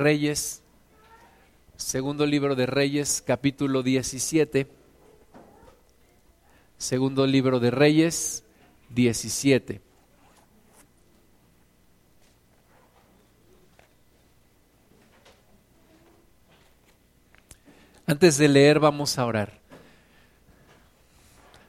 Reyes, 0.00 0.62
segundo 1.76 2.24
libro 2.24 2.54
de 2.54 2.64
Reyes, 2.64 3.22
capítulo 3.24 3.82
17. 3.82 4.66
Segundo 6.78 7.26
libro 7.26 7.60
de 7.60 7.70
Reyes, 7.70 8.42
17. 8.88 9.82
Antes 18.06 18.38
de 18.38 18.48
leer 18.48 18.80
vamos 18.80 19.18
a 19.18 19.26
orar. 19.26 19.60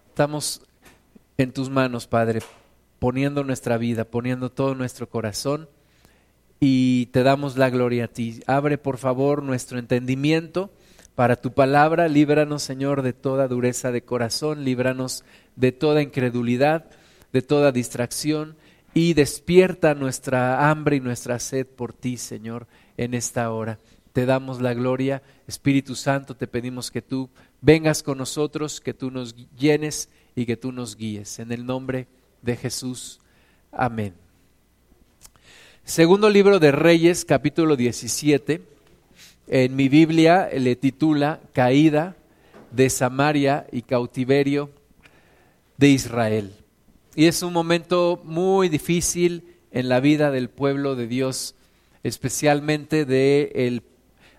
Estamos 0.08 0.62
en 1.38 1.52
tus 1.52 1.70
manos, 1.70 2.08
Padre, 2.08 2.40
poniendo 2.98 3.44
nuestra 3.44 3.78
vida, 3.78 4.06
poniendo 4.06 4.50
todo 4.50 4.74
nuestro 4.74 5.10
corazón 5.10 5.68
y 6.64 7.08
te 7.08 7.24
damos 7.24 7.58
la 7.58 7.72
gloria 7.72 8.06
a 8.06 8.08
ti. 8.08 8.40
Abre 8.46 8.78
por 8.78 9.00
favor 9.00 9.42
nuestro 9.42 9.80
entendimiento 9.80 10.72
para 11.16 11.36
tu 11.36 11.54
palabra, 11.54 12.08
líbranos 12.08 12.62
Señor 12.62 13.02
de 13.02 13.14
toda 13.14 13.48
dureza 13.48 13.92
de 13.92 14.04
corazón, 14.04 14.64
líbranos 14.64 15.26
de 15.56 15.72
toda 15.72 16.04
incredulidad, 16.04 16.86
de 17.34 17.42
toda 17.42 17.72
distracción 17.72 18.56
y 18.94 19.16
despierta 19.16 19.96
nuestra 19.96 20.70
hambre 20.70 20.98
y 20.98 21.00
nuestra 21.00 21.40
sed 21.40 21.66
por 21.66 21.94
ti 21.94 22.16
Señor 22.16 22.68
en 22.96 23.16
esta 23.16 23.52
hora. 23.52 23.80
Te 24.14 24.28
damos 24.28 24.62
la 24.62 24.76
gloria, 24.76 25.24
Espíritu 25.48 25.96
Santo, 25.96 26.36
te 26.36 26.46
pedimos 26.46 26.92
que 26.92 27.02
tú 27.02 27.30
vengas 27.62 28.04
con 28.04 28.20
nosotros, 28.20 28.82
que 28.82 28.94
tú 28.94 29.10
nos 29.10 29.36
llenes 29.58 30.10
y 30.36 30.46
que 30.46 30.58
tú 30.58 30.72
nos 30.72 30.96
guíes. 30.96 31.40
En 31.40 31.52
el 31.52 31.66
nombre 31.66 32.08
de 32.44 32.56
Jesús. 32.56 33.20
Amén. 33.72 34.14
Segundo 35.84 36.30
libro 36.30 36.60
de 36.60 36.72
Reyes, 36.72 37.26
capítulo 37.26 37.76
17. 37.76 38.62
En 39.48 39.76
mi 39.76 39.90
Biblia 39.90 40.48
le 40.56 40.78
titula 40.78 41.42
Caída 41.54 42.16
de 42.72 42.90
Samaria 42.90 43.68
y 43.72 43.82
cautiverio 43.82 44.70
de 45.78 45.90
Israel. 45.90 46.54
Y 47.16 47.26
es 47.26 47.42
un 47.44 47.52
momento 47.52 48.22
muy 48.24 48.70
difícil 48.70 49.44
en 49.72 49.90
la 49.90 50.00
vida 50.00 50.32
del 50.32 50.50
pueblo 50.50 50.96
de 50.96 51.08
Dios, 51.08 51.56
especialmente 52.04 53.04
de 53.04 53.52
el 53.56 53.84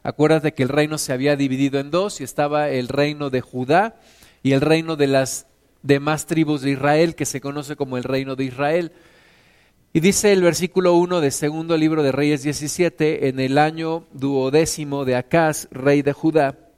acuérdate 0.03 0.55
que 0.55 0.63
el 0.63 0.71
reino 0.71 0.97
se 0.97 1.13
había 1.13 1.37
dividido 1.37 1.81
en 1.81 1.91
dos 1.91 2.21
y 2.21 2.25
estaba 2.25 2.71
el 2.71 2.89
reino 2.89 3.29
de 3.29 3.43
Judá 3.43 4.01
y 4.43 4.53
el 4.53 4.63
reino 4.63 4.97
de 4.97 5.09
las 5.09 5.47
demás 5.83 6.27
tribus 6.27 6.63
de 6.63 6.71
Israel 6.71 7.15
que 7.15 7.27
se 7.27 7.43
conoce 7.43 7.77
como 7.77 7.99
el 7.99 8.05
reino 8.05 8.37
de 8.37 8.45
Israel. 8.45 8.93
Y 9.95 10.01
dice 10.01 10.33
el 10.33 10.41
versículo 10.41 10.95
1 10.95 11.21
del 11.21 11.33
segundo 11.33 11.77
libro 11.77 12.03
de 12.03 12.13
Reyes 12.13 12.43
17, 12.43 13.29
en 13.29 13.39
el 13.39 13.59
año 13.59 14.07
duodécimo 14.15 15.05
de 15.05 15.17
Acaz, 15.17 15.69
rey 15.71 16.01
de 16.01 16.15
Judá, 16.15 16.71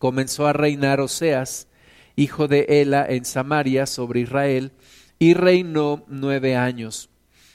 comenzó 0.00 0.48
a 0.48 0.52
reinar 0.52 1.00
Oseas, 1.00 1.68
hijo 2.16 2.48
de 2.48 2.66
Ela, 2.68 3.06
en 3.08 3.24
Samaria 3.24 3.86
sobre 3.86 4.18
Israel, 4.18 4.72
y 5.20 5.34
reinó 5.34 6.02
nueve 6.08 6.56
años. 6.56 7.08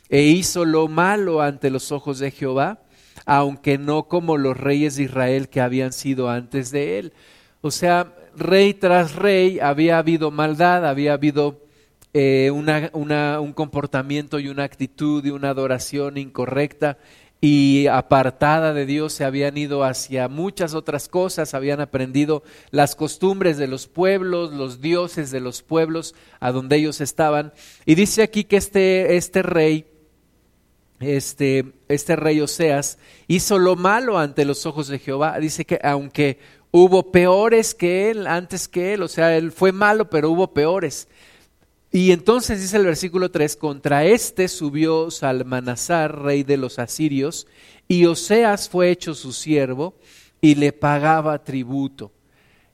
E 0.07 0.21
hizo 0.21 0.63
lo 0.63 0.87
malo 0.87 1.41
ante 1.41 1.71
los 1.71 1.91
ojos 1.91 2.19
de 2.19 2.31
Jehová, 2.31 2.81
aunque 3.25 3.77
no 3.77 4.07
como 4.07 4.37
los 4.37 4.55
reyes 4.55 4.95
de 4.95 5.03
Israel 5.03 5.49
que 5.49 5.59
habían 5.59 5.91
sido 5.91 6.29
antes 6.29 6.71
de 6.71 6.99
él. 6.99 7.13
O 7.59 7.71
sea, 7.71 8.15
rey 8.33 8.73
tras 8.73 9.15
rey 9.15 9.59
había 9.59 9.97
habido 9.97 10.31
maldad, 10.31 10.87
había 10.87 11.11
habido 11.11 11.67
eh, 12.13 12.51
un 12.51 13.53
comportamiento 13.53 14.39
y 14.39 14.47
una 14.47 14.63
actitud 14.63 15.23
y 15.25 15.29
una 15.29 15.49
adoración 15.49 16.17
incorrecta 16.17 16.97
y 17.41 17.87
apartada 17.87 18.73
de 18.73 18.85
Dios, 18.85 19.13
se 19.13 19.23
habían 19.23 19.57
ido 19.57 19.85
hacia 19.85 20.27
muchas 20.27 20.73
otras 20.73 21.07
cosas, 21.07 21.53
habían 21.53 21.79
aprendido 21.79 22.43
las 22.71 22.95
costumbres 22.95 23.57
de 23.57 23.67
los 23.67 23.87
pueblos, 23.87 24.51
los 24.51 24.81
dioses 24.81 25.31
de 25.31 25.39
los 25.39 25.61
pueblos 25.63 26.15
a 26.41 26.51
donde 26.51 26.75
ellos 26.75 26.99
estaban. 26.99 27.53
Y 27.85 27.95
dice 27.95 28.23
aquí 28.23 28.43
que 28.43 28.57
este, 28.57 29.15
este 29.15 29.41
rey, 29.41 29.87
este, 30.99 31.71
este 31.87 32.17
rey 32.17 32.41
Oseas, 32.41 32.97
hizo 33.27 33.57
lo 33.57 33.77
malo 33.77 34.19
ante 34.19 34.43
los 34.43 34.65
ojos 34.65 34.89
de 34.89 34.99
Jehová. 34.99 35.39
Dice 35.39 35.63
que 35.63 35.79
aunque 35.81 36.39
hubo 36.71 37.09
peores 37.13 37.73
que 37.73 38.11
él, 38.11 38.27
antes 38.27 38.67
que 38.67 38.93
él, 38.93 39.01
o 39.01 39.07
sea, 39.07 39.37
él 39.37 39.53
fue 39.53 39.71
malo, 39.71 40.09
pero 40.09 40.29
hubo 40.29 40.53
peores. 40.53 41.07
Y 41.91 42.11
entonces 42.11 42.61
dice 42.61 42.77
el 42.77 42.85
versículo 42.85 43.31
3, 43.31 43.55
contra 43.55 44.05
este 44.05 44.47
subió 44.47 45.09
Salmanasar, 45.09 46.21
rey 46.21 46.43
de 46.43 46.57
los 46.57 46.77
asirios, 46.77 47.47
y 47.87 48.05
Oseas 48.05 48.69
fue 48.69 48.91
hecho 48.91 49.15
su 49.15 49.33
siervo 49.33 49.95
y 50.39 50.53
le 50.55 50.71
pagaba 50.71 51.43
tributo. 51.43 52.11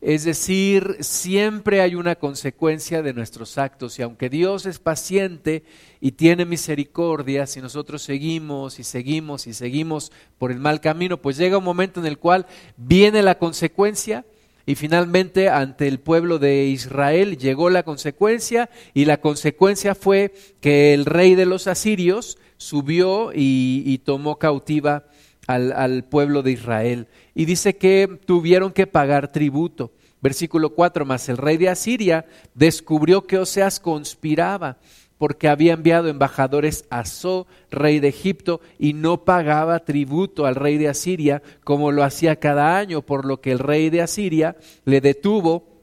Es 0.02 0.26
decir, 0.26 0.98
siempre 1.00 1.82
hay 1.82 1.96
una 1.96 2.16
consecuencia 2.16 3.02
de 3.02 3.14
nuestros 3.14 3.58
actos 3.58 3.98
y 3.98 4.02
aunque 4.02 4.30
Dios 4.30 4.66
es 4.66 4.78
paciente 4.78 5.64
y 6.02 6.12
tiene 6.12 6.46
misericordia, 6.46 7.48
si 7.48 7.62
nosotros 7.62 8.04
seguimos 8.04 8.78
y 8.78 8.84
seguimos 8.84 9.48
y 9.48 9.54
seguimos 9.54 10.12
por 10.38 10.52
el 10.52 10.60
mal 10.60 10.82
camino, 10.82 11.22
pues 11.22 11.38
llega 11.38 11.58
un 11.58 11.64
momento 11.64 12.02
en 12.02 12.06
el 12.06 12.20
cual 12.20 12.46
viene 12.78 13.24
la 13.24 13.40
consecuencia 13.40 14.26
y 14.66 14.76
finalmente 14.76 15.50
ante 15.50 15.88
el 15.88 16.00
pueblo 16.00 16.40
de 16.40 16.66
Israel 16.66 17.38
llegó 17.38 17.70
la 17.70 17.84
consecuencia 17.84 18.70
y 18.94 19.06
la 19.06 19.22
consecuencia 19.22 19.94
fue 19.94 20.34
que 20.60 20.94
el 20.94 21.06
rey 21.06 21.36
de 21.36 21.46
los 21.46 21.68
asirios 21.68 22.38
subió 22.58 23.32
y, 23.34 24.00
tomó 24.06 24.40
cautiva 24.40 25.06
al, 25.48 26.06
pueblo 26.06 26.42
de 26.42 26.52
Israel. 26.52 27.08
Y 27.36 27.46
dice 27.46 27.78
que 27.78 28.20
tuvieron 28.26 28.72
que 28.72 28.88
pagar 28.88 29.32
tributo. 29.32 29.92
Versículo 30.22 30.72
4, 30.72 31.06
más 31.06 31.30
el 31.30 31.38
rey 31.38 31.58
de 31.58 31.70
Asiria 31.70 32.26
descubrió 32.56 33.28
que 33.28 33.38
Oseas 33.38 33.80
conspiraba 33.80 34.80
porque 35.18 35.48
había 35.48 35.74
enviado 35.74 36.08
embajadores 36.08 36.86
a 36.90 37.06
So, 37.06 37.48
rey 37.72 38.00
de 38.00 38.10
Egipto, 38.10 38.62
y 38.78 38.94
no 38.94 39.24
pagaba 39.24 39.80
tributo 39.80 40.46
al 40.46 40.56
rey 40.56 40.78
de 40.78 40.90
Asiria 40.90 41.42
como 41.64 41.92
lo 41.92 42.04
hacía 42.04 42.38
cada 42.38 42.78
año, 42.78 43.02
por 43.02 43.26
lo 43.26 43.42
que 43.42 43.52
el 43.52 43.60
rey 43.60 43.90
de 43.90 44.02
Asiria 44.02 44.56
le 44.84 45.02
detuvo 45.02 45.76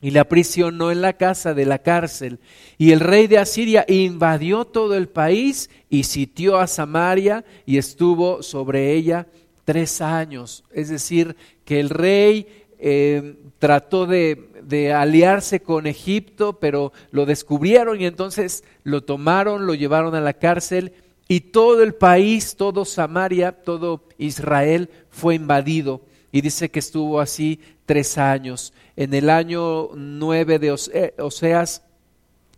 y 0.00 0.10
le 0.10 0.20
aprisionó 0.20 0.90
en 0.90 1.00
la 1.00 1.14
casa 1.14 1.54
de 1.54 1.64
la 1.64 1.78
cárcel. 1.78 2.38
Y 2.78 2.92
el 2.92 3.00
rey 3.00 3.26
de 3.26 3.38
Asiria 3.38 3.84
invadió 3.88 4.64
todo 4.64 4.94
el 4.94 5.08
país 5.08 5.70
y 5.88 6.04
sitió 6.04 6.58
a 6.58 6.66
Samaria 6.66 7.44
y 7.64 7.78
estuvo 7.78 8.42
sobre 8.42 8.92
ella 8.92 9.26
tres 9.64 10.00
años. 10.00 10.64
Es 10.72 10.90
decir, 10.90 11.36
que 11.64 11.80
el 11.80 11.90
rey 11.90 12.46
eh, 12.78 13.36
trató 13.58 14.06
de, 14.06 14.55
de, 14.66 14.92
aliarse 14.92 15.60
con 15.60 15.86
Egipto, 15.86 16.58
pero 16.58 16.92
lo 17.10 17.26
descubrieron 17.26 18.00
y 18.00 18.06
entonces 18.06 18.64
lo 18.82 19.02
tomaron, 19.02 19.66
lo 19.66 19.74
llevaron 19.74 20.14
a 20.14 20.20
la 20.20 20.34
cárcel 20.34 20.92
y 21.28 21.40
todo 21.40 21.82
el 21.82 21.94
país, 21.94 22.56
todo 22.56 22.84
Samaria, 22.84 23.52
todo 23.52 24.04
Israel 24.18 24.90
fue 25.10 25.34
invadido. 25.34 26.02
Y 26.30 26.40
dice 26.40 26.70
que 26.70 26.78
estuvo 26.78 27.20
así 27.20 27.60
tres 27.86 28.18
años. 28.18 28.72
En 28.96 29.14
el 29.14 29.30
año 29.30 29.90
nueve 29.94 30.58
de 30.58 30.72
Oseas, 30.72 31.82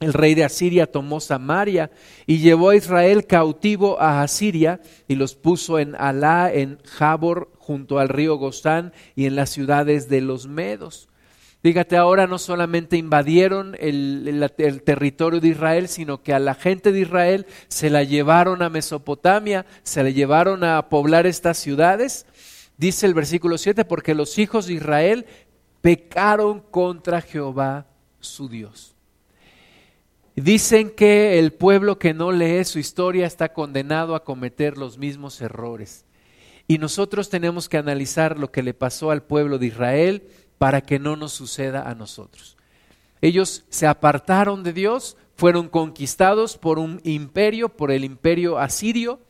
el 0.00 0.12
rey 0.12 0.34
de 0.34 0.44
Asiria 0.44 0.90
tomó 0.90 1.20
Samaria 1.20 1.90
y 2.26 2.38
llevó 2.38 2.70
a 2.70 2.76
Israel 2.76 3.26
cautivo 3.26 4.00
a 4.00 4.22
Asiria 4.22 4.80
y 5.08 5.16
los 5.16 5.34
puso 5.34 5.78
en 5.78 5.96
Alá, 5.96 6.52
en 6.52 6.78
Jabor, 6.84 7.50
junto 7.58 7.98
al 7.98 8.08
río 8.08 8.36
Gozán 8.36 8.92
y 9.16 9.26
en 9.26 9.34
las 9.34 9.50
ciudades 9.50 10.08
de 10.08 10.20
los 10.20 10.46
Medos. 10.46 11.08
Fíjate, 11.60 11.96
ahora 11.96 12.28
no 12.28 12.38
solamente 12.38 12.96
invadieron 12.96 13.76
el, 13.80 14.48
el, 14.58 14.82
territorio 14.82 15.40
de 15.40 15.48
Israel, 15.48 15.88
sino 15.88 16.22
que 16.22 16.32
a 16.32 16.38
la 16.38 16.54
gente 16.54 16.92
de 16.92 17.00
Israel 17.00 17.46
se 17.66 17.90
la 17.90 18.04
llevaron 18.04 18.62
a 18.62 18.70
Mesopotamia, 18.70 19.66
se 19.82 20.04
la 20.04 20.10
llevaron 20.10 20.62
a 20.62 20.88
poblar 20.88 21.26
estas 21.26 21.58
ciudades. 21.58 22.26
Dice 22.76 23.06
el 23.06 23.14
versículo 23.14 23.58
7, 23.58 23.84
porque 23.84 24.14
los 24.14 24.38
hijos 24.38 24.66
de 24.66 24.74
Israel 24.74 25.26
pecaron 25.80 26.60
contra 26.60 27.20
Jehová 27.20 27.88
su 28.20 28.48
Dios. 28.48 28.94
Dicen 30.36 30.90
que 30.90 31.40
el 31.40 31.52
pueblo 31.52 31.98
que 31.98 32.14
no 32.14 32.30
lee 32.30 32.64
su 32.64 32.78
historia 32.78 33.26
está 33.26 33.52
condenado 33.52 34.14
a 34.14 34.22
cometer 34.22 34.78
los 34.78 34.96
mismos 34.96 35.40
errores. 35.40 36.04
Y 36.68 36.78
nosotros 36.78 37.30
tenemos 37.30 37.68
que 37.68 37.78
analizar 37.78 38.38
lo 38.38 38.52
que 38.52 38.62
le 38.62 38.74
pasó 38.74 39.10
al 39.10 39.24
pueblo 39.24 39.58
de 39.58 39.66
Israel 39.66 40.22
para 40.58 40.80
que 40.80 40.98
no 40.98 41.16
nos 41.16 41.32
suceda 41.32 41.88
a 41.88 41.94
nosotros. 41.94 42.56
Ellos 43.20 43.64
se 43.68 43.86
apartaron 43.86 44.62
de 44.62 44.72
Dios, 44.72 45.16
fueron 45.34 45.68
conquistados 45.68 46.56
por 46.56 46.78
un 46.78 47.00
imperio, 47.04 47.68
por 47.68 47.90
el 47.90 48.04
imperio 48.04 48.58
asirio, 48.58 49.20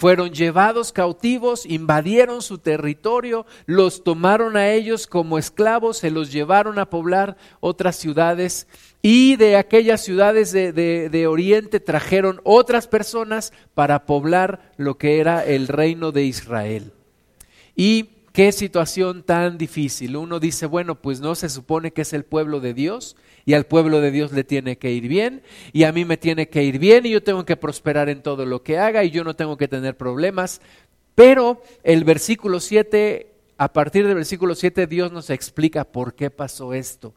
fueron 0.00 0.30
llevados 0.30 0.92
cautivos, 0.92 1.66
invadieron 1.66 2.40
su 2.40 2.56
territorio, 2.56 3.44
los 3.66 4.02
tomaron 4.02 4.56
a 4.56 4.70
ellos 4.70 5.06
como 5.06 5.36
esclavos, 5.36 5.98
se 5.98 6.10
los 6.10 6.32
llevaron 6.32 6.78
a 6.78 6.88
poblar 6.88 7.36
otras 7.60 7.96
ciudades 7.96 8.66
y 9.02 9.36
de 9.36 9.56
aquellas 9.56 10.00
ciudades 10.00 10.52
de, 10.52 11.26
Oriente 11.28 11.80
trajeron 11.80 12.40
otras 12.44 12.86
personas 12.86 13.52
para 13.74 14.06
poblar 14.06 14.72
lo 14.78 14.96
que 14.96 15.20
era 15.20 15.44
el 15.44 15.68
reino 15.68 16.12
de 16.12 16.24
Israel. 16.24 16.94
Y 17.76 18.19
qué 18.32 18.52
situación 18.52 19.22
tan 19.22 19.58
difícil. 19.58 20.16
Uno 20.16 20.40
dice, 20.40 20.66
bueno, 20.66 21.00
pues 21.00 21.20
no 21.20 21.34
se 21.34 21.48
supone 21.48 21.92
que 21.92 22.02
es 22.02 22.12
el 22.12 22.24
pueblo 22.24 22.60
de 22.60 22.74
Dios 22.74 23.16
y 23.44 23.54
al 23.54 23.66
pueblo 23.66 24.00
de 24.00 24.10
Dios 24.10 24.32
le 24.32 24.44
tiene 24.44 24.78
que 24.78 24.92
ir 24.92 25.08
bien 25.08 25.42
y 25.72 25.84
a 25.84 25.92
mí 25.92 26.04
me 26.04 26.16
tiene 26.16 26.48
que 26.48 26.62
ir 26.62 26.78
bien 26.78 27.06
y 27.06 27.10
yo 27.10 27.22
tengo 27.22 27.44
que 27.44 27.56
prosperar 27.56 28.08
en 28.08 28.22
todo 28.22 28.46
lo 28.46 28.62
que 28.62 28.78
haga 28.78 29.04
y 29.04 29.10
yo 29.10 29.24
no 29.24 29.34
tengo 29.34 29.56
que 29.56 29.68
tener 29.68 29.96
problemas. 29.96 30.60
Pero 31.14 31.62
el 31.82 32.04
versículo 32.04 32.60
7, 32.60 33.32
a 33.58 33.72
partir 33.72 34.06
del 34.06 34.14
versículo 34.14 34.54
7, 34.54 34.86
Dios 34.86 35.12
nos 35.12 35.30
explica 35.30 35.84
por 35.84 36.14
qué 36.14 36.30
pasó 36.30 36.72
esto. 36.72 37.14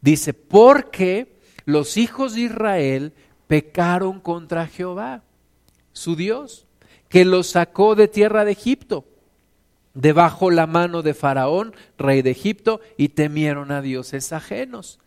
Dice, 0.00 0.34
porque 0.34 1.34
los 1.64 1.96
hijos 1.96 2.34
de 2.34 2.42
Israel 2.42 3.12
pecaron 3.46 4.20
contra 4.20 4.66
Jehová, 4.66 5.22
su 5.92 6.16
Dios, 6.16 6.66
que 7.08 7.24
los 7.24 7.48
sacó 7.48 7.94
de 7.94 8.08
tierra 8.08 8.44
de 8.44 8.52
Egipto 8.52 9.04
debajo 9.94 10.50
la 10.50 10.66
mano 10.66 11.02
de 11.02 11.14
Faraón, 11.14 11.74
rey 11.96 12.22
de 12.22 12.30
Egipto, 12.30 12.80
y 12.96 13.10
temieron 13.10 13.70
a 13.72 13.80
dioses 13.80 14.32
ajenos. 14.32 14.98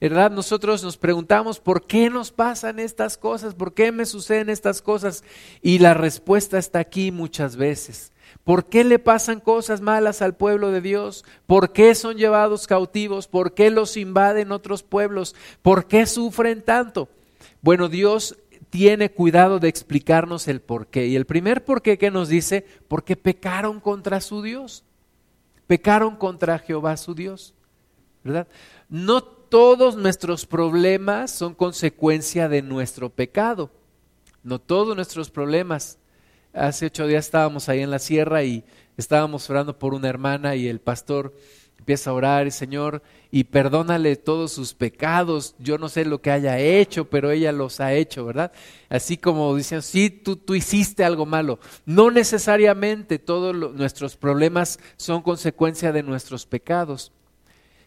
¿Verdad? 0.00 0.30
Nosotros 0.30 0.84
nos 0.84 0.96
preguntamos, 0.96 1.58
¿por 1.58 1.84
qué 1.86 2.08
nos 2.08 2.30
pasan 2.30 2.78
estas 2.78 3.18
cosas? 3.18 3.54
¿Por 3.54 3.74
qué 3.74 3.90
me 3.90 4.06
suceden 4.06 4.48
estas 4.48 4.80
cosas? 4.80 5.24
Y 5.60 5.80
la 5.80 5.92
respuesta 5.92 6.56
está 6.56 6.78
aquí 6.78 7.10
muchas 7.10 7.56
veces. 7.56 8.12
¿Por 8.44 8.66
qué 8.66 8.84
le 8.84 9.00
pasan 9.00 9.40
cosas 9.40 9.80
malas 9.80 10.22
al 10.22 10.36
pueblo 10.36 10.70
de 10.70 10.80
Dios? 10.80 11.24
¿Por 11.46 11.72
qué 11.72 11.96
son 11.96 12.16
llevados 12.16 12.68
cautivos? 12.68 13.26
¿Por 13.26 13.54
qué 13.54 13.70
los 13.70 13.96
invaden 13.96 14.52
otros 14.52 14.84
pueblos? 14.84 15.34
¿Por 15.62 15.86
qué 15.86 16.06
sufren 16.06 16.62
tanto? 16.62 17.08
Bueno, 17.60 17.88
Dios 17.88 18.38
tiene 18.70 19.10
cuidado 19.10 19.58
de 19.58 19.68
explicarnos 19.68 20.48
el 20.48 20.60
por 20.60 20.88
qué. 20.88 21.06
Y 21.06 21.16
el 21.16 21.26
primer 21.26 21.64
por 21.64 21.82
qué 21.82 21.98
que 21.98 22.10
nos 22.10 22.28
dice, 22.28 22.66
porque 22.88 23.16
pecaron 23.16 23.80
contra 23.80 24.20
su 24.20 24.42
Dios. 24.42 24.84
Pecaron 25.66 26.16
contra 26.16 26.58
Jehová 26.58 26.96
su 26.96 27.14
Dios. 27.14 27.54
¿Verdad? 28.24 28.48
No 28.88 29.22
todos 29.22 29.96
nuestros 29.96 30.46
problemas 30.46 31.30
son 31.30 31.54
consecuencia 31.54 32.48
de 32.48 32.62
nuestro 32.62 33.10
pecado. 33.10 33.70
No 34.42 34.58
todos 34.58 34.94
nuestros 34.94 35.30
problemas. 35.30 35.98
Hace 36.52 36.86
ocho 36.86 37.06
días 37.06 37.26
estábamos 37.26 37.68
ahí 37.68 37.80
en 37.80 37.90
la 37.90 37.98
sierra 37.98 38.42
y 38.42 38.64
estábamos 38.96 39.48
orando 39.48 39.78
por 39.78 39.94
una 39.94 40.08
hermana 40.08 40.56
y 40.56 40.68
el 40.68 40.80
pastor 40.80 41.34
empieza 41.88 42.10
a 42.10 42.12
orar, 42.12 42.52
Señor, 42.52 43.02
y 43.30 43.44
perdónale 43.44 44.16
todos 44.16 44.52
sus 44.52 44.74
pecados. 44.74 45.54
Yo 45.58 45.78
no 45.78 45.88
sé 45.88 46.04
lo 46.04 46.20
que 46.20 46.30
haya 46.30 46.58
hecho, 46.58 47.06
pero 47.08 47.30
ella 47.30 47.50
los 47.50 47.80
ha 47.80 47.94
hecho, 47.94 48.26
¿verdad? 48.26 48.52
Así 48.90 49.16
como 49.16 49.56
dicen, 49.56 49.80
sí, 49.80 50.10
tú, 50.10 50.36
tú 50.36 50.54
hiciste 50.54 51.02
algo 51.02 51.24
malo. 51.24 51.58
No 51.86 52.10
necesariamente 52.10 53.18
todos 53.18 53.56
nuestros 53.74 54.16
problemas 54.16 54.78
son 54.98 55.22
consecuencia 55.22 55.90
de 55.90 56.02
nuestros 56.02 56.44
pecados. 56.44 57.10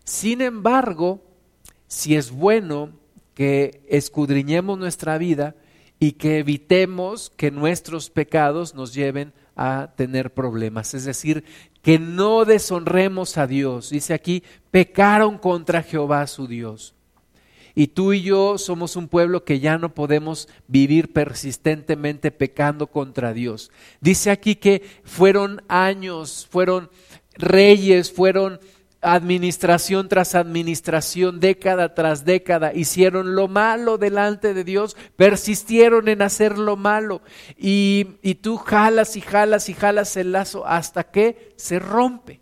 Sin 0.03 0.41
embargo, 0.41 1.21
si 1.87 2.15
es 2.15 2.31
bueno 2.31 2.93
que 3.35 3.83
escudriñemos 3.87 4.79
nuestra 4.79 5.19
vida 5.19 5.53
y 5.99 6.13
que 6.13 6.39
evitemos 6.39 7.29
que 7.29 7.51
nuestros 7.51 8.09
pecados 8.09 8.73
nos 8.73 8.95
lleven 8.95 9.31
a 9.55 9.93
tener 9.95 10.33
problemas. 10.33 10.95
Es 10.95 11.05
decir, 11.05 11.43
que 11.81 11.99
no 11.99 12.45
deshonremos 12.45 13.37
a 13.37 13.47
Dios. 13.47 13.89
Dice 13.89 14.13
aquí, 14.13 14.43
pecaron 14.69 15.37
contra 15.37 15.83
Jehová 15.83 16.25
su 16.27 16.47
Dios. 16.47 16.93
Y 17.73 17.87
tú 17.87 18.13
y 18.13 18.21
yo 18.21 18.57
somos 18.57 18.95
un 18.95 19.07
pueblo 19.07 19.45
que 19.45 19.59
ya 19.59 19.77
no 19.77 19.93
podemos 19.93 20.49
vivir 20.67 21.13
persistentemente 21.13 22.31
pecando 22.31 22.87
contra 22.87 23.33
Dios. 23.33 23.71
Dice 24.01 24.29
aquí 24.29 24.55
que 24.55 24.83
fueron 25.03 25.63
años, 25.69 26.47
fueron 26.49 26.89
reyes, 27.35 28.11
fueron 28.11 28.59
administración 29.01 30.07
tras 30.07 30.35
administración, 30.35 31.39
década 31.39 31.95
tras 31.95 32.23
década, 32.23 32.71
hicieron 32.73 33.35
lo 33.35 33.47
malo 33.47 33.97
delante 33.97 34.53
de 34.53 34.63
Dios, 34.63 34.95
persistieron 35.15 36.07
en 36.07 36.21
hacer 36.21 36.57
lo 36.57 36.77
malo. 36.77 37.21
Y, 37.57 38.07
y, 38.21 38.35
tú 38.35 38.57
jalas 38.57 39.15
y 39.15 39.21
jalas 39.21 39.69
y 39.69 39.73
jalas 39.73 40.15
el 40.17 40.31
lazo 40.31 40.65
hasta 40.65 41.05
que 41.05 41.53
se 41.55 41.79
rompe. 41.79 42.41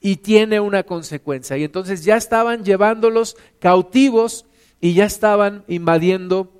Y 0.00 0.16
tiene 0.16 0.60
una 0.60 0.82
consecuencia. 0.82 1.56
Y 1.56 1.64
entonces 1.64 2.04
ya 2.04 2.16
estaban 2.16 2.64
llevándolos 2.64 3.36
cautivos 3.58 4.46
y 4.80 4.94
ya 4.94 5.04
estaban 5.04 5.64
invadiendo 5.68 6.52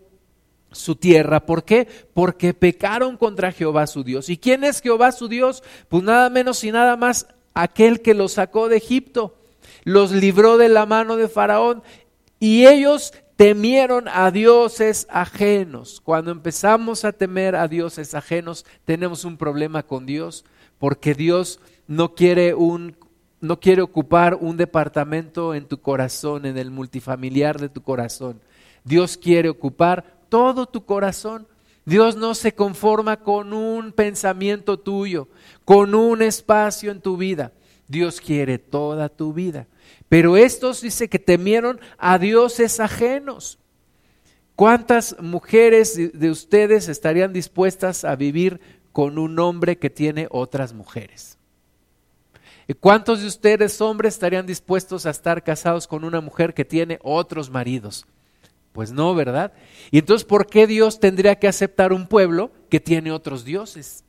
su 0.72 0.96
tierra. 0.96 1.46
¿Por 1.46 1.64
qué? 1.64 1.88
Porque 2.14 2.54
pecaron 2.54 3.16
contra 3.16 3.52
Jehová 3.52 3.86
su 3.86 4.04
Dios. 4.04 4.28
¿Y 4.28 4.36
quién 4.36 4.64
es 4.64 4.80
Jehová 4.80 5.12
su 5.12 5.28
Dios? 5.28 5.62
Pues 5.88 6.02
nada 6.02 6.30
menos 6.30 6.62
y 6.64 6.70
nada 6.70 6.96
más 6.96 7.26
aquel 7.54 8.02
que 8.02 8.14
los 8.14 8.32
sacó 8.32 8.68
de 8.68 8.76
Egipto, 8.76 9.36
los 9.84 10.12
libró 10.12 10.58
de 10.58 10.68
la 10.68 10.86
mano 10.86 11.16
de 11.16 11.28
Faraón 11.28 11.82
y 12.38 12.66
ellos 12.66 13.12
temieron 13.36 14.06
a 14.08 14.30
dioses 14.30 15.06
ajenos. 15.10 16.00
Cuando 16.02 16.30
empezamos 16.30 17.04
a 17.04 17.12
temer 17.12 17.56
a 17.56 17.68
dioses 17.68 18.14
ajenos, 18.14 18.66
tenemos 18.84 19.24
un 19.24 19.36
problema 19.36 19.82
con 19.82 20.04
Dios, 20.04 20.44
porque 20.78 21.14
Dios 21.14 21.60
no 21.86 22.14
quiere 22.14 22.54
un 22.54 22.96
no 23.40 23.58
quiere 23.58 23.80
ocupar 23.80 24.34
un 24.34 24.58
departamento 24.58 25.54
en 25.54 25.64
tu 25.64 25.80
corazón, 25.80 26.44
en 26.44 26.58
el 26.58 26.70
multifamiliar 26.70 27.58
de 27.58 27.70
tu 27.70 27.80
corazón. 27.80 28.40
Dios 28.84 29.16
quiere 29.16 29.48
ocupar 29.48 30.04
todo 30.28 30.66
tu 30.66 30.84
corazón. 30.84 31.46
Dios 31.84 32.16
no 32.16 32.34
se 32.34 32.54
conforma 32.54 33.18
con 33.18 33.52
un 33.52 33.92
pensamiento 33.92 34.78
tuyo, 34.78 35.28
con 35.64 35.94
un 35.94 36.22
espacio 36.22 36.90
en 36.90 37.00
tu 37.00 37.16
vida. 37.16 37.52
Dios 37.88 38.20
quiere 38.20 38.58
toda 38.58 39.08
tu 39.08 39.32
vida. 39.32 39.66
Pero 40.08 40.36
estos 40.36 40.80
dice 40.80 41.08
que 41.08 41.18
temieron 41.18 41.80
a 41.98 42.18
dioses 42.18 42.78
ajenos. 42.80 43.58
¿Cuántas 44.54 45.16
mujeres 45.20 45.96
de 45.96 46.30
ustedes 46.30 46.88
estarían 46.88 47.32
dispuestas 47.32 48.04
a 48.04 48.14
vivir 48.14 48.60
con 48.92 49.18
un 49.18 49.38
hombre 49.38 49.78
que 49.78 49.90
tiene 49.90 50.28
otras 50.30 50.72
mujeres? 50.72 51.38
¿Y 52.68 52.74
cuántos 52.74 53.22
de 53.22 53.26
ustedes 53.26 53.80
hombres 53.80 54.14
estarían 54.14 54.46
dispuestos 54.46 55.06
a 55.06 55.10
estar 55.10 55.42
casados 55.42 55.88
con 55.88 56.04
una 56.04 56.20
mujer 56.20 56.54
que 56.54 56.64
tiene 56.64 57.00
otros 57.02 57.50
maridos? 57.50 58.06
Pues 58.72 58.92
no, 58.92 59.14
¿verdad? 59.14 59.52
Y 59.90 59.98
entonces, 59.98 60.24
¿por 60.24 60.46
qué 60.46 60.66
Dios 60.66 61.00
tendría 61.00 61.36
que 61.36 61.48
aceptar 61.48 61.92
un 61.92 62.06
pueblo 62.06 62.50
que 62.68 62.80
tiene 62.80 63.10
otros 63.10 63.44
dioses? 63.44 64.04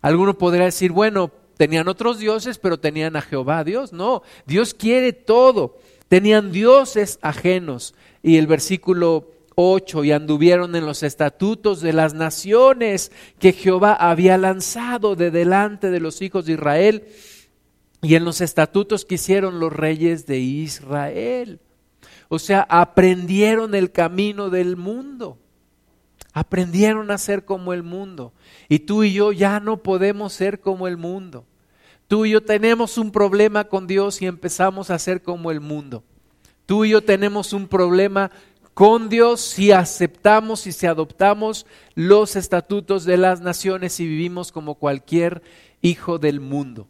Alguno 0.00 0.38
podría 0.38 0.66
decir, 0.66 0.92
bueno, 0.92 1.32
tenían 1.56 1.88
otros 1.88 2.18
dioses, 2.18 2.58
pero 2.58 2.78
tenían 2.78 3.16
a 3.16 3.22
Jehová 3.22 3.64
Dios. 3.64 3.92
No, 3.92 4.22
Dios 4.46 4.74
quiere 4.74 5.12
todo. 5.12 5.76
Tenían 6.08 6.52
dioses 6.52 7.18
ajenos. 7.22 7.94
Y 8.22 8.36
el 8.36 8.46
versículo 8.46 9.32
8, 9.56 10.04
y 10.04 10.12
anduvieron 10.12 10.76
en 10.76 10.86
los 10.86 11.02
estatutos 11.02 11.80
de 11.80 11.92
las 11.92 12.14
naciones 12.14 13.10
que 13.40 13.52
Jehová 13.52 13.94
había 13.94 14.38
lanzado 14.38 15.16
de 15.16 15.32
delante 15.32 15.90
de 15.90 15.98
los 15.98 16.22
hijos 16.22 16.46
de 16.46 16.52
Israel, 16.52 17.08
y 18.00 18.14
en 18.14 18.24
los 18.24 18.40
estatutos 18.40 19.04
que 19.04 19.16
hicieron 19.16 19.58
los 19.58 19.72
reyes 19.72 20.26
de 20.26 20.38
Israel. 20.38 21.58
O 22.28 22.38
sea, 22.38 22.66
aprendieron 22.68 23.74
el 23.74 23.90
camino 23.90 24.50
del 24.50 24.76
mundo. 24.76 25.38
Aprendieron 26.32 27.10
a 27.10 27.18
ser 27.18 27.44
como 27.44 27.72
el 27.72 27.82
mundo. 27.82 28.32
Y 28.68 28.80
tú 28.80 29.02
y 29.02 29.12
yo 29.12 29.32
ya 29.32 29.60
no 29.60 29.78
podemos 29.78 30.32
ser 30.32 30.60
como 30.60 30.86
el 30.86 30.96
mundo. 30.96 31.44
Tú 32.06 32.24
y 32.24 32.30
yo 32.30 32.42
tenemos 32.42 32.96
un 32.98 33.10
problema 33.10 33.64
con 33.64 33.86
Dios 33.86 34.22
y 34.22 34.26
empezamos 34.26 34.90
a 34.90 34.98
ser 34.98 35.22
como 35.22 35.50
el 35.50 35.60
mundo. 35.60 36.04
Tú 36.66 36.84
y 36.84 36.90
yo 36.90 37.02
tenemos 37.02 37.52
un 37.52 37.66
problema 37.66 38.30
con 38.74 39.08
Dios 39.08 39.40
si 39.40 39.72
aceptamos 39.72 40.66
y 40.66 40.72
si 40.72 40.86
adoptamos 40.86 41.66
los 41.94 42.36
estatutos 42.36 43.04
de 43.04 43.16
las 43.16 43.40
naciones 43.40 43.98
y 44.00 44.06
vivimos 44.06 44.52
como 44.52 44.76
cualquier 44.76 45.42
hijo 45.82 46.18
del 46.18 46.40
mundo. 46.40 46.86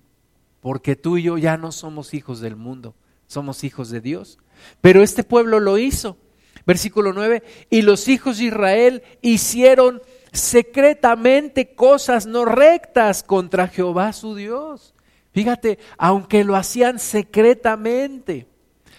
Porque 0.61 0.97
tú 0.97 1.17
y 1.17 1.23
yo 1.23 1.39
ya 1.39 1.57
no 1.57 1.73
somos 1.73 2.13
hijos 2.13 2.41
del 2.41 2.57
mundo, 2.57 2.95
somos 3.27 3.65
hijos 3.65 3.91
de 3.91 4.01
Dios. 4.01 4.39
Pero 4.81 5.03
este 5.03 5.25
pueblo 5.25 5.61
lo 5.61 5.79
hizo. 5.79 6.17
Versículo 6.67 7.15
9, 7.15 7.43
y 7.71 7.81
los 7.81 8.09
hijos 8.09 8.39
de 8.39 8.45
Israel 8.45 9.03
hicieron 9.23 10.03
secretamente 10.33 11.75
cosas 11.75 12.27
no 12.27 12.45
rectas 12.45 13.23
contra 13.23 13.69
Jehová 13.69 14.13
su 14.13 14.35
Dios. 14.35 14.95
Fíjate, 15.33 15.79
aunque 15.97 16.45
lo 16.45 16.57
hacían 16.57 16.99
secretamente, 16.99 18.47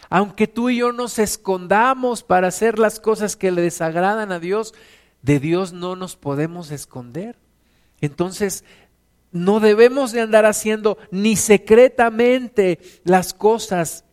aunque 0.10 0.48
tú 0.48 0.72
y 0.72 0.78
yo 0.78 0.92
nos 0.92 1.20
escondamos 1.20 2.24
para 2.24 2.48
hacer 2.48 2.80
las 2.80 3.00
cosas 3.00 3.36
que 3.36 3.52
le 3.52 3.62
desagradan 3.62 4.32
a 4.32 4.40
Dios, 4.40 4.74
de 5.22 5.40
Dios 5.40 5.72
no 5.72 5.96
nos 5.96 6.16
podemos 6.16 6.72
esconder. 6.72 7.38
Entonces, 8.02 8.64
no 9.32 9.60
debemos 9.60 10.12
de 10.12 10.22
andar 10.22 10.46
haciendo 10.46 10.98
ni 11.12 11.36
secretamente 11.36 12.80
las 13.04 13.34
cosas 13.34 14.06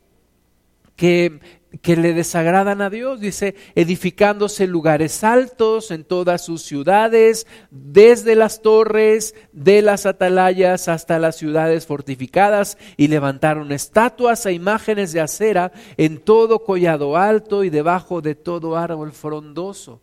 que, 0.97 1.41
que 1.83 1.97
le 1.97 2.15
desagradan 2.15 2.81
a 2.81 2.91
Dios. 2.91 3.21
Dice, 3.21 3.55
edificándose 3.75 4.67
lugares 4.67 5.23
altos 5.23 5.91
en 5.91 6.05
todas 6.05 6.45
sus 6.45 6.62
ciudades, 6.62 7.47
desde 7.71 8.35
las 8.35 8.62
torres 8.62 9.35
de 9.53 9.83
las 9.83 10.07
atalayas 10.07 10.88
hasta 10.88 11.19
las 11.19 11.37
ciudades 11.37 11.87
fortificadas, 11.87 12.79
y 12.97 13.09
levantaron 13.09 13.71
estatuas 13.73 14.45
e 14.47 14.53
imágenes 14.53 15.12
de 15.12 15.21
acera 15.21 15.73
en 15.97 16.19
todo 16.19 16.65
collado 16.65 17.17
alto 17.17 17.62
y 17.62 17.71
debajo 17.71 18.23
de 18.23 18.35
todo 18.35 18.76
árbol 18.76 19.12
frondoso. 19.12 20.03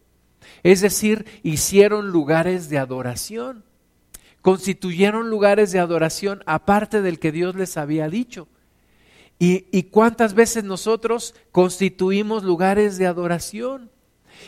Es 0.61 0.81
decir, 0.81 1.25
hicieron 1.41 2.09
lugares 2.09 2.69
de 2.69 2.77
adoración. 2.77 3.65
Constituyeron 4.41 5.29
lugares 5.29 5.71
de 5.71 5.79
adoración 5.79 6.43
aparte 6.45 7.01
del 7.01 7.17
que 7.17 7.31
Dios 7.31 7.55
les 7.55 7.77
había 7.77 8.09
dicho. 8.09 8.49
¿Y, 9.39 9.83
cuántas 9.83 10.33
veces 10.33 10.63
nosotros 10.63 11.35
constituimos 11.51 12.43
lugares 12.43 12.97
de 12.97 13.07
adoración? 13.07 13.89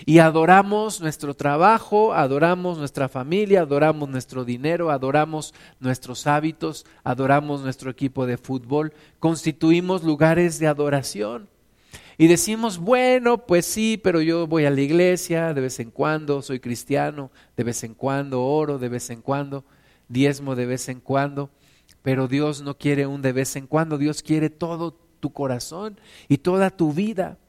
Y 0.05 0.19
adoramos 0.19 1.01
nuestro 1.01 1.33
trabajo, 1.33 2.13
adoramos 2.13 2.77
nuestra 2.77 3.09
familia, 3.09 3.61
adoramos 3.61 4.09
nuestro 4.09 4.45
dinero, 4.45 4.91
adoramos 4.91 5.53
nuestros 5.79 6.27
hábitos, 6.27 6.85
adoramos 7.03 7.61
nuestro 7.61 7.91
equipo 7.91 8.25
de 8.25 8.37
fútbol, 8.37 8.93
constituimos 9.19 10.03
lugares 10.03 10.59
de 10.59 10.67
adoración. 10.67 11.49
Y 12.17 12.27
decimos, 12.27 12.77
bueno, 12.77 13.45
pues 13.45 13.65
sí, 13.65 13.99
pero 14.01 14.21
yo 14.21 14.47
voy 14.47 14.65
a 14.65 14.69
la 14.69 14.81
iglesia 14.81 15.53
de 15.53 15.61
vez 15.61 15.79
en 15.79 15.91
cuando, 15.91 16.41
soy 16.41 16.59
cristiano, 16.61 17.31
de 17.57 17.63
vez 17.63 17.83
en 17.83 17.93
cuando 17.93 18.43
oro, 18.43 18.77
de 18.77 18.87
vez 18.87 19.09
en 19.09 19.21
cuando, 19.21 19.65
diezmo 20.07 20.55
de 20.55 20.65
vez 20.65 20.87
en 20.87 21.01
cuando 21.01 21.49
pero 22.05 22.27
Dios 22.27 22.61
no 22.61 22.77
quiere 22.77 23.07
un 23.07 23.23
de 23.23 23.33
vez 23.33 23.55
en 23.55 23.65
cuando, 23.65 23.97
Dios 23.97 24.21
quiere 24.21 24.51
todo 24.51 24.93
tu 25.19 25.33
corazón 25.33 25.99
y 26.29 26.37
toda 26.37 26.69
tu 26.69 26.93
vida. 26.93 27.39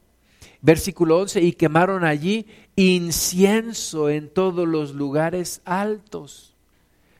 Versículo 0.62 1.18
11, 1.18 1.42
y 1.42 1.52
quemaron 1.52 2.04
allí 2.04 2.46
incienso 2.74 4.08
en 4.08 4.30
todos 4.30 4.66
los 4.66 4.94
lugares 4.94 5.60
altos. 5.66 6.56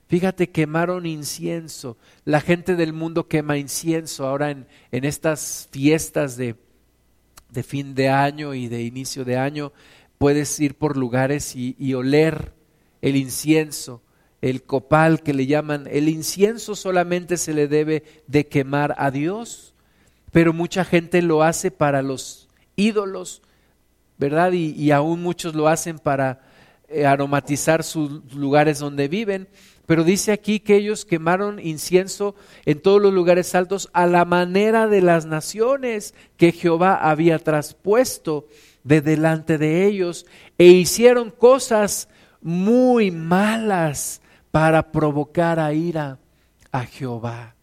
Fíjate, 0.09 0.49
quemaron 0.49 1.05
incienso. 1.05 1.99
La 2.25 2.40
gente 2.40 2.75
del 2.75 2.95
mundo 2.95 3.28
quema 3.28 3.59
incienso 3.59 4.26
ahora 4.26 4.50
en, 4.50 4.66
en 4.90 5.05
estas 5.05 5.69
fiestas 5.71 6.38
de, 6.38 6.57
de, 7.50 7.62
fin 7.62 7.95
de 7.95 8.09
año 8.09 8.55
y 8.55 8.69
de 8.69 8.83
inicio 8.83 9.26
de 9.26 9.37
año. 9.37 9.75
Puedes 10.16 10.59
ir 10.59 10.75
por 10.75 10.97
lugares 10.97 11.55
y, 11.55 11.76
y 11.78 11.93
oler 11.93 12.55
el 13.02 13.14
incienso 13.14 14.00
el 14.48 14.62
copal 14.62 15.22
que 15.22 15.34
le 15.34 15.46
llaman, 15.46 15.88
el 15.90 16.08
incienso 16.08 16.76
solamente 16.76 17.36
se 17.36 17.52
le 17.52 17.66
debe 17.66 18.04
de 18.26 18.46
quemar 18.46 18.94
a 18.98 19.10
Dios, 19.10 19.74
pero 20.30 20.52
mucha 20.52 20.84
gente 20.84 21.20
lo 21.22 21.42
hace 21.42 21.70
para 21.70 22.02
los 22.02 22.48
ídolos, 22.76 23.42
¿verdad? 24.18 24.52
Y, 24.52 24.90
aún 24.92 25.22
muchos 25.22 25.54
lo 25.54 25.66
hacen 25.66 25.98
para 25.98 26.42
eh, 26.88 27.06
aromatizar 27.06 27.82
sus 27.82 28.32
lugares 28.34 28.78
donde 28.78 29.08
viven. 29.08 29.48
Pero 29.86 30.04
dice 30.04 30.32
aquí 30.32 30.60
que 30.60 30.76
ellos 30.76 31.04
quemaron 31.04 31.60
incienso 31.60 32.34
en 32.64 32.80
todos 32.80 33.00
los 33.00 33.12
lugares 33.12 33.54
altos 33.54 33.88
a 33.92 34.06
la 34.06 34.24
manera 34.24 34.88
de 34.88 35.00
las 35.00 35.26
naciones 35.26 36.14
que 36.36 36.52
Jehová 36.52 36.96
había 36.96 37.38
traspuesto 37.38 38.48
de 38.82 39.00
delante 39.00 39.58
de 39.58 39.86
ellos 39.86 40.26
e 40.58 40.66
hicieron 40.66 41.30
cosas 41.30 42.08
muy 42.40 43.10
malas 43.10 44.20
para 44.56 44.90
provocar 44.90 45.60
a 45.60 45.75
ira 45.75 46.18
a 46.72 46.86
Jehová. 46.86 47.56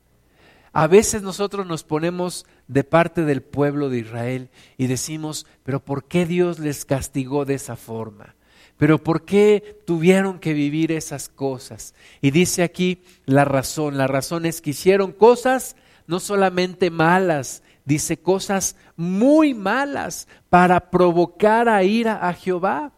A 0.71 0.85
veces 0.85 1.23
nosotros 1.23 1.65
nos 1.65 1.83
ponemos 1.83 2.45
de 2.67 2.83
parte 2.83 3.25
del 3.25 3.41
pueblo 3.41 3.89
de 3.89 3.97
Israel 3.97 4.51
y 4.77 4.85
decimos, 4.85 5.47
pero 5.63 5.83
¿por 5.83 6.07
qué 6.07 6.27
Dios 6.27 6.59
les 6.59 6.85
castigó 6.85 7.45
de 7.45 7.55
esa 7.55 7.77
forma? 7.77 8.35
Pero 8.77 9.03
¿por 9.03 9.25
qué 9.25 9.81
tuvieron 9.87 10.37
que 10.37 10.53
vivir 10.53 10.91
esas 10.91 11.29
cosas? 11.29 11.95
Y 12.21 12.29
dice 12.29 12.61
aquí 12.61 13.01
la 13.25 13.43
razón, 13.43 13.97
la 13.97 14.05
razón 14.05 14.45
es 14.45 14.61
que 14.61 14.69
hicieron 14.69 15.13
cosas 15.13 15.75
no 16.05 16.19
solamente 16.19 16.91
malas, 16.91 17.63
dice 17.85 18.17
cosas 18.17 18.75
muy 18.95 19.55
malas 19.55 20.27
para 20.47 20.91
provocar 20.91 21.69
a 21.69 21.83
ira 21.83 22.19
a 22.29 22.33
Jehová. 22.33 22.93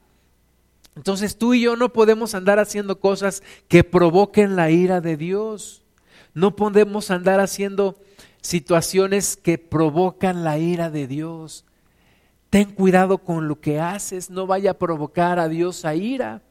Entonces 0.95 1.37
tú 1.37 1.53
y 1.53 1.61
yo 1.61 1.75
no 1.75 1.91
podemos 1.91 2.35
andar 2.35 2.59
haciendo 2.59 2.99
cosas 2.99 3.43
que 3.67 3.83
provoquen 3.83 4.55
la 4.55 4.71
ira 4.71 5.01
de 5.01 5.17
Dios. 5.17 5.83
No 6.33 6.55
podemos 6.55 7.11
andar 7.11 7.39
haciendo 7.39 7.97
situaciones 8.41 9.37
que 9.37 9.57
provocan 9.57 10.43
la 10.43 10.57
ira 10.57 10.89
de 10.89 11.07
Dios. 11.07 11.65
Ten 12.49 12.71
cuidado 12.71 13.17
con 13.17 13.47
lo 13.47 13.59
que 13.59 13.79
haces, 13.79 14.29
no 14.29 14.47
vaya 14.47 14.71
a 14.71 14.77
provocar 14.77 15.39
a 15.39 15.49
Dios 15.49 15.83
a 15.83 15.95
ira. 15.95 16.41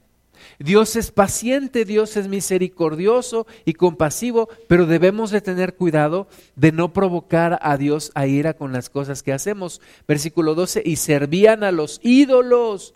Dios 0.58 0.96
es 0.96 1.10
paciente, 1.10 1.84
Dios 1.84 2.16
es 2.16 2.28
misericordioso 2.28 3.46
y 3.64 3.74
compasivo, 3.74 4.48
pero 4.68 4.86
debemos 4.86 5.30
de 5.30 5.40
tener 5.40 5.76
cuidado 5.76 6.26
de 6.56 6.72
no 6.72 6.92
provocar 6.92 7.58
a 7.62 7.76
Dios 7.76 8.10
a 8.14 8.26
ira 8.26 8.54
con 8.54 8.72
las 8.72 8.90
cosas 8.90 9.22
que 9.22 9.32
hacemos. 9.32 9.80
Versículo 10.06 10.54
12, 10.54 10.82
y 10.84 10.96
servían 10.96 11.64
a 11.64 11.72
los 11.72 12.00
ídolos 12.02 12.94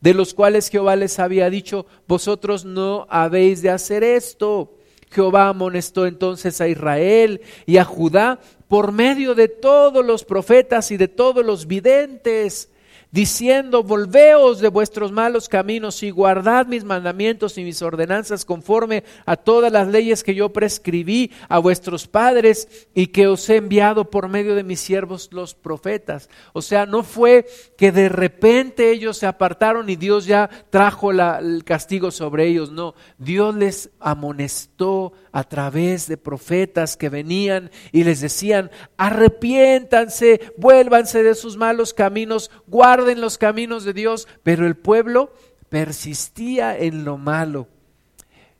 de 0.00 0.14
los 0.14 0.34
cuales 0.34 0.68
Jehová 0.68 0.96
les 0.96 1.18
había 1.18 1.50
dicho, 1.50 1.86
vosotros 2.06 2.64
no 2.64 3.06
habéis 3.08 3.62
de 3.62 3.70
hacer 3.70 4.04
esto. 4.04 4.74
Jehová 5.10 5.48
amonestó 5.48 6.06
entonces 6.06 6.60
a 6.60 6.68
Israel 6.68 7.40
y 7.66 7.76
a 7.76 7.84
Judá 7.84 8.40
por 8.68 8.92
medio 8.92 9.34
de 9.34 9.48
todos 9.48 10.04
los 10.04 10.24
profetas 10.24 10.90
y 10.90 10.96
de 10.96 11.08
todos 11.08 11.44
los 11.44 11.66
videntes 11.66 12.68
diciendo, 13.14 13.84
volveos 13.84 14.58
de 14.58 14.66
vuestros 14.66 15.12
malos 15.12 15.48
caminos 15.48 16.02
y 16.02 16.10
guardad 16.10 16.66
mis 16.66 16.82
mandamientos 16.82 17.56
y 17.56 17.62
mis 17.62 17.80
ordenanzas 17.80 18.44
conforme 18.44 19.04
a 19.24 19.36
todas 19.36 19.70
las 19.70 19.86
leyes 19.86 20.24
que 20.24 20.34
yo 20.34 20.52
prescribí 20.52 21.30
a 21.48 21.60
vuestros 21.60 22.08
padres 22.08 22.88
y 22.92 23.06
que 23.06 23.28
os 23.28 23.48
he 23.48 23.58
enviado 23.58 24.10
por 24.10 24.28
medio 24.28 24.56
de 24.56 24.64
mis 24.64 24.80
siervos 24.80 25.28
los 25.30 25.54
profetas. 25.54 26.28
O 26.54 26.60
sea, 26.60 26.86
no 26.86 27.04
fue 27.04 27.46
que 27.78 27.92
de 27.92 28.08
repente 28.08 28.90
ellos 28.90 29.16
se 29.16 29.26
apartaron 29.26 29.88
y 29.88 29.94
Dios 29.94 30.26
ya 30.26 30.50
trajo 30.70 31.12
el 31.12 31.62
castigo 31.62 32.10
sobre 32.10 32.48
ellos, 32.48 32.72
no, 32.72 32.96
Dios 33.18 33.54
les 33.54 33.90
amonestó 34.00 35.12
a 35.34 35.42
través 35.42 36.06
de 36.06 36.16
profetas 36.16 36.96
que 36.96 37.08
venían 37.08 37.72
y 37.90 38.04
les 38.04 38.20
decían, 38.20 38.70
arrepiéntanse, 38.96 40.40
vuélvanse 40.56 41.24
de 41.24 41.34
sus 41.34 41.56
malos 41.56 41.92
caminos, 41.92 42.52
guarden 42.68 43.20
los 43.20 43.36
caminos 43.36 43.82
de 43.82 43.92
Dios, 43.94 44.28
pero 44.44 44.64
el 44.64 44.76
pueblo 44.76 45.32
persistía 45.68 46.78
en 46.78 47.04
lo 47.04 47.18
malo. 47.18 47.66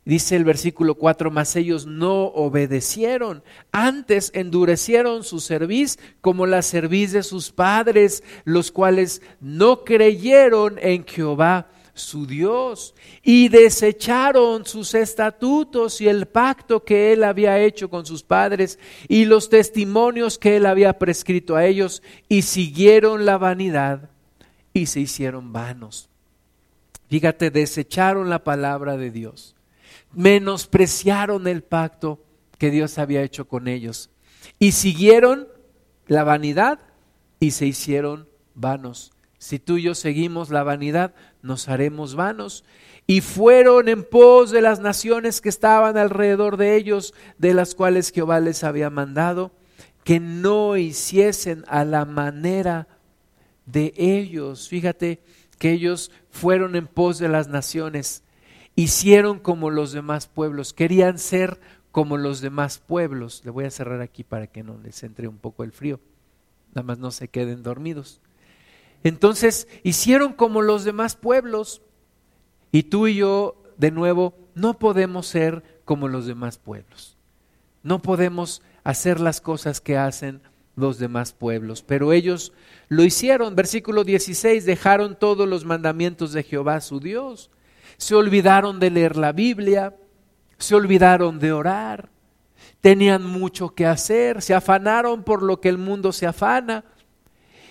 Dice 0.05 0.35
el 0.35 0.43
versículo 0.43 0.97
4, 0.97 1.31
mas 1.31 1.55
ellos 1.55 1.87
no 1.87 2.25
obedecieron, 2.25 3.45
antes 3.71 4.33
endurecieron 4.35 5.23
su 5.23 5.39
cerviz 5.39 6.01
como 6.21 6.45
la 6.45 6.63
cerviz 6.63 7.13
de 7.13 7.23
sus 7.23 7.53
padres, 7.53 8.25
los 8.43 8.73
cuales 8.73 9.23
no 9.41 9.85
creyeron 9.85 10.81
en 10.81 11.07
Jehová 11.07 11.69
su 11.95 12.27
Dios, 12.27 12.95
y 13.23 13.49
desecharon 13.49 14.67
sus 14.67 14.95
estatutos 14.95 16.01
y 16.01 16.09
el 16.09 16.27
pacto 16.27 16.85
que 16.85 17.13
él 17.13 17.23
había 17.23 17.61
hecho 17.61 17.89
con 17.89 18.05
sus 18.05 18.23
padres 18.23 18.79
y 19.09 19.25
los 19.25 19.49
testimonios 19.49 20.37
que 20.37 20.57
él 20.57 20.67
había 20.67 20.99
prescrito 20.99 21.57
a 21.57 21.65
ellos, 21.65 22.03
y 22.29 22.43
siguieron 22.43 23.25
la 23.25 23.39
vanidad 23.39 24.11
y 24.73 24.87
se 24.87 25.01
hicieron 25.01 25.53
vanos. 25.53 26.09
Fíjate, 27.09 27.51
desecharon 27.51 28.29
la 28.29 28.43
palabra 28.43 28.97
de 28.97 29.11
Dios, 29.11 29.55
menospreciaron 30.13 31.47
el 31.47 31.63
pacto 31.63 32.25
que 32.59 32.71
Dios 32.71 32.99
había 32.99 33.23
hecho 33.23 33.47
con 33.47 33.69
ellos, 33.69 34.11
y 34.59 34.73
siguieron 34.73 35.49
la 36.07 36.25
vanidad 36.25 36.81
y 37.39 37.53
se 37.53 37.67
hicieron 37.67 38.29
vanos. 38.55 39.13
Si 39.39 39.59
tú 39.59 39.77
y 39.77 39.83
yo 39.83 39.95
seguimos 39.95 40.51
la 40.51 40.63
vanidad, 40.63 41.15
nos 41.45 41.69
haremos 41.69 42.15
vanos. 42.15 42.65
Y 43.07 43.21
fueron 43.21 43.89
en 43.89 44.03
pos 44.03 44.51
de 44.51 44.63
las 44.63 44.81
naciones 44.81 45.41
que 45.41 45.51
estaban 45.51 45.97
alrededor 45.97 46.57
de 46.57 46.75
ellos, 46.75 47.15
de 47.39 47.55
las 47.55 47.75
cuales 47.75 48.11
Jehová 48.11 48.41
les 48.41 48.65
había 48.65 48.91
mandado, 48.91 49.53
que 50.05 50.21
no 50.21 50.77
hiciesen 50.77 51.65
a 51.69 51.85
la 51.85 52.07
manera 52.07 52.89
de 53.67 53.93
ellos. 53.97 54.69
Fíjate 54.69 55.21
que 55.59 55.73
ellos 55.73 56.11
fueron 56.31 56.77
en 56.77 56.87
pos 56.87 57.19
de 57.19 57.29
las 57.29 57.49
naciones, 57.49 58.23
hicieron 58.75 59.39
como 59.39 59.71
los 59.71 59.93
demás 59.93 60.27
pueblos, 60.27 60.73
querían 60.73 61.19
ser 61.19 61.61
como 61.93 62.17
los 62.17 62.41
demás 62.41 62.79
pueblos. 62.79 63.43
Le 63.45 63.51
voy 63.51 63.65
a 63.65 63.71
cerrar 63.71 64.01
aquí 64.01 64.25
para 64.25 64.47
que 64.47 64.63
no 64.63 64.79
les 64.79 65.03
entre 65.03 65.29
un 65.29 65.37
poco 65.37 65.63
el 65.63 65.73
frío, 65.73 66.01
nada 66.71 66.83
más 66.83 66.99
no 66.99 67.11
se 67.11 67.29
queden 67.29 67.63
dormidos. 67.63 68.21
Entonces 69.05 69.69
hicieron 69.83 70.33
como 70.33 70.63
los 70.63 70.85
demás 70.85 71.15
pueblos 71.15 71.83
y 72.73 72.85
tú 72.85 73.07
y 73.07 73.17
yo, 73.17 73.63
de 73.77 73.91
nuevo, 73.91 74.35
no 74.55 74.79
podemos 74.79 75.27
ser 75.27 75.63
como 75.85 76.09
los 76.09 76.27
demás 76.27 76.59
pueblos. 76.59 77.17
No 77.83 78.01
podemos 78.01 78.63
hacer 78.83 79.21
las 79.21 79.41
cosas 79.41 79.81
que 79.81 79.99
hacen 79.99 80.41
los 80.75 80.99
demás 80.99 81.33
pueblos. 81.33 81.83
Pero 81.83 82.13
ellos 82.13 82.53
lo 82.89 83.05
hicieron. 83.05 83.55
Versículo 83.55 84.05
16, 84.05 84.65
dejaron 84.65 85.19
todos 85.19 85.47
los 85.47 85.65
mandamientos 85.65 86.33
de 86.33 86.43
Jehová 86.43 86.81
su 86.81 86.99
Dios. 86.99 87.51
Se 87.99 88.15
olvidaron 88.15 88.81
de 88.81 88.91
leer 88.91 89.17
la 89.17 89.33
Biblia, 89.33 89.95
se 90.59 90.75
olvidaron 90.75 91.39
de 91.39 91.53
orar, 91.53 92.09
tenían 92.81 93.25
mucho 93.25 93.75
que 93.75 93.87
hacer, 93.87 94.43
se 94.43 94.55
afanaron 94.55 95.23
por 95.23 95.43
lo 95.43 95.61
que 95.61 95.69
el 95.69 95.79
mundo 95.79 96.11
se 96.11 96.27
afana 96.27 96.85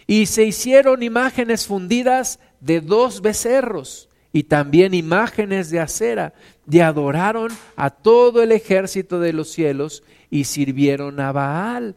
y 0.08 0.26
se 0.26 0.44
hicieron 0.44 1.04
imágenes 1.04 1.68
fundidas 1.68 2.40
de 2.60 2.82
dos 2.82 3.22
becerros 3.22 4.10
y 4.32 4.44
también 4.44 4.94
imágenes 4.94 5.70
de 5.70 5.80
acera 5.80 6.34
y 6.70 6.80
adoraron 6.80 7.52
a 7.76 7.90
todo 7.92 8.42
el 8.42 8.52
ejército 8.52 9.20
de 9.20 9.34
los 9.34 9.50
cielos 9.52 10.04
y 10.30 10.46
sirvieron 10.46 11.20
a 11.20 11.32
Baal. 11.32 11.96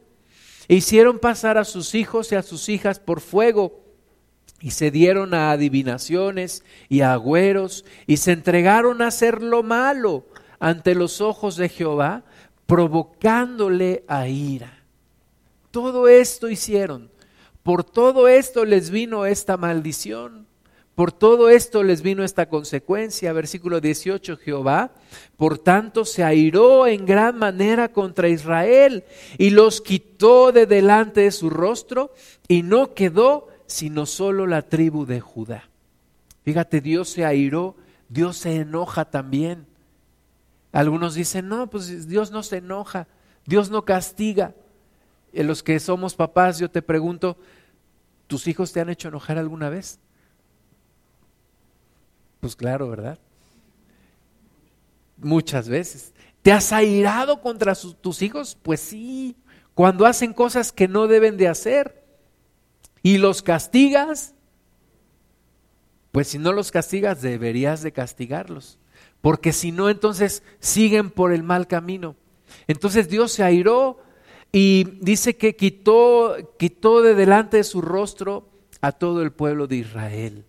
E 0.69 0.75
hicieron 0.75 1.19
pasar 1.19 1.59
a 1.59 1.65
sus 1.65 1.95
hijos 1.95 2.33
y 2.33 2.35
a 2.35 2.43
sus 2.43 2.69
hijas 2.69 2.99
por 2.99 3.21
fuego 3.21 3.81
y 4.61 4.73
se 4.73 4.91
dieron 4.91 5.33
a 5.35 5.51
adivinaciones 5.53 6.65
y 6.89 7.01
a 7.01 7.13
agüeros 7.13 7.85
y 8.07 8.17
se 8.19 8.33
entregaron 8.33 9.01
a 9.03 9.09
hacer 9.09 9.43
lo 9.43 9.63
malo 9.63 10.27
ante 10.59 10.95
los 10.95 11.21
ojos 11.21 11.57
de 11.57 11.69
Jehová, 11.69 12.25
provocándole 12.67 14.05
a 14.09 14.27
ira. 14.29 14.83
Todo 15.71 16.09
esto 16.09 16.49
hicieron. 16.49 17.11
Por 17.67 17.83
todo 17.83 18.29
esto 18.29 18.65
les 18.65 18.91
vino 18.91 19.27
esta 19.27 19.57
maldición. 19.57 20.47
Por 20.95 21.11
todo 21.11 21.49
esto 21.49 21.83
les 21.83 22.01
vino 22.01 22.23
esta 22.23 22.49
consecuencia. 22.49 23.33
Versículo 23.33 23.81
18, 23.81 24.37
Jehová, 24.37 24.93
por 25.37 25.59
tanto, 25.59 26.05
se 26.05 26.23
airó 26.23 26.87
en 26.87 27.05
gran 27.05 27.37
manera 27.37 27.89
contra 27.89 28.29
Israel 28.29 29.03
y 29.37 29.51
los 29.51 29.81
quitó 29.81 30.53
de 30.53 30.67
delante 30.67 31.23
de 31.23 31.33
su 31.33 31.51
rostro 31.51 32.13
y 32.47 32.63
no 32.63 32.95
quedó 32.95 33.49
sino 33.67 34.07
solo 34.07 34.47
la 34.47 34.63
tribu 34.63 35.05
de 35.05 35.21
Judá. 35.21 35.69
Fíjate, 36.45 36.81
Dios 36.81 37.09
se 37.09 37.25
airó, 37.25 37.75
Dios 38.09 38.37
se 38.37 38.55
enoja 38.55 39.07
también. 39.07 39.67
Algunos 40.71 41.15
dicen, 41.17 41.49
no, 41.49 41.67
pues 41.67 42.07
Dios 42.07 42.31
no 42.31 42.45
se 42.45 42.59
enoja, 42.59 43.09
Dios 43.45 43.71
no 43.71 43.85
castiga. 43.85 44.55
En 45.33 45.49
los 45.49 45.65
que 45.65 45.81
somos 45.81 46.15
papás, 46.15 46.61
yo 46.61 46.71
te 46.71 46.81
pregunto, 46.81 47.37
¿tus 48.27 48.47
hijos 48.49 48.73
te 48.73 48.81
han 48.81 48.89
hecho 48.89 49.09
enojar 49.09 49.39
alguna 49.39 49.69
vez? 49.69 49.99
Pues 52.41 52.57
claro, 52.57 52.89
¿verdad? 52.89 53.19
Muchas 55.17 55.69
veces. 55.69 56.13
¿Te 56.43 56.53
has 56.53 56.73
airado 56.73 57.41
contra 57.41 57.75
tus 57.75 58.23
hijos? 58.23 58.57
Pues 58.63 58.81
sí, 58.81 59.37
cuando 59.75 60.07
hacen 60.07 60.33
cosas 60.33 60.73
que 60.73 60.89
no 60.89 61.07
deben 61.07 61.37
de 61.37 61.49
hacer. 61.49 62.05
¿Y 63.03 63.19
los 63.19 63.43
castigas? 63.43 64.35
Pues 66.13 66.29
si 66.29 66.39
no 66.39 66.53
los 66.53 66.71
castigas, 66.71 67.21
deberías 67.21 67.83
de 67.83 67.93
castigarlos. 67.93 68.79
Porque 69.21 69.53
si 69.53 69.73
no, 69.73 69.91
entonces 69.91 70.43
siguen 70.61 71.11
por 71.11 71.33
el 71.33 71.43
mal 71.43 71.67
camino. 71.67 72.17
Entonces 72.67 73.09
Dios 73.09 73.33
se 73.33 73.43
airó 73.43 73.99
y 74.59 74.85
dice 75.03 75.37
que 75.37 75.55
quitó, 75.55 76.35
quitó 76.59 77.03
de 77.03 77.15
delante 77.15 77.59
de 77.59 77.65
su 77.65 77.83
rostro 77.83 78.49
a 78.81 78.91
todo 78.91 79.21
el 79.21 79.31
pueblo 79.31 79.67
de 79.67 79.77
Israel. 79.77 80.47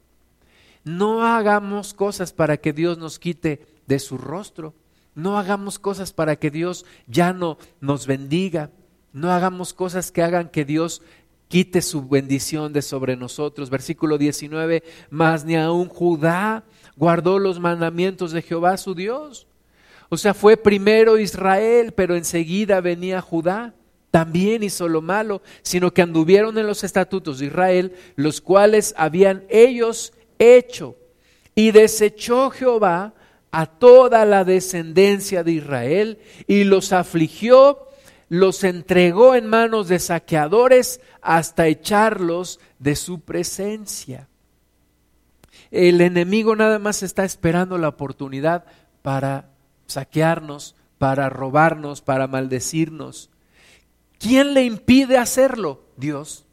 No 0.86 1.28
hagamos 1.28 1.94
cosas 1.94 2.32
para 2.32 2.56
que 2.56 2.72
Dios 2.72 2.98
nos 2.98 3.20
quite 3.20 3.68
de 3.86 4.00
su 4.00 4.18
rostro. 4.18 4.74
No 5.14 5.38
hagamos 5.38 5.78
cosas 5.78 6.14
para 6.14 6.38
que 6.38 6.50
Dios 6.52 6.86
ya 7.06 7.34
no 7.34 7.58
nos 7.82 8.08
bendiga. 8.08 8.72
No 9.12 9.30
hagamos 9.30 9.74
cosas 9.74 10.10
que 10.10 10.24
hagan 10.24 10.48
que 10.48 10.64
Dios 10.64 11.02
quite 11.50 11.82
su 11.82 12.08
bendición 12.08 12.72
de 12.72 12.84
sobre 12.84 13.18
nosotros. 13.18 13.70
Versículo 13.70 14.18
19, 14.18 14.84
mas 15.10 15.44
ni 15.44 15.58
aun 15.58 15.90
Judá 15.90 16.64
guardó 16.96 17.40
los 17.40 17.60
mandamientos 17.60 18.32
de 18.32 18.42
Jehová 18.42 18.78
su 18.78 18.96
Dios. 18.96 19.48
O 20.08 20.16
sea, 20.16 20.34
fue 20.34 20.56
primero 20.56 21.18
Israel, 21.18 21.92
pero 21.92 22.16
enseguida 22.16 22.80
venía 22.80 23.20
Judá. 23.20 23.74
También 24.12 24.64
hizo 24.64 24.88
lo 24.88 25.02
malo, 25.02 25.42
sino 25.62 25.94
que 25.94 26.02
anduvieron 26.02 26.58
en 26.58 26.68
los 26.68 26.84
estatutos 26.84 27.40
de 27.40 27.48
Israel, 27.48 27.96
los 28.16 28.42
cuales 28.42 28.94
habían 28.98 29.44
ellos 29.50 30.14
hecho. 30.40 30.96
Y 31.56 31.72
desechó 31.72 32.50
Jehová 32.50 33.14
a 33.52 33.66
toda 33.66 34.26
la 34.26 34.44
descendencia 34.44 35.44
de 35.44 35.54
Israel 35.54 36.20
y 36.48 36.64
los 36.64 36.94
afligió, 36.94 37.88
los 38.30 38.64
entregó 38.64 39.36
en 39.36 39.48
manos 39.48 39.88
de 39.88 40.00
saqueadores 40.00 41.02
hasta 41.22 41.68
echarlos 41.68 42.60
de 42.80 42.96
su 42.96 43.22
presencia. 43.22 44.28
El 45.72 46.02
enemigo 46.02 46.56
nada 46.56 46.80
más 46.80 47.04
está 47.04 47.26
esperando 47.26 47.78
la 47.78 47.90
oportunidad 47.90 48.66
para 49.02 49.50
saquearnos, 49.86 50.76
para 50.98 51.30
robarnos, 51.30 52.02
para 52.02 52.28
maldecirnos. 52.28 53.30
¿Quién 54.20 54.54
le 54.54 54.64
impide 54.64 55.18
hacerlo? 55.18 55.82
Dios. 55.96 56.46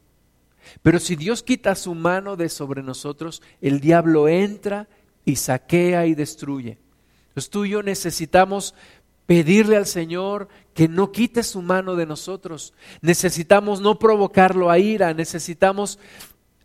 Pero 0.83 0.99
si 0.99 1.17
Dios 1.17 1.43
quita 1.43 1.75
su 1.75 1.95
mano 1.95 2.37
de 2.37 2.49
sobre 2.49 2.83
nosotros, 2.83 3.43
el 3.61 3.81
diablo 3.81 4.29
entra 4.29 4.89
y 5.25 5.37
saquea 5.37 6.07
y 6.07 6.15
destruye. 6.15 6.79
Entonces 7.29 7.51
tú 7.51 7.65
y 7.65 7.71
yo 7.71 7.83
necesitamos 7.83 8.75
pedirle 9.27 9.77
al 9.77 9.87
Señor 9.87 10.49
que 10.75 10.89
no 10.89 11.13
quite 11.13 11.43
su 11.43 11.63
mano 11.63 11.97
de 11.97 12.07
nosotros. 12.07 12.75
Necesitamos 13.01 13.81
no 13.81 13.99
provocarlo 13.99 14.71
a 14.71 14.79
ira, 14.79 15.15
necesitamos 15.15 15.99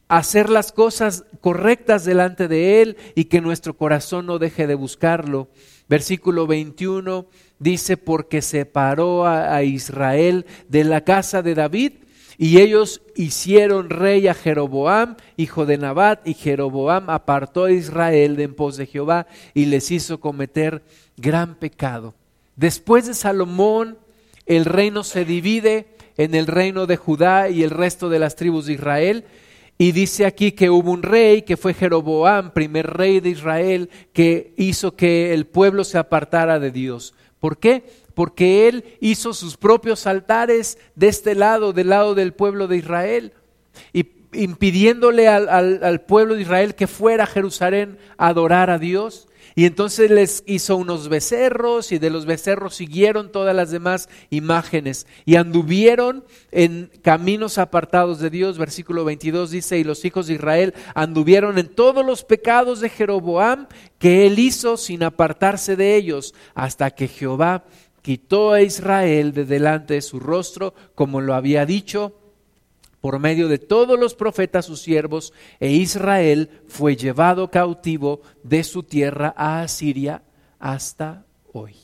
hacer 0.08 0.50
las 0.50 0.72
cosas 0.72 1.24
correctas 1.40 2.04
delante 2.04 2.48
de 2.48 2.82
Él 2.82 2.98
y 3.16 3.26
que 3.26 3.42
nuestro 3.42 3.78
corazón 3.78 4.26
no 4.26 4.40
deje 4.40 4.68
de 4.68 4.76
buscarlo. 4.76 5.50
Versículo 5.90 6.46
21 6.46 7.26
dice, 7.58 7.98
porque 7.98 8.42
separó 8.44 9.26
a, 9.26 9.64
Israel 9.64 10.46
de 10.68 10.84
la 10.84 11.04
casa 11.04 11.42
de 11.42 11.56
David 11.56 11.94
y 12.38 12.60
ellos 12.60 13.02
hicieron 13.16 13.90
rey 13.90 14.28
a 14.28 14.34
Jeroboam, 14.34 15.18
hijo 15.36 15.66
de 15.66 15.78
Nabat, 15.78 16.26
y 16.26 16.36
Jeroboam 16.36 17.10
apartó 17.10 17.66
a 17.66 17.72
Israel 17.72 18.38
de 18.38 18.44
en 18.44 18.54
pos 18.54 18.78
de 18.78 18.86
Jehová 18.86 19.28
y 19.54 19.66
les 19.66 19.92
hizo 19.92 20.22
cometer 20.22 20.84
gran 21.18 21.56
pecado. 21.56 22.14
Después 22.56 23.08
de 23.08 23.14
Salomón, 23.14 23.98
el 24.46 24.66
reino 24.66 25.04
se 25.04 25.26
divide 25.26 25.88
en 26.18 26.36
el 26.36 26.48
reino 26.48 26.86
de 26.86 26.98
Judá 26.98 27.50
y 27.50 27.64
el 27.64 27.72
resto 27.72 28.10
de 28.10 28.20
las 28.20 28.36
tribus 28.36 28.68
de 28.68 28.74
Israel. 28.74 29.26
Y 29.80 29.94
dice 29.94 30.28
aquí 30.28 30.52
que 30.52 30.70
hubo 30.70 30.92
un 30.92 31.02
rey, 31.02 31.42
que 31.42 31.58
fue 31.58 31.74
Jeroboam, 31.74 32.52
primer 32.52 32.86
rey 32.86 33.20
de 33.20 33.30
Israel, 33.30 33.90
que 34.14 34.54
hizo 34.58 34.96
que 34.96 35.34
el 35.34 35.48
pueblo 35.48 35.84
se 35.84 35.98
apartara 35.98 36.60
de 36.60 36.70
Dios. 36.70 37.16
¿Por 37.40 37.58
qué? 37.58 37.84
porque 38.20 38.68
él 38.68 38.84
hizo 39.00 39.34
sus 39.34 39.56
propios 39.56 40.06
altares 40.06 40.78
de 40.96 41.08
este 41.08 41.36
lado, 41.36 41.72
del 41.72 41.88
lado 41.88 42.16
del 42.16 42.34
pueblo 42.34 42.68
de 42.68 42.76
Israel, 42.76 43.32
y 43.94 44.12
impidiéndole 44.34 45.30
al, 45.30 46.02
pueblo 46.02 46.36
de 46.36 46.42
Israel 46.42 46.76
que 46.76 46.88
fuera 46.88 47.24
a 47.24 47.28
Jerusalén 47.28 47.98
a 48.18 48.28
adorar 48.28 48.72
a 48.72 48.78
Dios. 48.78 49.29
Y 49.56 49.66
entonces 49.66 50.12
les 50.12 50.44
hizo 50.46 50.76
unos 50.76 51.10
becerros 51.10 51.92
y 51.92 52.00
de 52.00 52.10
los 52.10 52.26
becerros 52.26 52.76
siguieron 52.76 53.32
todas 53.32 53.56
las 53.56 53.72
demás 53.72 54.10
imágenes 54.30 55.08
y 55.26 55.36
anduvieron 55.36 56.24
en 56.52 56.92
caminos 57.02 57.58
apartados 57.58 58.20
de 58.20 58.30
Dios. 58.30 58.58
Versículo 58.58 59.06
22 59.06 59.52
dice, 59.52 59.80
y 59.80 59.84
los 59.84 60.06
hijos 60.06 60.28
de 60.28 60.36
Israel 60.36 60.74
anduvieron 60.96 61.58
en 61.58 61.68
todos 61.68 62.06
los 62.06 62.24
pecados 62.24 62.80
de 62.80 62.90
Jeroboam 62.90 63.68
que 63.98 64.28
él 64.28 64.40
hizo 64.40 64.78
sin 64.78 65.04
apartarse 65.04 65.76
de 65.76 65.96
ellos, 65.96 66.34
hasta 66.54 66.92
que 66.92 67.08
Jehová 67.08 67.66
quitó 68.02 68.54
a 68.54 68.62
Israel 68.62 69.34
de 69.34 69.46
delante 69.46 69.96
de 69.96 70.02
su 70.02 70.20
rostro, 70.20 70.74
como 70.96 71.22
lo 71.22 71.34
había 71.34 71.66
dicho 71.66 72.19
por 73.02 73.20
medio 73.20 73.48
de 73.48 73.58
todos 73.58 74.00
los 74.00 74.14
profetas 74.14 74.66
sus 74.66 74.82
siervos, 74.82 75.34
e 75.60 75.72
Israel 75.72 76.50
fue 76.68 76.96
llevado 76.96 77.50
cautivo 77.50 78.22
de 78.44 78.64
su 78.64 78.84
tierra 78.84 79.34
a 79.38 79.62
Asiria 79.62 80.24
hasta 80.60 81.26
hoy. 81.54 81.76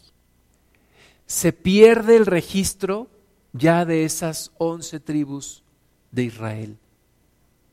Se 1.25 1.53
pierde 1.53 2.17
el 2.17 2.25
registro 2.25 3.07
ya 3.53 3.85
de 3.85 4.03
esas 4.03 4.51
once 4.57 4.99
tribus 4.99 5.63
de 6.11 6.23
Israel. 6.23 6.77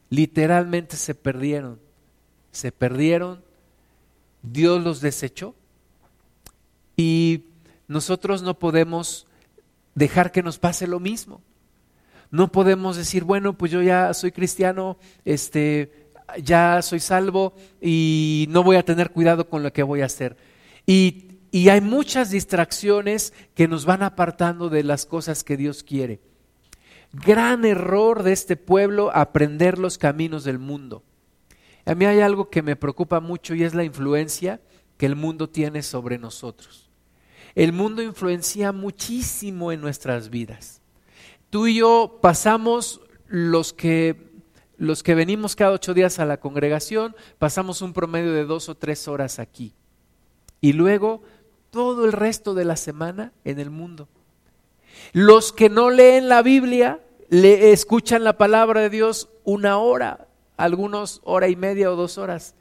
Literalmente 0.08 0.96
se 0.96 1.14
perdieron, 1.14 1.80
se 2.52 2.70
perdieron, 2.70 3.42
Dios 4.42 4.82
los 4.82 5.00
desechó 5.00 5.54
y 6.96 7.44
nosotros 7.88 8.42
no 8.42 8.58
podemos 8.58 9.26
dejar 9.94 10.32
que 10.32 10.42
nos 10.42 10.58
pase 10.58 10.86
lo 10.86 11.00
mismo. 11.00 11.40
No 12.32 12.50
podemos 12.50 12.96
decir, 12.96 13.24
bueno, 13.24 13.56
pues 13.58 13.70
yo 13.70 13.82
ya 13.82 14.12
soy 14.14 14.32
cristiano, 14.32 14.96
este, 15.26 16.08
ya 16.42 16.80
soy 16.80 16.98
salvo 16.98 17.52
y 17.78 18.46
no 18.48 18.62
voy 18.64 18.76
a 18.76 18.84
tener 18.84 19.10
cuidado 19.10 19.50
con 19.50 19.62
lo 19.62 19.70
que 19.72 19.82
voy 19.82 20.00
a 20.00 20.06
hacer. 20.06 20.38
Y, 20.86 21.28
y 21.50 21.68
hay 21.68 21.82
muchas 21.82 22.30
distracciones 22.30 23.34
que 23.54 23.68
nos 23.68 23.84
van 23.84 24.02
apartando 24.02 24.70
de 24.70 24.82
las 24.82 25.04
cosas 25.04 25.44
que 25.44 25.58
Dios 25.58 25.82
quiere. 25.82 26.20
Gran 27.12 27.66
error 27.66 28.22
de 28.22 28.32
este 28.32 28.56
pueblo 28.56 29.10
aprender 29.14 29.78
los 29.78 29.98
caminos 29.98 30.42
del 30.42 30.58
mundo. 30.58 31.04
A 31.84 31.94
mí 31.94 32.06
hay 32.06 32.20
algo 32.20 32.48
que 32.48 32.62
me 32.62 32.76
preocupa 32.76 33.20
mucho 33.20 33.54
y 33.54 33.62
es 33.62 33.74
la 33.74 33.84
influencia 33.84 34.62
que 34.96 35.04
el 35.04 35.16
mundo 35.16 35.50
tiene 35.50 35.82
sobre 35.82 36.16
nosotros. 36.16 36.90
El 37.54 37.74
mundo 37.74 38.02
influencia 38.02 38.72
muchísimo 38.72 39.70
en 39.70 39.82
nuestras 39.82 40.30
vidas. 40.30 40.81
Tú 41.52 41.66
y 41.66 41.74
yo 41.74 42.18
pasamos 42.22 43.02
los 43.28 43.74
que 43.74 44.32
los 44.78 45.02
que 45.02 45.14
venimos 45.14 45.54
cada 45.54 45.72
ocho 45.72 45.92
días 45.92 46.18
a 46.18 46.24
la 46.24 46.40
congregación, 46.40 47.14
pasamos 47.38 47.82
un 47.82 47.92
promedio 47.92 48.32
de 48.32 48.46
dos 48.46 48.70
o 48.70 48.74
tres 48.74 49.06
horas 49.06 49.38
aquí. 49.38 49.74
Y 50.62 50.72
luego 50.72 51.22
todo 51.68 52.06
el 52.06 52.12
resto 52.12 52.54
de 52.54 52.64
la 52.64 52.76
semana 52.76 53.32
en 53.44 53.60
el 53.60 53.68
mundo. 53.68 54.08
Los 55.12 55.52
que 55.52 55.68
no 55.68 55.90
leen 55.90 56.30
la 56.30 56.40
Biblia, 56.40 57.00
le 57.28 57.72
escuchan 57.72 58.24
la 58.24 58.38
palabra 58.38 58.80
de 58.80 58.88
Dios 58.88 59.28
una 59.44 59.76
hora, 59.76 60.28
algunos 60.56 61.20
hora 61.22 61.50
y 61.50 61.56
media 61.56 61.92
o 61.92 61.96
dos 61.96 62.16
horas. 62.16 62.54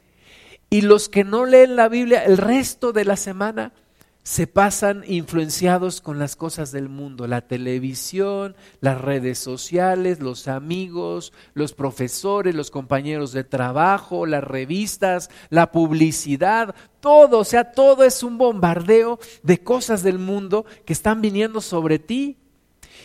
Y 0.69 0.81
los 0.81 1.07
que 1.07 1.23
no 1.23 1.45
leen 1.45 1.77
la 1.77 1.87
Biblia 1.87 2.25
el 2.25 2.37
resto 2.37 2.91
de 2.91 3.05
la 3.05 3.15
semana 3.15 3.71
se 4.23 4.45
pasan 4.45 5.03
influenciados 5.07 5.99
con 5.99 6.19
las 6.19 6.35
cosas 6.35 6.71
del 6.71 6.89
mundo, 6.89 7.25
la 7.25 7.41
televisión, 7.41 8.55
las 8.79 9.01
redes 9.01 9.39
sociales, 9.39 10.19
los 10.19 10.47
amigos, 10.47 11.33
los 11.55 11.73
profesores, 11.73 12.53
los 12.53 12.69
compañeros 12.69 13.31
de 13.31 13.43
trabajo, 13.43 14.27
las 14.27 14.43
revistas, 14.43 15.31
la 15.49 15.71
publicidad, 15.71 16.75
todo, 16.99 17.39
o 17.39 17.43
sea, 17.43 17.71
todo 17.71 18.03
es 18.03 18.21
un 18.21 18.37
bombardeo 18.37 19.19
de 19.41 19.63
cosas 19.63 20.03
del 20.03 20.19
mundo 20.19 20.65
que 20.85 20.93
están 20.93 21.21
viniendo 21.21 21.59
sobre 21.59 21.97
ti. 21.97 22.37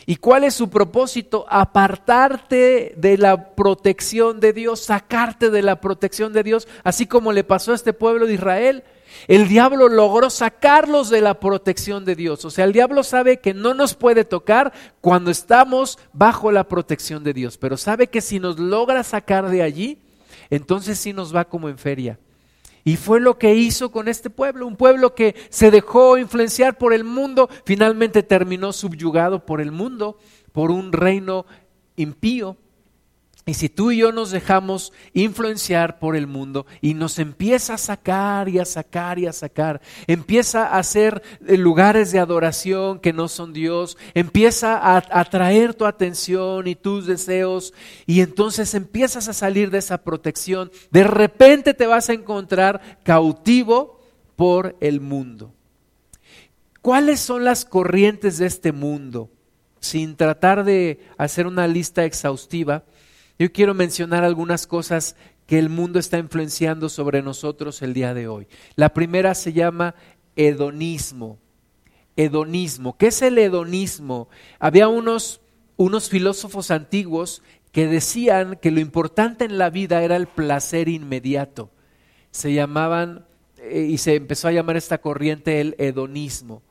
¿Y 0.08 0.16
cuál 0.16 0.44
es 0.44 0.54
su 0.54 0.68
propósito? 0.68 1.46
Apartarte 1.48 2.94
de 2.96 3.18
la 3.18 3.54
protección 3.56 4.38
de 4.38 4.52
Dios, 4.52 4.80
sacarte 4.80 5.50
de 5.50 5.62
la 5.62 5.80
protección 5.80 6.32
de 6.32 6.44
Dios, 6.44 6.68
así 6.84 7.06
como 7.06 7.32
le 7.32 7.42
pasó 7.42 7.72
a 7.72 7.74
este 7.74 7.92
pueblo 7.92 8.26
de 8.26 8.34
Israel. 8.34 8.84
El 9.28 9.48
diablo 9.48 9.88
logró 9.88 10.30
sacarlos 10.30 11.10
de 11.10 11.20
la 11.20 11.40
protección 11.40 12.04
de 12.04 12.14
Dios. 12.14 12.44
O 12.44 12.50
sea, 12.50 12.64
el 12.64 12.72
diablo 12.72 13.02
sabe 13.02 13.38
que 13.38 13.54
no 13.54 13.74
nos 13.74 13.94
puede 13.94 14.24
tocar 14.24 14.72
cuando 15.00 15.30
estamos 15.30 15.98
bajo 16.12 16.52
la 16.52 16.68
protección 16.68 17.24
de 17.24 17.32
Dios, 17.32 17.58
pero 17.58 17.76
sabe 17.76 18.06
que 18.08 18.20
si 18.20 18.38
nos 18.38 18.58
logra 18.58 19.02
sacar 19.02 19.48
de 19.48 19.62
allí, 19.62 19.98
entonces 20.50 20.98
sí 20.98 21.12
nos 21.12 21.34
va 21.34 21.46
como 21.46 21.68
en 21.68 21.78
feria. 21.78 22.18
Y 22.84 22.96
fue 22.96 23.18
lo 23.20 23.36
que 23.36 23.52
hizo 23.56 23.90
con 23.90 24.06
este 24.06 24.30
pueblo, 24.30 24.64
un 24.64 24.76
pueblo 24.76 25.12
que 25.12 25.34
se 25.48 25.72
dejó 25.72 26.18
influenciar 26.18 26.78
por 26.78 26.92
el 26.92 27.02
mundo, 27.02 27.50
finalmente 27.64 28.22
terminó 28.22 28.72
subyugado 28.72 29.44
por 29.44 29.60
el 29.60 29.72
mundo, 29.72 30.18
por 30.52 30.70
un 30.70 30.92
reino 30.92 31.46
impío. 31.96 32.56
Y 33.48 33.54
si 33.54 33.68
tú 33.68 33.92
y 33.92 33.98
yo 33.98 34.10
nos 34.10 34.32
dejamos 34.32 34.92
influenciar 35.12 36.00
por 36.00 36.16
el 36.16 36.26
mundo 36.26 36.66
y 36.80 36.94
nos 36.94 37.20
empieza 37.20 37.74
a 37.74 37.78
sacar 37.78 38.48
y 38.48 38.58
a 38.58 38.64
sacar 38.64 39.20
y 39.20 39.26
a 39.26 39.32
sacar, 39.32 39.80
empieza 40.08 40.66
a 40.66 40.78
hacer 40.78 41.22
eh, 41.46 41.56
lugares 41.56 42.10
de 42.10 42.18
adoración 42.18 42.98
que 42.98 43.12
no 43.12 43.28
son 43.28 43.52
Dios, 43.52 43.98
empieza 44.14 44.76
a 44.78 44.96
atraer 44.96 45.74
tu 45.74 45.86
atención 45.86 46.66
y 46.66 46.74
tus 46.74 47.06
deseos 47.06 47.72
y 48.04 48.20
entonces 48.20 48.74
empiezas 48.74 49.28
a 49.28 49.32
salir 49.32 49.70
de 49.70 49.78
esa 49.78 50.02
protección, 50.02 50.72
de 50.90 51.04
repente 51.04 51.72
te 51.72 51.86
vas 51.86 52.10
a 52.10 52.14
encontrar 52.14 52.98
cautivo 53.04 54.00
por 54.34 54.74
el 54.80 55.00
mundo. 55.00 55.54
¿Cuáles 56.82 57.20
son 57.20 57.44
las 57.44 57.64
corrientes 57.64 58.38
de 58.38 58.46
este 58.46 58.72
mundo? 58.72 59.30
Sin 59.78 60.16
tratar 60.16 60.64
de 60.64 60.98
hacer 61.16 61.46
una 61.46 61.68
lista 61.68 62.04
exhaustiva, 62.04 62.82
yo 63.38 63.52
quiero 63.52 63.74
mencionar 63.74 64.24
algunas 64.24 64.66
cosas 64.66 65.16
que 65.46 65.58
el 65.58 65.68
mundo 65.68 65.98
está 65.98 66.18
influenciando 66.18 66.88
sobre 66.88 67.22
nosotros 67.22 67.82
el 67.82 67.94
día 67.94 68.14
de 68.14 68.28
hoy. 68.28 68.48
La 68.74 68.94
primera 68.94 69.34
se 69.34 69.52
llama 69.52 69.94
hedonismo. 70.34 71.38
Hedonismo. 72.16 72.96
¿Qué 72.96 73.08
es 73.08 73.22
el 73.22 73.38
hedonismo? 73.38 74.28
Había 74.58 74.88
unos, 74.88 75.40
unos 75.76 76.08
filósofos 76.08 76.70
antiguos 76.70 77.42
que 77.72 77.86
decían 77.86 78.58
que 78.60 78.70
lo 78.70 78.80
importante 78.80 79.44
en 79.44 79.58
la 79.58 79.70
vida 79.70 80.02
era 80.02 80.16
el 80.16 80.26
placer 80.26 80.88
inmediato. 80.88 81.70
Se 82.30 82.54
llamaban, 82.54 83.26
eh, 83.58 83.86
y 83.90 83.98
se 83.98 84.14
empezó 84.14 84.48
a 84.48 84.52
llamar 84.52 84.76
esta 84.78 84.98
corriente 84.98 85.60
el 85.60 85.76
hedonismo. 85.78 86.62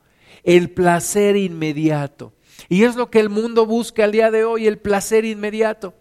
El 0.42 0.70
placer 0.70 1.36
inmediato. 1.36 2.32
Y 2.68 2.82
es 2.82 2.96
lo 2.96 3.08
que 3.10 3.20
el 3.20 3.28
mundo 3.28 3.66
busca 3.66 4.04
al 4.04 4.12
día 4.12 4.30
de 4.30 4.44
hoy, 4.44 4.66
el 4.66 4.78
placer 4.78 5.24
inmediato. 5.24 5.94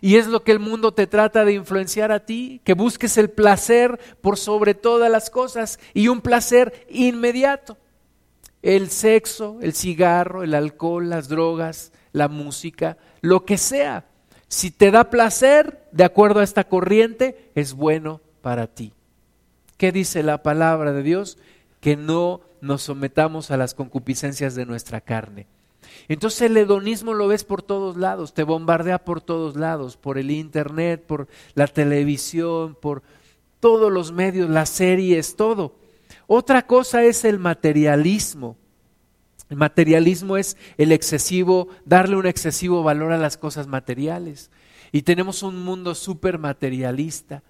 Y 0.00 0.16
es 0.16 0.26
lo 0.26 0.42
que 0.42 0.52
el 0.52 0.58
mundo 0.58 0.92
te 0.92 1.06
trata 1.06 1.44
de 1.44 1.54
influenciar 1.54 2.12
a 2.12 2.24
ti, 2.26 2.60
que 2.64 2.74
busques 2.74 3.16
el 3.18 3.30
placer 3.30 3.98
por 4.20 4.36
sobre 4.36 4.74
todas 4.74 5.10
las 5.10 5.30
cosas 5.30 5.78
y 5.92 6.08
un 6.08 6.20
placer 6.20 6.86
inmediato. 6.90 7.76
El 8.62 8.90
sexo, 8.90 9.58
el 9.60 9.74
cigarro, 9.74 10.42
el 10.42 10.54
alcohol, 10.54 11.10
las 11.10 11.28
drogas, 11.28 11.92
la 12.12 12.28
música, 12.28 12.96
lo 13.20 13.44
que 13.44 13.58
sea. 13.58 14.06
Si 14.48 14.70
te 14.70 14.90
da 14.90 15.10
placer, 15.10 15.86
de 15.92 16.04
acuerdo 16.04 16.40
a 16.40 16.44
esta 16.44 16.64
corriente, 16.64 17.50
es 17.54 17.74
bueno 17.74 18.20
para 18.40 18.66
ti. 18.66 18.92
¿Qué 19.76 19.92
dice 19.92 20.22
la 20.22 20.42
palabra 20.42 20.92
de 20.92 21.02
Dios? 21.02 21.38
Que 21.80 21.96
no 21.96 22.40
nos 22.60 22.82
sometamos 22.82 23.50
a 23.50 23.56
las 23.56 23.74
concupiscencias 23.74 24.54
de 24.54 24.64
nuestra 24.64 25.00
carne. 25.00 25.46
Entonces 26.08 26.42
el 26.42 26.56
hedonismo 26.56 27.14
lo 27.14 27.28
ves 27.28 27.44
por 27.44 27.62
todos 27.62 27.96
lados, 27.96 28.34
te 28.34 28.42
bombardea 28.42 28.98
por 28.98 29.20
todos 29.20 29.56
lados, 29.56 29.96
por 29.96 30.18
el 30.18 30.30
internet, 30.30 31.04
por 31.06 31.28
la 31.54 31.66
televisión, 31.66 32.76
por 32.80 33.02
todos 33.60 33.90
los 33.90 34.12
medios, 34.12 34.50
las 34.50 34.68
series, 34.68 35.36
todo. 35.36 35.74
Otra 36.26 36.66
cosa 36.66 37.02
es 37.04 37.24
el 37.24 37.38
materialismo. 37.38 38.56
El 39.48 39.56
materialismo 39.56 40.36
es 40.36 40.56
el 40.78 40.92
excesivo, 40.92 41.68
darle 41.84 42.16
un 42.16 42.26
excesivo 42.26 42.82
valor 42.82 43.12
a 43.12 43.18
las 43.18 43.36
cosas 43.36 43.66
materiales. 43.66 44.50
Y 44.92 45.02
tenemos 45.02 45.42
un 45.42 45.62
mundo 45.62 45.94
súper 45.94 46.38
materialista 46.38 47.42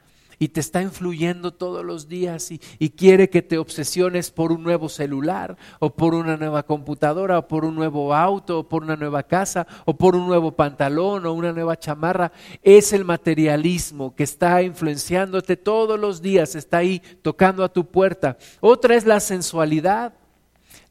y 0.45 0.49
te 0.49 0.61
está 0.61 0.83
influyendo 0.83 1.55
todos 1.55 1.83
los 1.83 2.07
días 2.07 2.51
y, 2.51 2.91
quiere 2.91 3.31
que 3.31 3.41
te 3.41 3.57
obsesiones 3.57 4.31
por 4.31 4.53
un 4.53 4.63
nuevo 4.63 4.91
celular 4.91 5.57
o 5.79 5.95
por 5.95 6.15
una 6.15 6.37
nueva 6.37 6.65
computadora 6.65 7.39
o 7.39 7.49
por 7.49 7.65
un 7.65 7.75
nuevo 7.75 8.15
auto 8.15 8.59
o 8.59 8.69
por 8.69 8.83
una 8.83 8.95
nueva 8.95 9.23
casa 9.23 9.67
o 9.87 9.97
por 9.97 10.15
un 10.15 10.27
nuevo 10.27 10.53
pantalón 10.53 11.25
o 11.25 11.33
una 11.33 11.53
nueva 11.53 11.79
chamarra. 11.79 12.31
Es 12.63 12.93
el 12.93 13.07
materialismo 13.07 14.15
que 14.15 14.25
está 14.25 14.63
influenciándote 14.63 15.57
todos 15.57 15.99
los 15.99 16.21
días, 16.21 16.55
está 16.55 16.77
ahí 16.79 17.01
tocando 17.23 17.65
a 17.65 17.73
tu 17.73 17.87
puerta. 17.87 18.37
Otra 18.61 18.97
es 18.97 19.07
la 19.07 19.21
sensualidad. 19.21 20.13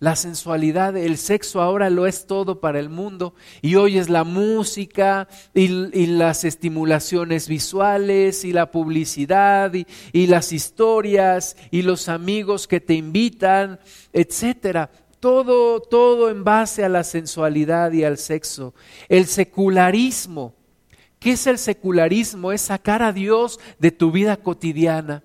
La 0.04 0.18
sensualidad, 0.18 0.98
el 0.98 1.18
sexo 1.18 1.62
ahora 1.62 1.90
lo 1.90 2.08
es 2.08 2.28
todo 2.28 2.60
para 2.60 2.78
el 2.78 2.90
mundo 2.90 3.36
y 3.62 3.76
hoy 3.76 3.98
es 3.98 4.10
la 4.10 4.26
música 4.26 5.30
y, 5.54 5.70
las 6.08 6.44
estimulaciones 6.44 7.48
visuales 7.48 8.44
y 8.44 8.52
la 8.52 8.70
publicidad 8.70 9.72
y, 9.74 10.28
las 10.28 10.52
historias 10.52 11.56
y 11.72 11.84
los 11.84 12.10
amigos 12.10 12.68
que 12.68 12.82
te 12.82 12.96
invitan, 12.96 13.80
etcétera. 14.12 14.92
Todo, 15.22 15.80
todo 15.80 16.30
en 16.30 16.44
base 16.44 16.84
a 16.84 16.90
la 16.90 17.06
sensualidad 17.06 17.94
y 17.94 18.04
al 18.04 18.18
sexo. 18.18 18.74
El 19.08 19.26
secularismo. 19.26 20.54
¿Qué 21.18 21.32
es 21.32 21.48
el 21.48 21.58
secularismo? 21.58 22.52
Es 22.52 22.60
sacar 22.60 23.04
a 23.04 23.14
Dios 23.14 23.58
de 23.80 23.92
tu 23.92 24.12
vida 24.12 24.36
cotidiana 24.36 25.24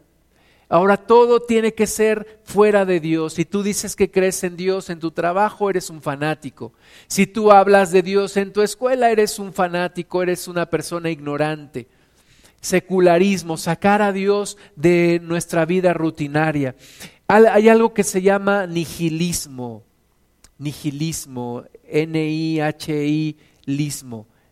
Ahora 0.71 0.99
todo 0.99 1.41
tiene 1.41 1.73
que 1.73 1.87
ser 1.87 2.41
fuera 2.45 2.85
de 2.85 3.01
Dios. 3.01 3.33
Si 3.35 3.47
tú 3.47 3.63
dices 3.63 3.97
que 3.97 4.11
crees 4.11 4.45
en 4.45 4.55
Dios 4.57 4.91
en 4.91 5.01
tu 5.01 5.13
trabajo, 5.13 5.71
eres 5.71 5.89
un 5.89 6.03
fanático. 6.03 6.75
Si 7.07 7.27
tú 7.27 7.51
hablas 7.53 7.91
de 7.91 8.03
Dios 8.03 8.37
en 8.37 8.53
tu 8.53 8.61
escuela, 8.61 9.11
eres 9.11 9.39
un 9.39 9.55
fanático, 9.55 10.23
eres 10.23 10.47
una 10.47 10.67
persona 10.67 11.09
ignorante. 11.09 11.89
Secularismo, 12.61 13.57
sacar 13.57 14.03
a 14.03 14.13
Dios 14.13 14.59
de 14.77 15.21
nuestra 15.23 15.65
vida 15.65 15.95
rutinaria. 15.95 16.77
Hay 17.29 17.71
algo 17.71 17.95
que 17.95 18.05
se 18.05 18.21
llama 18.21 18.67
nihilismo. 18.67 19.85
Nihilismo, 20.59 21.65
N-I-H-I-lismo. 21.85 23.37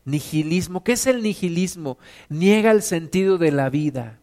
Nihilismo. 0.07 0.83
¿Qué 0.83 0.93
es 0.93 1.07
el 1.07 1.23
nihilismo? 1.23 1.99
Niega 2.31 2.71
el 2.71 2.81
sentido 2.83 3.37
de 3.37 3.53
la 3.53 3.69
vida 3.69 4.21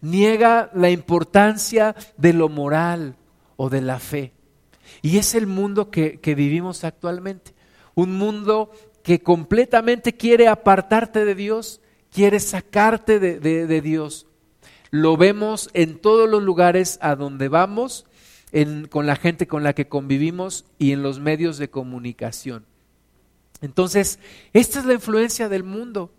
niega 0.00 0.70
la 0.74 0.90
importancia 0.90 1.94
de 2.16 2.32
lo 2.32 2.48
moral 2.48 3.16
o 3.56 3.68
de 3.68 3.80
la 3.80 3.98
fe. 3.98 4.32
Y 5.02 5.18
es 5.18 5.34
el 5.34 5.46
mundo 5.46 5.90
que, 5.90 6.18
vivimos 6.36 6.84
actualmente. 6.84 7.54
Un 7.94 8.16
mundo 8.16 8.70
que 9.02 9.22
completamente 9.22 10.14
quiere 10.14 10.48
apartarte 10.48 11.24
de 11.24 11.34
Dios, 11.34 11.80
quiere 12.12 12.40
sacarte 12.40 13.18
de, 13.18 13.80
Dios. 13.80 14.26
Lo 14.90 15.16
vemos 15.16 15.70
en 15.72 15.98
todos 15.98 16.28
los 16.28 16.42
lugares 16.42 16.98
a 17.00 17.16
donde 17.16 17.48
vamos, 17.48 18.06
con 18.90 19.06
la 19.06 19.16
gente 19.16 19.46
con 19.46 19.62
la 19.62 19.74
que 19.74 19.88
convivimos 19.88 20.64
y 20.78 20.92
en 20.92 21.02
los 21.02 21.20
medios 21.20 21.58
de 21.58 21.70
comunicación. 21.70 22.66
Entonces, 23.62 24.18
esta 24.52 24.80
es 24.80 24.86
la 24.86 24.94
influencia 24.94 25.48
del 25.48 25.64
mundo. 25.64 26.10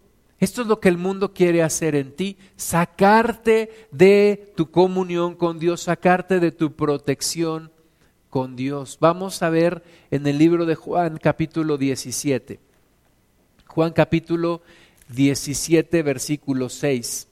Esto 0.41 0.63
es 0.63 0.67
lo 0.67 0.79
que 0.79 0.89
el 0.89 0.97
mundo 0.97 1.35
quiere 1.35 1.61
hacer 1.61 1.93
en 1.93 2.13
ti, 2.13 2.35
sacarte 2.55 3.87
de 3.91 4.51
tu 4.57 4.71
comunión 4.71 5.35
con 5.35 5.59
Dios, 5.59 5.81
sacarte 5.83 6.39
de 6.39 6.51
tu 6.51 6.75
protección 6.75 7.71
con 8.27 8.55
Dios. 8.55 8.97
Vamos 8.99 9.43
a 9.43 9.51
ver 9.51 9.83
en 10.09 10.25
el 10.25 10.39
libro 10.39 10.65
de 10.65 10.73
Juan 10.73 11.19
capítulo 11.21 11.77
17. 11.77 12.59
Juan 13.67 13.93
capítulo 13.93 14.63
17 15.09 16.01
versículo 16.01 16.69
6. 16.69 17.27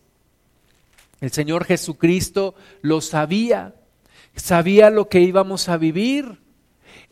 El 1.20 1.32
Señor 1.32 1.66
Jesucristo 1.66 2.54
lo 2.84 3.02
sabía, 3.02 3.74
sabía 4.36 4.92
lo 4.92 5.10
que 5.10 5.22
íbamos 5.22 5.68
a 5.68 5.78
vivir, 5.78 6.38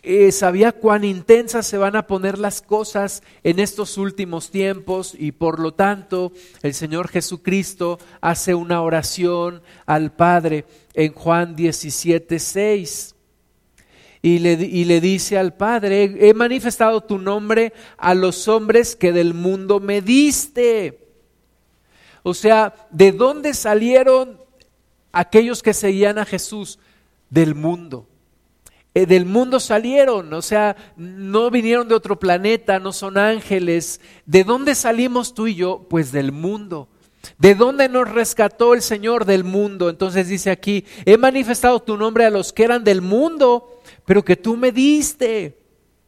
eh, 0.10 0.32
sabía 0.32 0.72
cuán 0.72 1.04
intensas 1.04 1.68
se 1.68 1.78
van 1.78 1.98
a 1.98 2.08
poner 2.08 2.38
las 2.38 2.62
cosas 2.62 3.22
en 3.44 3.60
estos 3.60 3.98
últimos 3.98 4.52
tiempos 4.52 5.14
y 5.20 5.34
por 5.34 5.60
lo 5.60 5.74
tanto 5.74 6.32
el 6.64 6.74
Señor 6.74 7.10
Jesucristo 7.10 8.00
hace 8.22 8.56
una 8.56 8.82
oración 8.82 9.62
al 9.86 10.14
Padre 10.14 10.64
en 10.94 11.12
Juan 11.12 11.58
17, 11.58 12.40
6. 12.40 13.16
Y 14.22 14.40
le, 14.40 14.54
y 14.54 14.86
le, 14.86 15.02
dice 15.02 15.38
al 15.38 15.54
Padre, 15.54 16.16
he 16.22 16.34
manifestado 16.34 17.02
tu 17.02 17.18
nombre 17.18 17.74
a 17.98 18.14
los 18.14 18.48
hombres 18.48 18.96
que 18.96 19.12
del 19.12 19.34
mundo 19.34 19.82
me 19.82 20.02
diste. 20.02 21.06
O 22.24 22.34
sea, 22.34 22.74
¿de 22.92 23.12
dónde 23.12 23.54
salieron 23.54 24.40
aquellos 25.12 25.62
que 25.62 25.74
seguían 25.74 26.18
a 26.18 26.24
Jesús? 26.24 26.80
Del 27.30 27.56
mundo. 27.56 28.08
Eh, 28.98 29.06
del 29.06 29.28
mundo 29.28 29.60
salieron, 29.60 30.34
o 30.34 30.42
sea, 30.42 30.76
no 30.96 31.52
vinieron 31.52 31.88
de 31.88 31.94
otro 31.94 32.18
planeta, 32.18 32.80
no 32.80 32.92
son 32.92 33.20
ángeles. 33.20 34.02
¿De 34.26 34.44
dónde 34.44 34.74
salimos 34.74 35.36
tú 35.36 35.46
y 35.46 35.54
yo? 35.54 35.86
Pues 35.88 36.12
del 36.12 36.32
mundo. 36.32 36.88
¿De 37.38 37.54
dónde 37.54 37.90
nos 37.90 38.10
rescató 38.10 38.74
el 38.74 38.82
Señor 38.82 39.26
del 39.26 39.44
mundo? 39.44 39.92
Entonces 39.92 40.30
dice 40.30 40.50
aquí, 40.50 40.84
he 41.06 41.16
manifestado 41.16 41.80
tu 41.80 41.96
nombre 41.96 42.26
a 42.26 42.32
los 42.32 42.52
que 42.52 42.64
eran 42.64 42.84
del 42.84 43.04
mundo, 43.04 43.82
pero 44.04 44.26
que 44.26 44.36
tú 44.36 44.58
me 44.58 44.72
diste. 44.72 45.60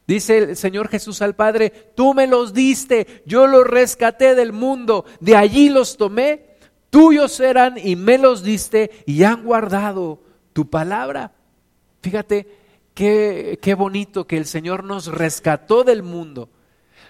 Dice 0.07 0.39
el 0.39 0.57
Señor 0.57 0.87
Jesús 0.87 1.21
al 1.21 1.35
Padre, 1.35 1.91
tú 1.95 2.15
me 2.15 2.25
los 2.25 2.55
diste, 2.55 3.21
yo 3.23 3.45
los 3.45 3.67
rescaté 3.67 4.33
del 4.33 4.51
mundo, 4.51 5.05
de 5.19 5.35
allí 5.35 5.69
los 5.69 5.95
tomé, 5.95 6.55
tuyos 6.89 7.39
eran 7.39 7.75
y 7.77 7.95
me 7.95 8.17
los 8.17 8.41
diste 8.41 8.89
y 9.05 9.21
han 9.21 9.43
guardado 9.43 10.23
tu 10.53 10.67
palabra. 10.71 11.33
Fíjate 12.01 12.58
qué, 12.99 13.57
qué 13.61 13.75
bonito 13.75 14.27
que 14.27 14.35
el 14.35 14.45
Señor 14.45 14.83
nos 14.83 15.07
rescató 15.07 15.85
del 15.85 16.03
mundo. 16.03 16.49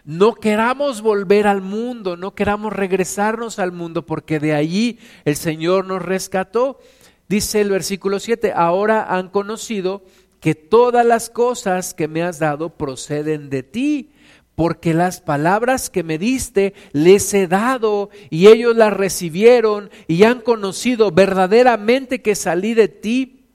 No 0.05 0.35
queramos 0.35 1.01
volver 1.01 1.47
al 1.47 1.63
mundo, 1.63 2.15
no 2.15 2.35
queramos 2.35 2.73
regresarnos 2.73 3.57
al 3.57 3.71
mundo, 3.71 4.05
porque 4.05 4.39
de 4.39 4.53
allí 4.53 4.99
el 5.25 5.35
Señor 5.35 5.87
nos 5.87 6.03
rescató. 6.03 6.79
Dice 7.27 7.61
el 7.61 7.71
versículo 7.71 8.19
7, 8.19 8.53
ahora 8.55 9.15
han 9.15 9.29
conocido 9.29 10.03
que 10.39 10.53
todas 10.53 11.03
las 11.03 11.31
cosas 11.31 11.95
que 11.95 12.07
me 12.07 12.21
has 12.21 12.37
dado 12.37 12.77
proceden 12.77 13.49
de 13.49 13.63
ti, 13.63 14.11
porque 14.53 14.93
las 14.93 15.21
palabras 15.21 15.89
que 15.89 16.03
me 16.03 16.19
diste 16.19 16.75
les 16.91 17.33
he 17.33 17.47
dado 17.47 18.11
y 18.29 18.45
ellos 18.45 18.75
las 18.75 18.93
recibieron 18.93 19.89
y 20.07 20.21
han 20.21 20.41
conocido 20.41 21.09
verdaderamente 21.09 22.21
que 22.21 22.35
salí 22.35 22.75
de 22.75 22.89
ti 22.89 23.47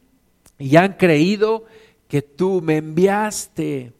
y 0.58 0.76
han 0.76 0.94
creído 0.94 1.66
que 2.08 2.22
tú 2.22 2.60
me 2.60 2.76
enviaste. 2.76 3.92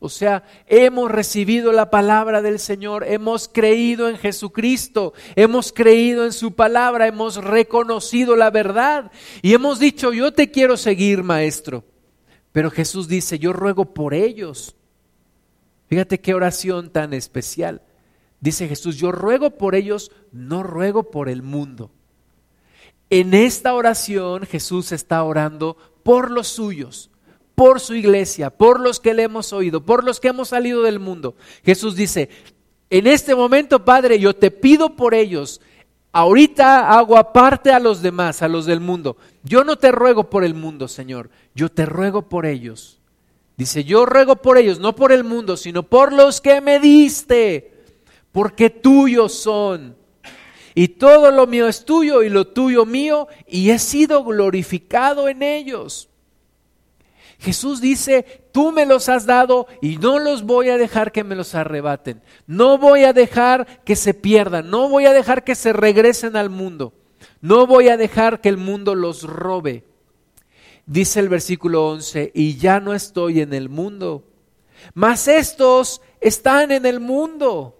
O 0.00 0.08
sea, 0.08 0.44
hemos 0.66 1.10
recibido 1.10 1.72
la 1.72 1.90
palabra 1.90 2.40
del 2.40 2.60
Señor, 2.60 3.04
hemos 3.04 3.48
creído 3.48 4.08
en 4.08 4.16
Jesucristo, 4.16 5.12
hemos 5.34 5.72
creído 5.72 6.24
en 6.24 6.32
su 6.32 6.54
palabra, 6.54 7.08
hemos 7.08 7.36
reconocido 7.42 8.36
la 8.36 8.50
verdad 8.50 9.10
y 9.42 9.54
hemos 9.54 9.80
dicho, 9.80 10.12
yo 10.12 10.32
te 10.32 10.52
quiero 10.52 10.76
seguir, 10.76 11.24
maestro. 11.24 11.84
Pero 12.52 12.70
Jesús 12.70 13.08
dice, 13.08 13.38
yo 13.40 13.52
ruego 13.52 13.92
por 13.92 14.14
ellos. 14.14 14.76
Fíjate 15.88 16.20
qué 16.20 16.34
oración 16.34 16.90
tan 16.90 17.12
especial. 17.12 17.82
Dice 18.40 18.68
Jesús, 18.68 18.96
yo 18.96 19.10
ruego 19.10 19.50
por 19.50 19.74
ellos, 19.74 20.12
no 20.30 20.62
ruego 20.62 21.10
por 21.10 21.28
el 21.28 21.42
mundo. 21.42 21.90
En 23.10 23.34
esta 23.34 23.74
oración 23.74 24.44
Jesús 24.46 24.92
está 24.92 25.22
orando 25.24 25.76
por 26.02 26.30
los 26.30 26.46
suyos, 26.46 27.10
por 27.58 27.80
su 27.80 27.94
iglesia, 27.94 28.50
por 28.50 28.78
los 28.78 29.00
que 29.00 29.14
le 29.14 29.24
hemos 29.24 29.52
oído, 29.52 29.84
por 29.84 30.04
los 30.04 30.20
que 30.20 30.28
hemos 30.28 30.50
salido 30.50 30.84
del 30.84 31.00
mundo. 31.00 31.34
Jesús 31.64 31.96
dice, 31.96 32.28
en 32.88 33.08
este 33.08 33.34
momento, 33.34 33.84
Padre, 33.84 34.20
yo 34.20 34.32
te 34.34 34.52
pido 34.52 34.94
por 34.94 35.12
ellos. 35.12 35.60
Ahorita 36.12 36.96
hago 36.96 37.18
aparte 37.18 37.72
a 37.72 37.80
los 37.80 38.00
demás, 38.00 38.42
a 38.42 38.48
los 38.48 38.64
del 38.64 38.78
mundo. 38.78 39.16
Yo 39.42 39.64
no 39.64 39.76
te 39.76 39.90
ruego 39.90 40.30
por 40.30 40.44
el 40.44 40.54
mundo, 40.54 40.86
Señor 40.86 41.30
yo 41.58 41.68
te 41.68 41.84
ruego 41.84 42.28
por 42.28 42.46
ellos. 42.46 43.00
Dice, 43.56 43.82
yo 43.82 44.06
ruego 44.06 44.36
por 44.36 44.56
ellos, 44.56 44.78
no 44.78 44.94
por 44.94 45.10
el 45.10 45.24
mundo, 45.24 45.56
sino 45.56 45.82
por 45.82 46.12
los 46.12 46.40
que 46.40 46.60
me 46.60 46.78
diste, 46.78 47.74
porque 48.30 48.70
tuyos 48.70 49.34
son. 49.34 49.96
Y 50.76 50.86
todo 50.86 51.32
lo 51.32 51.48
mío 51.48 51.66
es 51.66 51.84
tuyo 51.84 52.22
y 52.22 52.28
lo 52.28 52.46
tuyo 52.46 52.86
mío, 52.86 53.26
y 53.48 53.70
he 53.70 53.80
sido 53.80 54.22
glorificado 54.22 55.28
en 55.28 55.42
ellos. 55.42 56.08
Jesús 57.38 57.80
dice, 57.80 58.48
tú 58.52 58.72
me 58.72 58.84
los 58.84 59.08
has 59.08 59.24
dado 59.24 59.68
y 59.80 59.96
no 59.96 60.18
los 60.18 60.42
voy 60.42 60.70
a 60.70 60.76
dejar 60.76 61.12
que 61.12 61.22
me 61.22 61.36
los 61.36 61.54
arrebaten. 61.54 62.20
No 62.46 62.78
voy 62.78 63.04
a 63.04 63.12
dejar 63.12 63.82
que 63.84 63.94
se 63.94 64.12
pierdan, 64.12 64.70
no 64.70 64.88
voy 64.88 65.06
a 65.06 65.12
dejar 65.12 65.44
que 65.44 65.54
se 65.54 65.72
regresen 65.72 66.36
al 66.36 66.50
mundo. 66.50 66.94
No 67.40 67.66
voy 67.66 67.88
a 67.88 67.96
dejar 67.96 68.40
que 68.40 68.48
el 68.48 68.56
mundo 68.56 68.94
los 68.94 69.22
robe. 69.22 69.84
Dice 70.86 71.20
el 71.20 71.28
versículo 71.28 71.88
11, 71.90 72.32
y 72.34 72.56
ya 72.56 72.80
no 72.80 72.94
estoy 72.94 73.40
en 73.40 73.52
el 73.52 73.68
mundo, 73.68 74.24
mas 74.94 75.28
estos 75.28 76.00
están 76.20 76.72
en 76.72 76.86
el 76.86 76.98
mundo. 76.98 77.76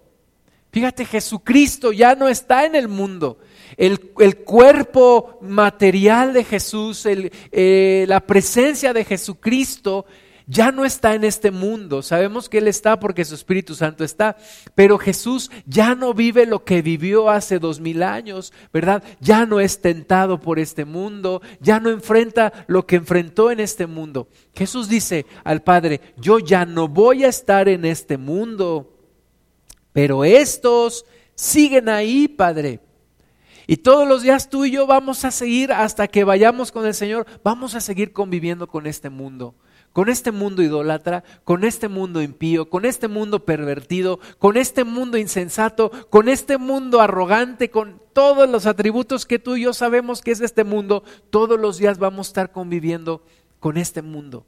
Fíjate, 0.71 1.05
Jesucristo 1.05 1.91
ya 1.91 2.15
no 2.15 2.29
está 2.29 2.65
en 2.65 2.75
el 2.75 2.87
mundo. 2.87 3.39
El, 3.77 4.11
el 4.19 4.37
cuerpo 4.37 5.37
material 5.41 6.33
de 6.33 6.43
Jesús, 6.43 7.05
eh, 7.05 8.05
la 8.07 8.19
presencia 8.21 8.93
de 8.93 9.05
Jesucristo 9.05 10.05
ya 10.49 10.71
no 10.71 10.83
está 10.83 11.13
en 11.13 11.23
este 11.23 11.51
mundo. 11.51 12.01
Sabemos 12.01 12.49
que 12.49 12.57
Él 12.57 12.67
está 12.67 12.99
porque 12.99 13.23
su 13.23 13.35
Espíritu 13.35 13.75
Santo 13.75 14.03
está, 14.03 14.35
pero 14.73 14.97
Jesús 14.97 15.51
ya 15.67 15.93
no 15.93 16.15
vive 16.15 16.47
lo 16.47 16.65
que 16.65 16.81
vivió 16.81 17.29
hace 17.29 17.59
dos 17.59 17.79
mil 17.79 18.01
años, 18.01 18.51
¿verdad? 18.73 19.03
Ya 19.19 19.45
no 19.45 19.59
es 19.59 19.79
tentado 19.79 20.39
por 20.39 20.57
este 20.57 20.85
mundo, 20.85 21.43
ya 21.61 21.79
no 21.79 21.91
enfrenta 21.91 22.65
lo 22.65 22.87
que 22.87 22.95
enfrentó 22.95 23.51
en 23.51 23.59
este 23.59 23.85
mundo. 23.85 24.27
Jesús 24.55 24.89
dice 24.89 25.27
al 25.43 25.61
Padre, 25.61 26.01
yo 26.17 26.39
ya 26.39 26.65
no 26.65 26.87
voy 26.87 27.25
a 27.25 27.29
estar 27.29 27.69
en 27.69 27.85
este 27.85 28.17
mundo, 28.17 28.97
pero 29.93 30.25
estos 30.25 31.05
siguen 31.35 31.89
ahí, 31.89 32.27
Padre. 32.27 32.79
Y 33.69 33.77
todos 33.77 34.07
los 34.07 34.23
días 34.23 34.49
tú 34.49 34.65
y 34.65 34.71
yo 34.71 34.87
vamos 34.87 35.25
a 35.25 35.29
seguir 35.29 35.71
hasta 35.71 36.07
que 36.07 36.23
vayamos 36.23 36.71
con 36.71 36.87
el 36.87 36.95
Señor, 36.95 37.27
vamos 37.43 37.75
a 37.75 37.81
seguir 37.81 38.13
conviviendo 38.13 38.65
con 38.65 38.87
este 38.87 39.11
mundo 39.11 39.53
con 39.93 40.09
este 40.09 40.31
mundo 40.31 40.61
idólatra, 40.63 41.23
con 41.43 41.63
este 41.63 41.87
mundo 41.87 42.21
impío, 42.21 42.69
con 42.69 42.85
este 42.85 43.07
mundo 43.07 43.45
pervertido, 43.45 44.19
con 44.37 44.55
este 44.57 44.83
mundo 44.83 45.17
insensato, 45.17 45.91
con 46.09 46.29
este 46.29 46.57
mundo 46.57 47.01
arrogante, 47.01 47.69
con 47.69 48.01
todos 48.13 48.49
los 48.49 48.65
atributos 48.65 49.25
que 49.25 49.39
tú 49.39 49.55
y 49.55 49.63
yo 49.63 49.73
sabemos 49.73 50.21
que 50.21 50.31
es 50.31 50.41
este 50.41 50.63
mundo, 50.63 51.03
todos 51.29 51.59
los 51.59 51.77
días 51.77 51.99
vamos 51.99 52.27
a 52.27 52.29
estar 52.29 52.51
conviviendo 52.51 53.23
con 53.59 53.77
este 53.77 54.01
mundo. 54.01 54.45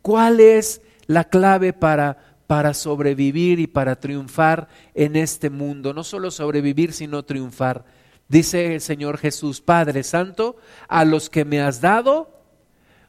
¿Cuál 0.00 0.40
es 0.40 0.80
la 1.06 1.24
clave 1.24 1.72
para, 1.72 2.36
para 2.46 2.72
sobrevivir 2.72 3.58
y 3.58 3.66
para 3.66 3.98
triunfar 3.98 4.68
en 4.94 5.16
este 5.16 5.50
mundo? 5.50 5.92
No 5.94 6.04
solo 6.04 6.30
sobrevivir, 6.30 6.92
sino 6.92 7.22
triunfar. 7.22 7.95
Dice 8.28 8.74
el 8.74 8.80
Señor 8.80 9.18
Jesús, 9.18 9.60
Padre 9.60 10.02
Santo, 10.02 10.56
a 10.88 11.04
los 11.04 11.30
que 11.30 11.44
me 11.44 11.60
has 11.60 11.80
dado, 11.80 12.30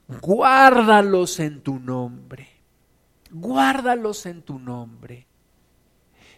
guárdalos 0.08 1.40
en 1.40 1.62
tu 1.62 1.80
nombre, 1.80 2.48
guárdalos 3.32 4.26
en 4.26 4.42
tu 4.42 4.60
nombre. 4.60 5.26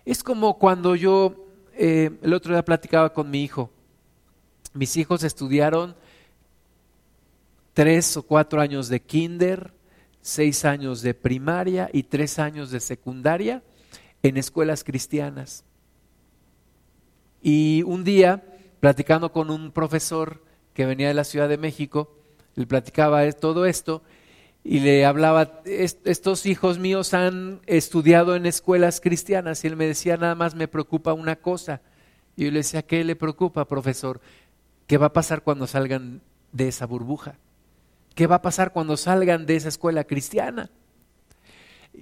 Es 0.05 0.23
como 0.23 0.57
cuando 0.57 0.95
yo 0.95 1.45
eh, 1.73 2.09
el 2.21 2.33
otro 2.33 2.53
día 2.53 2.63
platicaba 2.63 3.13
con 3.13 3.29
mi 3.29 3.43
hijo. 3.43 3.69
Mis 4.73 4.95
hijos 4.97 5.23
estudiaron 5.23 5.95
tres 7.73 8.15
o 8.17 8.23
cuatro 8.23 8.61
años 8.61 8.87
de 8.87 9.01
kinder, 9.01 9.73
seis 10.21 10.65
años 10.65 11.01
de 11.01 11.13
primaria 11.13 11.89
y 11.91 12.03
tres 12.03 12.39
años 12.39 12.71
de 12.71 12.79
secundaria 12.79 13.61
en 14.23 14.37
escuelas 14.37 14.83
cristianas. 14.83 15.63
Y 17.41 17.83
un 17.83 18.03
día, 18.03 18.43
platicando 18.79 19.31
con 19.31 19.49
un 19.49 19.71
profesor 19.71 20.43
que 20.73 20.85
venía 20.85 21.07
de 21.09 21.13
la 21.13 21.23
Ciudad 21.23 21.49
de 21.49 21.57
México, 21.57 22.15
le 22.55 22.65
platicaba 22.65 23.29
todo 23.33 23.65
esto 23.65 24.01
y 24.63 24.79
le 24.79 25.05
hablaba, 25.05 25.61
estos 25.65 26.45
hijos 26.45 26.79
míos 26.79 27.13
han 27.13 27.61
estudiado 27.65 28.35
en 28.35 28.45
escuelas 28.45 29.01
cristianas 29.01 29.63
y 29.63 29.67
él 29.67 29.75
me 29.75 29.87
decía, 29.87 30.17
nada 30.17 30.35
más 30.35 30.55
me 30.55 30.67
preocupa 30.67 31.13
una 31.13 31.37
cosa. 31.37 31.81
Y 32.35 32.45
yo 32.45 32.51
le 32.51 32.59
decía, 32.59 32.81
¿qué 32.83 33.03
le 33.03 33.15
preocupa, 33.15 33.65
profesor? 33.65 34.19
¿Qué 34.87 34.97
va 34.97 35.07
a 35.07 35.13
pasar 35.13 35.43
cuando 35.43 35.67
salgan 35.67 36.21
de 36.51 36.67
esa 36.67 36.85
burbuja? 36.85 37.35
¿Qué 38.15 38.27
va 38.27 38.35
a 38.35 38.41
pasar 38.41 38.73
cuando 38.73 38.97
salgan 38.97 39.45
de 39.45 39.55
esa 39.55 39.69
escuela 39.69 40.03
cristiana? 40.03 40.69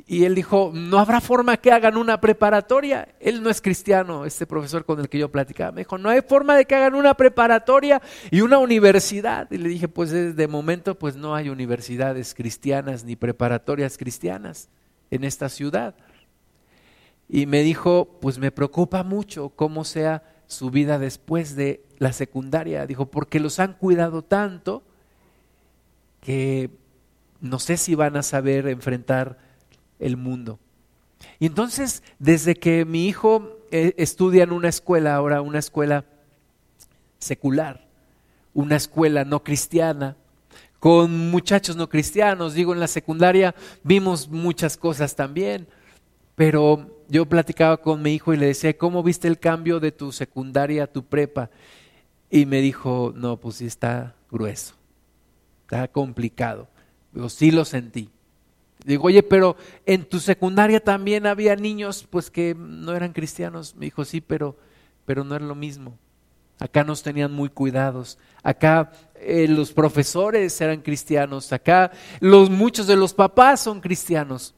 Y 0.06 0.26
él 0.26 0.36
dijo, 0.36 0.72
no 0.74 1.00
habrá 1.00 1.22
forma 1.22 1.58
que 1.58 1.72
hagan 1.72 1.98
una 1.98 2.22
preparatoria. 2.22 3.16
Él 3.20 3.42
no 3.42 3.50
es 3.50 3.62
cristiano, 3.62 4.26
este 4.26 4.46
profesor 4.46 4.86
con 4.86 5.00
el 5.00 5.10
que 5.10 5.18
yo 5.18 5.32
platicaba. 5.32 5.72
Me 5.72 5.82
dijo, 5.82 5.98
no 5.98 6.10
hay 6.10 6.22
forma 6.22 6.56
de 6.56 6.66
que 6.66 6.76
hagan 6.76 6.94
una 6.94 7.16
preparatoria 7.16 8.02
y 8.30 8.42
una 8.42 8.60
universidad. 8.60 9.50
Y 9.52 9.58
le 9.58 9.70
dije, 9.70 9.88
pues 9.88 10.12
de 10.12 10.48
momento 10.48 11.00
pues 11.00 11.16
no 11.16 11.36
hay 11.36 11.50
universidades 11.50 12.34
cristianas 12.34 13.04
ni 13.04 13.16
preparatorias 13.16 13.98
cristianas 13.98 14.70
en 15.10 15.24
esta 15.24 15.50
ciudad. 15.50 15.96
Y 17.30 17.46
me 17.46 17.64
dijo, 17.64 18.20
pues 18.22 18.38
me 18.38 18.52
preocupa 18.52 19.04
mucho 19.04 19.50
cómo 19.50 19.84
sea 19.84 20.24
su 20.48 20.70
vida 20.70 21.00
después 21.00 21.56
de 21.56 21.84
la 21.98 22.14
secundaria. 22.14 22.86
Dijo, 22.86 23.08
porque 23.08 23.40
los 23.40 23.60
han 23.60 23.74
cuidado 23.74 24.22
tanto 24.22 24.84
que 26.22 26.70
no 27.42 27.60
sé 27.60 27.78
si 27.78 27.96
van 27.96 28.16
a 28.18 28.24
saber 28.24 28.68
enfrentar 28.68 29.47
el 30.00 30.18
mundo. 30.18 30.60
Y 31.40 31.48
entonces, 31.48 32.04
desde 32.20 32.56
que 32.56 32.86
mi 32.86 33.08
hijo 33.08 33.58
eh, 33.72 33.94
estudia 33.98 34.44
en 34.44 34.52
una 34.52 34.70
escuela, 34.70 35.16
ahora 35.16 35.42
una 35.42 35.60
escuela 35.60 36.06
secular, 37.20 37.88
una 38.54 38.76
escuela 38.76 39.26
no 39.26 39.44
cristiana, 39.44 40.16
con 40.80 41.32
muchachos 41.32 41.76
no 41.76 41.90
cristianos, 41.90 42.54
digo, 42.54 42.74
en 42.74 42.80
la 42.80 42.88
secundaria 42.88 43.56
vimos 43.84 44.30
muchas 44.30 44.78
cosas 44.78 45.16
también, 45.16 45.68
pero 46.36 47.04
yo 47.10 47.26
platicaba 47.26 47.78
con 47.78 48.02
mi 48.02 48.14
hijo 48.14 48.34
y 48.34 48.38
le 48.38 48.48
decía, 48.48 48.78
¿cómo 48.78 49.02
viste 49.02 49.28
el 49.28 49.40
cambio 49.40 49.80
de 49.80 49.92
tu 49.92 50.12
secundaria 50.12 50.84
a 50.84 50.88
tu 50.88 51.04
prepa? 51.04 51.50
Y 52.30 52.46
me 52.46 52.62
dijo, 52.62 53.14
no, 53.16 53.38
pues 53.38 53.56
sí 53.56 53.66
está 53.66 54.16
grueso, 54.30 54.76
está 55.62 55.88
complicado. 55.88 56.68
Digo, 57.12 57.30
sí 57.30 57.52
lo 57.52 57.66
sentí. 57.66 58.12
Digo, 58.86 59.08
oye, 59.08 59.24
pero 59.24 59.58
en 59.86 60.06
tu 60.06 60.20
secundaria 60.20 60.80
también 60.80 61.26
había 61.26 61.56
niños 61.56 62.08
pues 62.10 62.32
que 62.32 62.56
no 62.58 62.96
eran 62.96 63.14
cristianos. 63.14 63.76
Me 63.76 63.86
dijo, 63.86 64.06
sí, 64.06 64.22
pero, 64.22 64.58
pero 65.06 65.24
no 65.24 65.36
es 65.36 65.42
lo 65.42 65.56
mismo. 65.56 65.98
Acá 66.60 66.84
nos 66.84 67.04
tenían 67.04 67.32
muy 67.32 67.50
cuidados. 67.50 68.18
Acá 68.44 68.92
eh, 69.16 69.48
los 69.48 69.74
profesores 69.74 70.60
eran 70.62 70.82
cristianos. 70.82 71.54
Acá 71.54 71.92
los, 72.20 72.50
muchos 72.50 72.88
de 72.88 72.96
los 72.96 73.14
papás 73.14 73.60
son 73.60 73.82
cristianos. 73.82 74.56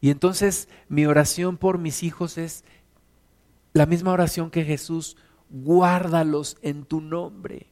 Y 0.00 0.10
entonces 0.10 0.68
mi 0.88 1.06
oración 1.06 1.56
por 1.56 1.78
mis 1.78 2.02
hijos 2.02 2.36
es 2.36 2.64
la 3.72 3.86
misma 3.86 4.12
oración 4.12 4.50
que 4.50 4.64
Jesús. 4.64 5.16
Guárdalos 5.48 6.58
en 6.62 6.84
tu 6.84 7.00
nombre. 7.00 7.68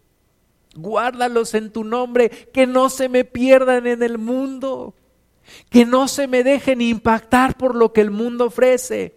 Guárdalos 0.74 1.54
en 1.54 1.72
tu 1.72 1.84
nombre. 1.84 2.30
Que 2.30 2.66
no 2.66 2.88
se 2.88 3.08
me 3.08 3.24
pierdan 3.24 3.86
en 3.86 4.02
el 4.02 4.16
mundo 4.16 4.94
que 5.68 5.84
no 5.84 6.08
se 6.08 6.26
me 6.28 6.44
dejen 6.44 6.80
impactar 6.80 7.56
por 7.56 7.74
lo 7.74 7.92
que 7.92 8.00
el 8.00 8.10
mundo 8.10 8.46
ofrece. 8.46 9.16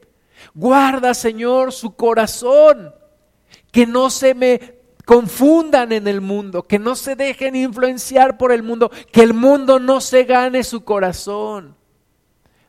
Guarda, 0.54 1.14
Señor, 1.14 1.72
su 1.72 1.96
corazón, 1.96 2.94
que 3.72 3.88
no 3.88 4.10
se 4.10 4.34
me 4.34 4.84
confundan 5.06 5.92
en 5.92 6.08
el 6.08 6.22
mundo, 6.22 6.64
que 6.64 6.80
no 6.80 6.96
se 6.96 7.16
dejen 7.16 7.56
influenciar 7.56 8.38
por 8.38 8.52
el 8.52 8.64
mundo, 8.64 8.92
que 9.12 9.22
el 9.22 9.34
mundo 9.34 9.80
no 9.80 10.02
se 10.02 10.24
gane 10.24 10.64
su 10.64 10.84
corazón. 10.84 11.76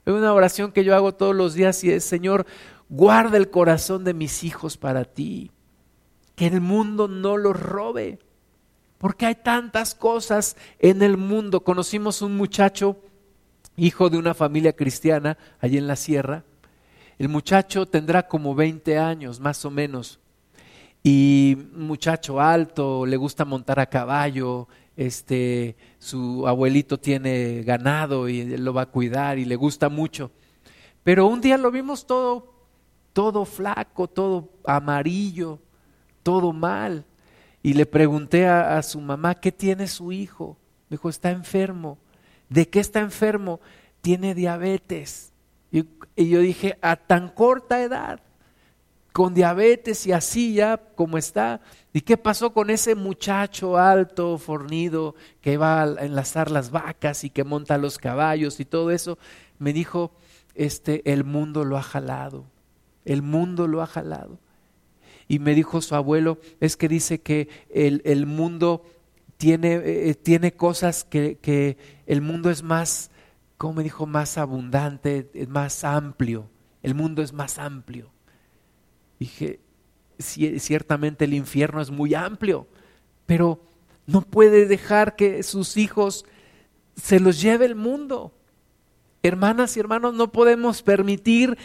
Es 0.05 0.13
una 0.13 0.33
oración 0.33 0.73
que 0.73 0.85
yo 0.85 0.95
hago 0.95 1.15
todos 1.15 1.35
los 1.35 1.55
días 1.55 1.83
y 1.85 1.91
es, 1.91 2.05
Señor, 2.05 2.47
guarda 2.89 3.37
el 3.37 3.51
corazón 3.51 4.05
de 4.05 4.15
mis 4.15 4.45
hijos 4.45 4.77
para 4.77 5.05
ti, 5.05 5.51
que 6.35 6.47
el 6.47 6.61
mundo 6.61 7.09
no 7.09 7.37
los 7.37 7.59
robe, 7.59 8.19
porque 8.99 9.27
hay 9.27 9.35
tantas 9.35 9.95
cosas 9.95 10.57
en 10.79 11.03
el 11.03 11.17
mundo. 11.17 11.61
Conocimos 11.63 12.23
un 12.23 12.37
muchacho 12.37 12.99
hijo 13.77 14.11
de 14.11 14.19
una 14.19 14.35
familia 14.35 14.75
cristiana 14.75 15.37
allí 15.61 15.79
en 15.79 15.87
la 15.87 15.97
sierra. 15.97 16.45
El 17.19 17.29
muchacho 17.29 17.87
tendrá 17.87 18.27
como 18.27 18.55
20 18.55 18.99
años, 18.99 19.41
más 19.41 19.65
o 19.65 19.71
menos. 19.71 20.21
Y 21.03 21.57
muchacho 21.75 22.41
alto, 22.41 23.05
le 23.07 23.17
gusta 23.17 23.45
montar 23.45 23.79
a 23.79 23.87
caballo, 23.87 24.69
este, 24.97 25.77
su 25.99 26.47
abuelito 26.47 26.99
tiene 26.99 27.63
ganado 27.63 28.29
y 28.29 28.57
lo 28.57 28.73
va 28.73 28.83
a 28.83 28.91
cuidar 28.91 29.39
y 29.39 29.45
le 29.45 29.57
gusta 29.57 29.89
mucho. 29.89 30.31
Pero 31.03 31.27
un 31.27 31.41
día 31.41 31.59
lo 31.59 31.71
vimos 31.71 32.07
todo, 32.07 32.55
todo 33.13 33.45
flaco, 33.45 34.09
todo 34.09 34.49
amarillo, 34.65 35.59
todo 36.23 36.53
mal. 36.53 37.05
Y 37.63 37.75
le 37.75 37.87
pregunté 37.87 38.47
a, 38.47 38.79
a 38.79 38.83
su 38.83 39.01
mamá, 39.01 39.35
¿qué 39.35 39.53
tiene 39.53 39.87
su 39.87 40.11
hijo? 40.11 40.57
Me 40.89 40.97
dijo, 40.97 41.09
está 41.09 41.31
enfermo. 41.31 41.99
¿De 42.55 42.69
qué 42.69 42.79
está 42.79 43.01
enfermo? 43.01 43.61
Tiene 44.01 44.33
diabetes. 44.33 45.33
Y, 45.73 45.87
yo 46.17 46.39
dije, 46.39 46.79
a 46.83 46.95
tan 46.95 47.29
corta 47.29 47.83
edad, 47.83 48.21
con 49.13 49.35
diabetes 49.35 50.07
y 50.07 50.13
así 50.13 50.55
ya 50.55 50.77
como 50.95 51.19
está. 51.19 51.61
¿Y 51.93 52.03
qué 52.03 52.17
pasó 52.17 52.53
con 52.53 52.71
ese 52.71 52.95
muchacho 52.95 53.77
alto, 53.77 54.39
fornido, 54.39 55.17
que 55.41 55.57
va 55.57 55.83
a 55.83 56.05
enlazar 56.05 56.49
las 56.49 56.71
vacas 56.71 57.25
y 57.25 57.31
que 57.31 57.43
monta 57.43 57.77
los 57.77 57.99
caballos 57.99 58.61
y 58.61 58.65
todo 58.65 58.93
eso? 58.93 59.19
Me 59.59 59.73
dijo, 59.73 60.13
este, 60.55 61.11
el 61.13 61.25
mundo 61.25 61.65
lo 61.65 61.77
ha 61.77 61.83
jalado, 61.83 62.45
el 63.05 63.23
mundo 63.23 63.67
lo 63.67 63.83
ha 63.83 63.89
jalado. 63.89 64.39
Y 65.27 65.41
me 65.41 65.57
dijo 65.57 65.81
su 65.81 65.97
abuelo, 65.97 66.39
es 66.61 66.77
que 66.77 66.87
dice 66.87 67.21
que 67.21 67.49
el, 67.69 68.01
el 68.05 68.27
mundo 68.27 68.85
tiene, 69.37 69.81
eh, 69.85 70.15
tiene 70.15 70.53
cosas 70.55 71.05
que, 71.05 71.39
que, 71.41 71.77
el 72.07 72.21
mundo 72.21 72.51
es 72.51 72.63
más, 72.63 73.11
como 73.57 73.75
me 73.75 73.83
dijo, 73.83 74.07
más 74.07 74.39
abundante, 74.39 75.31
es 75.35 75.49
más 75.49 75.85
amplio. 75.85 76.51
El 76.83 76.95
mundo 76.95 77.23
es 77.23 77.33
más 77.33 77.59
amplio. 77.59 78.11
Dije, 79.19 79.61
ciertamente 80.19 81.25
el 81.25 81.35
infierno 81.35 81.81
es 81.81 81.91
muy 81.91 82.15
amplio, 82.15 82.67
pero 83.27 83.61
no 84.07 84.23
puede 84.23 84.67
dejar 84.67 85.17
que 85.17 85.43
sus 85.43 85.77
hijos 85.77 86.25
se 86.97 87.21
los 87.21 87.41
lleve 87.41 87.67
el 87.67 87.75
mundo. 87.75 88.35
Hermanas 89.23 89.77
y 89.77 89.81
hermanos, 89.81 90.15
no 90.15 90.31
podemos 90.33 90.83
permitir 90.83 91.57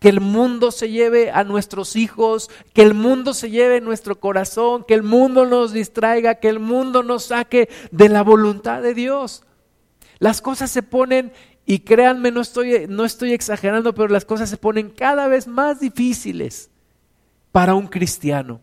que 0.00 0.08
el 0.08 0.20
mundo 0.20 0.72
se 0.72 0.90
lleve 0.90 1.30
a 1.30 1.44
nuestros 1.44 1.94
hijos, 1.94 2.50
que 2.72 2.82
el 2.82 2.94
mundo 2.94 3.34
se 3.34 3.50
lleve 3.50 3.80
nuestro 3.80 4.18
corazón, 4.18 4.84
que 4.88 4.94
el 4.94 5.02
mundo 5.02 5.46
nos 5.46 5.72
distraiga, 5.72 6.36
que 6.36 6.48
el 6.48 6.58
mundo 6.58 7.02
nos 7.02 7.24
saque 7.24 7.68
de 7.92 8.08
la 8.08 8.22
voluntad 8.22 8.82
de 8.82 8.94
Dios. 8.94 9.44
Las 10.18 10.40
cosas 10.40 10.70
se 10.70 10.82
ponen, 10.82 11.32
y 11.66 11.80
créanme, 11.80 12.30
no 12.30 12.40
estoy, 12.40 12.86
no 12.88 13.04
estoy 13.04 13.32
exagerando, 13.32 13.94
pero 13.94 14.08
las 14.08 14.24
cosas 14.24 14.48
se 14.48 14.56
ponen 14.56 14.90
cada 14.90 15.28
vez 15.28 15.46
más 15.46 15.80
difíciles 15.80 16.70
para 17.52 17.74
un 17.74 17.86
cristiano 17.86 18.60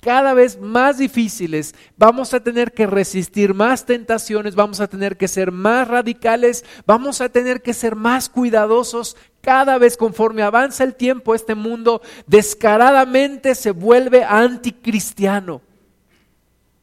cada 0.00 0.32
vez 0.32 0.58
más 0.58 0.96
difíciles, 0.96 1.74
vamos 1.98 2.32
a 2.32 2.40
tener 2.40 2.72
que 2.72 2.86
resistir 2.86 3.52
más 3.52 3.84
tentaciones, 3.84 4.54
vamos 4.54 4.80
a 4.80 4.88
tener 4.88 5.18
que 5.18 5.28
ser 5.28 5.52
más 5.52 5.88
radicales, 5.88 6.64
vamos 6.86 7.20
a 7.20 7.28
tener 7.28 7.60
que 7.60 7.74
ser 7.74 7.96
más 7.96 8.30
cuidadosos. 8.30 9.16
Cada 9.42 9.76
vez 9.76 9.98
conforme 9.98 10.42
avanza 10.42 10.84
el 10.84 10.94
tiempo, 10.94 11.34
este 11.34 11.54
mundo 11.54 12.00
descaradamente 12.26 13.54
se 13.54 13.72
vuelve 13.72 14.24
anticristiano. 14.24 15.60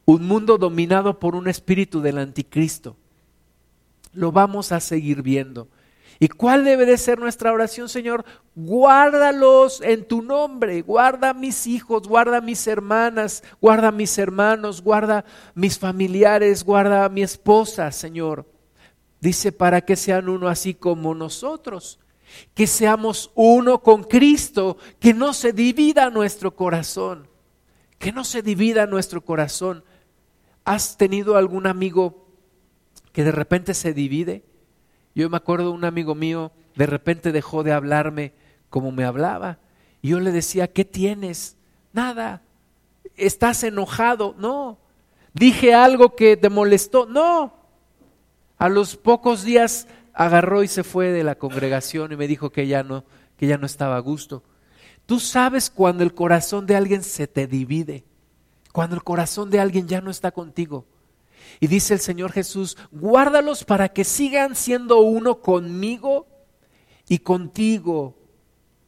Un 0.04 0.26
mundo 0.26 0.56
dominado 0.56 1.18
por 1.18 1.34
un 1.34 1.48
espíritu 1.48 2.00
del 2.00 2.18
anticristo. 2.18 2.96
Lo 4.12 4.30
vamos 4.30 4.70
a 4.70 4.78
seguir 4.78 5.22
viendo. 5.22 5.68
¿Y 6.20 6.28
cuál 6.28 6.64
debe 6.64 6.84
de 6.84 6.98
ser 6.98 7.20
nuestra 7.20 7.52
oración, 7.52 7.88
Señor? 7.88 8.24
Guárdalos 8.56 9.80
en 9.82 10.04
tu 10.04 10.20
nombre, 10.20 10.82
guarda 10.82 11.32
mis 11.32 11.68
hijos, 11.68 12.08
guarda 12.08 12.40
mis 12.40 12.66
hermanas, 12.66 13.44
guarda 13.60 13.92
mis 13.92 14.18
hermanos, 14.18 14.82
guarda 14.82 15.24
mis 15.54 15.78
familiares, 15.78 16.64
guarda 16.64 17.04
a 17.04 17.08
mi 17.08 17.22
esposa, 17.22 17.92
Señor. 17.92 18.46
Dice, 19.20 19.52
para 19.52 19.82
que 19.82 19.94
sean 19.94 20.28
uno 20.28 20.48
así 20.48 20.74
como 20.74 21.14
nosotros, 21.14 22.00
que 22.52 22.66
seamos 22.66 23.30
uno 23.36 23.80
con 23.82 24.02
Cristo, 24.02 24.76
que 24.98 25.14
no 25.14 25.32
se 25.32 25.52
divida 25.52 26.10
nuestro 26.10 26.56
corazón, 26.56 27.28
que 27.98 28.10
no 28.10 28.24
se 28.24 28.42
divida 28.42 28.86
nuestro 28.86 29.24
corazón. 29.24 29.84
¿Has 30.64 30.96
tenido 30.96 31.36
algún 31.36 31.68
amigo 31.68 32.26
que 33.12 33.22
de 33.22 33.32
repente 33.32 33.72
se 33.72 33.94
divide? 33.94 34.44
Yo 35.18 35.28
me 35.28 35.36
acuerdo 35.36 35.72
un 35.72 35.84
amigo 35.84 36.14
mío, 36.14 36.52
de 36.76 36.86
repente 36.86 37.32
dejó 37.32 37.64
de 37.64 37.72
hablarme 37.72 38.34
como 38.70 38.92
me 38.92 39.02
hablaba. 39.02 39.58
Y 40.00 40.10
yo 40.10 40.20
le 40.20 40.30
decía, 40.30 40.72
¿qué 40.72 40.84
tienes? 40.84 41.56
Nada. 41.92 42.42
¿Estás 43.16 43.64
enojado? 43.64 44.36
No. 44.38 44.78
¿Dije 45.34 45.74
algo 45.74 46.14
que 46.14 46.36
te 46.36 46.48
molestó? 46.48 47.04
No. 47.06 47.52
A 48.58 48.68
los 48.68 48.94
pocos 48.94 49.42
días 49.42 49.88
agarró 50.14 50.62
y 50.62 50.68
se 50.68 50.84
fue 50.84 51.10
de 51.10 51.24
la 51.24 51.34
congregación 51.34 52.12
y 52.12 52.16
me 52.16 52.28
dijo 52.28 52.50
que 52.50 52.68
ya 52.68 52.84
no, 52.84 53.02
que 53.36 53.48
ya 53.48 53.58
no 53.58 53.66
estaba 53.66 53.96
a 53.96 54.00
gusto. 54.00 54.44
Tú 55.04 55.18
sabes 55.18 55.68
cuando 55.68 56.04
el 56.04 56.14
corazón 56.14 56.64
de 56.64 56.76
alguien 56.76 57.02
se 57.02 57.26
te 57.26 57.48
divide, 57.48 58.04
cuando 58.72 58.94
el 58.94 59.02
corazón 59.02 59.50
de 59.50 59.58
alguien 59.58 59.88
ya 59.88 60.00
no 60.00 60.12
está 60.12 60.30
contigo. 60.30 60.86
Y 61.60 61.66
dice 61.66 61.94
el 61.94 62.00
Señor 62.00 62.32
Jesús, 62.32 62.76
guárdalos 62.90 63.64
para 63.64 63.88
que 63.88 64.04
sigan 64.04 64.54
siendo 64.54 65.00
uno 65.00 65.40
conmigo 65.40 66.26
y 67.08 67.18
contigo, 67.18 68.16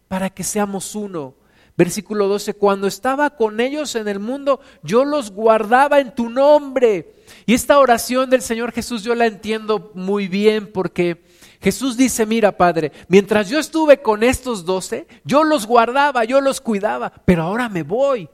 para 0.09 0.31
que 0.31 0.45
seamos 0.45 0.95
uno. 0.95 1.35
Versículo 1.77 2.29
12, 2.29 2.55
cuando 2.55 2.87
estaba 2.87 3.31
con 3.31 3.59
ellos 3.59 3.95
en 3.95 4.07
el 4.07 4.19
mundo, 4.19 4.61
yo 4.83 5.05
los 5.05 5.31
guardaba 5.31 5.99
en 6.01 6.15
tu 6.15 6.29
nombre. 6.29 7.15
Y 7.47 7.55
esta 7.55 7.79
oración 7.79 8.29
del 8.29 8.43
Señor 8.43 8.73
Jesús 8.73 9.03
yo 9.03 9.15
la 9.15 9.27
entiendo 9.27 9.91
muy 9.95 10.29
bien 10.29 10.71
porque 10.71 11.25
Jesús 11.61 11.97
dice, 11.97 12.27
mira 12.27 12.57
Padre, 12.57 12.93
mientras 13.09 13.49
yo 13.49 13.59
estuve 13.59 14.03
con 14.03 14.23
estos 14.23 14.65
doce, 14.65 15.07
yo 15.25 15.43
los 15.43 15.67
guardaba, 15.67 16.25
yo 16.25 16.41
los 16.41 16.61
cuidaba, 16.61 17.13
pero 17.25 17.45
ahora 17.45 17.69
me 17.69 17.83
voy. 17.83 18.29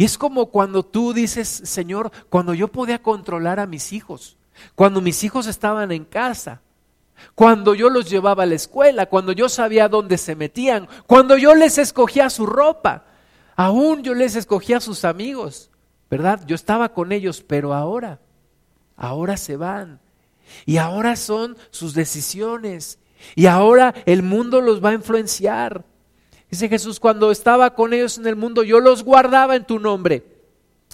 Y 0.00 0.04
es 0.04 0.16
como 0.16 0.46
cuando 0.46 0.82
tú 0.82 1.12
dices, 1.12 1.46
Señor, 1.46 2.10
cuando 2.30 2.54
yo 2.54 2.68
podía 2.68 3.02
controlar 3.02 3.60
a 3.60 3.66
mis 3.66 3.92
hijos, 3.92 4.38
cuando 4.74 5.02
mis 5.02 5.22
hijos 5.24 5.46
estaban 5.46 5.92
en 5.92 6.06
casa, 6.06 6.62
cuando 7.34 7.74
yo 7.74 7.90
los 7.90 8.08
llevaba 8.08 8.44
a 8.44 8.46
la 8.46 8.54
escuela, 8.54 9.04
cuando 9.04 9.32
yo 9.32 9.50
sabía 9.50 9.90
dónde 9.90 10.16
se 10.16 10.34
metían, 10.34 10.88
cuando 11.06 11.36
yo 11.36 11.54
les 11.54 11.76
escogía 11.76 12.30
su 12.30 12.46
ropa, 12.46 13.04
aún 13.56 14.02
yo 14.02 14.14
les 14.14 14.36
escogía 14.36 14.80
sus 14.80 15.04
amigos, 15.04 15.70
¿verdad? 16.10 16.40
Yo 16.46 16.54
estaba 16.54 16.94
con 16.94 17.12
ellos, 17.12 17.44
pero 17.46 17.74
ahora, 17.74 18.20
ahora 18.96 19.36
se 19.36 19.58
van. 19.58 20.00
Y 20.64 20.78
ahora 20.78 21.14
son 21.14 21.58
sus 21.70 21.92
decisiones. 21.92 22.98
Y 23.34 23.44
ahora 23.44 23.92
el 24.06 24.22
mundo 24.22 24.62
los 24.62 24.82
va 24.82 24.88
a 24.88 24.94
influenciar. 24.94 25.84
Dice 26.50 26.68
Jesús, 26.68 26.98
cuando 26.98 27.30
estaba 27.30 27.74
con 27.74 27.92
ellos 27.92 28.18
en 28.18 28.26
el 28.26 28.36
mundo, 28.36 28.62
yo 28.64 28.80
los 28.80 29.04
guardaba 29.04 29.54
en 29.54 29.64
tu 29.64 29.78
nombre. 29.78 30.24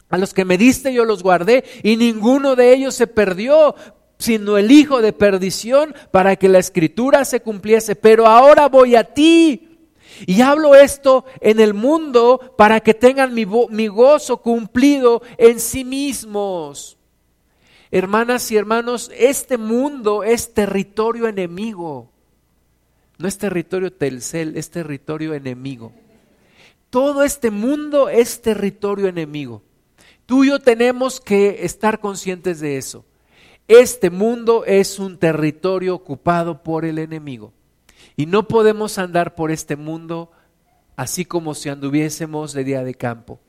A 0.09 0.19
los 0.19 0.35
que 0.35 0.45
me 0.45 0.59
diste 0.59 0.93
yo 0.93 1.05
los 1.05 1.23
guardé 1.23 1.65
y 1.83 1.97
ninguno 1.97 2.55
de 2.55 2.73
ellos 2.73 2.95
se 2.95 3.07
perdió, 3.07 3.75
sino 4.19 4.57
el 4.57 4.71
hijo 4.71 5.01
de 5.01 5.13
perdición 5.13 5.95
para 6.11 6.37
que 6.37 6.49
la 6.49 6.59
escritura 6.59 7.25
se 7.25 7.41
cumpliese. 7.41 7.97
Pero 7.97 8.27
ahora 8.27 8.69
voy 8.69 8.97
a 8.97 9.05
ti. 9.05 9.79
Y 10.27 10.41
hablo 10.41 10.75
esto 10.75 11.25
en 11.41 11.59
el 11.61 11.75
mundo 11.75 12.55
para 12.57 12.81
que 12.81 12.95
tengan 12.95 13.35
mi, 13.35 13.47
mi 13.71 13.89
gozo 13.89 14.39
cumplido 14.39 15.23
en 15.37 15.59
sí 15.59 15.85
mismos. 15.85 16.97
Hermanas 17.91 18.51
y 18.51 18.57
hermanos, 18.57 19.11
este 19.17 19.59
mundo 19.59 20.23
es 20.23 20.55
territorio 20.55 21.27
enemigo. 21.27 22.13
No 23.19 23.29
es 23.29 23.39
territorio 23.39 23.93
Telcel, 23.93 24.57
es 24.57 24.71
territorio 24.71 25.35
enemigo. 25.35 25.93
Todo 26.91 27.25
este 27.25 27.51
mundo 27.51 28.09
es 28.09 28.43
territorio 28.43 29.09
enemigo. 29.09 29.63
Tú 30.27 30.45
y 30.45 30.49
yo 30.49 30.59
tenemos 30.59 31.21
que 31.21 31.65
estar 31.65 32.01
conscientes 32.01 32.61
de 32.61 32.77
eso. 32.77 33.05
Este 33.69 34.11
mundo 34.11 34.65
es 34.65 34.99
un 34.99 35.19
territorio 35.19 35.95
ocupado 35.95 36.63
por 36.63 36.85
el 36.85 36.99
enemigo. 36.99 37.53
Y 38.17 38.27
no 38.27 38.47
podemos 38.49 38.99
andar 38.99 39.35
por 39.35 39.51
este 39.51 39.77
mundo 39.77 40.31
así 40.95 41.25
como 41.25 41.55
si 41.55 41.69
anduviésemos 41.69 42.53
de 42.53 42.65
día 42.65 42.85
de 42.85 42.95
campo. 42.95 43.41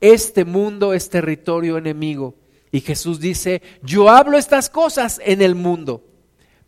Este 0.00 0.44
mundo 0.44 0.94
es 0.94 1.10
territorio 1.10 1.76
enemigo. 1.76 2.34
Y 2.70 2.80
Jesús 2.80 3.20
dice, 3.20 3.62
yo 3.82 4.10
hablo 4.10 4.36
estas 4.36 4.68
cosas 4.68 5.20
en 5.24 5.42
el 5.42 5.54
mundo 5.54 6.02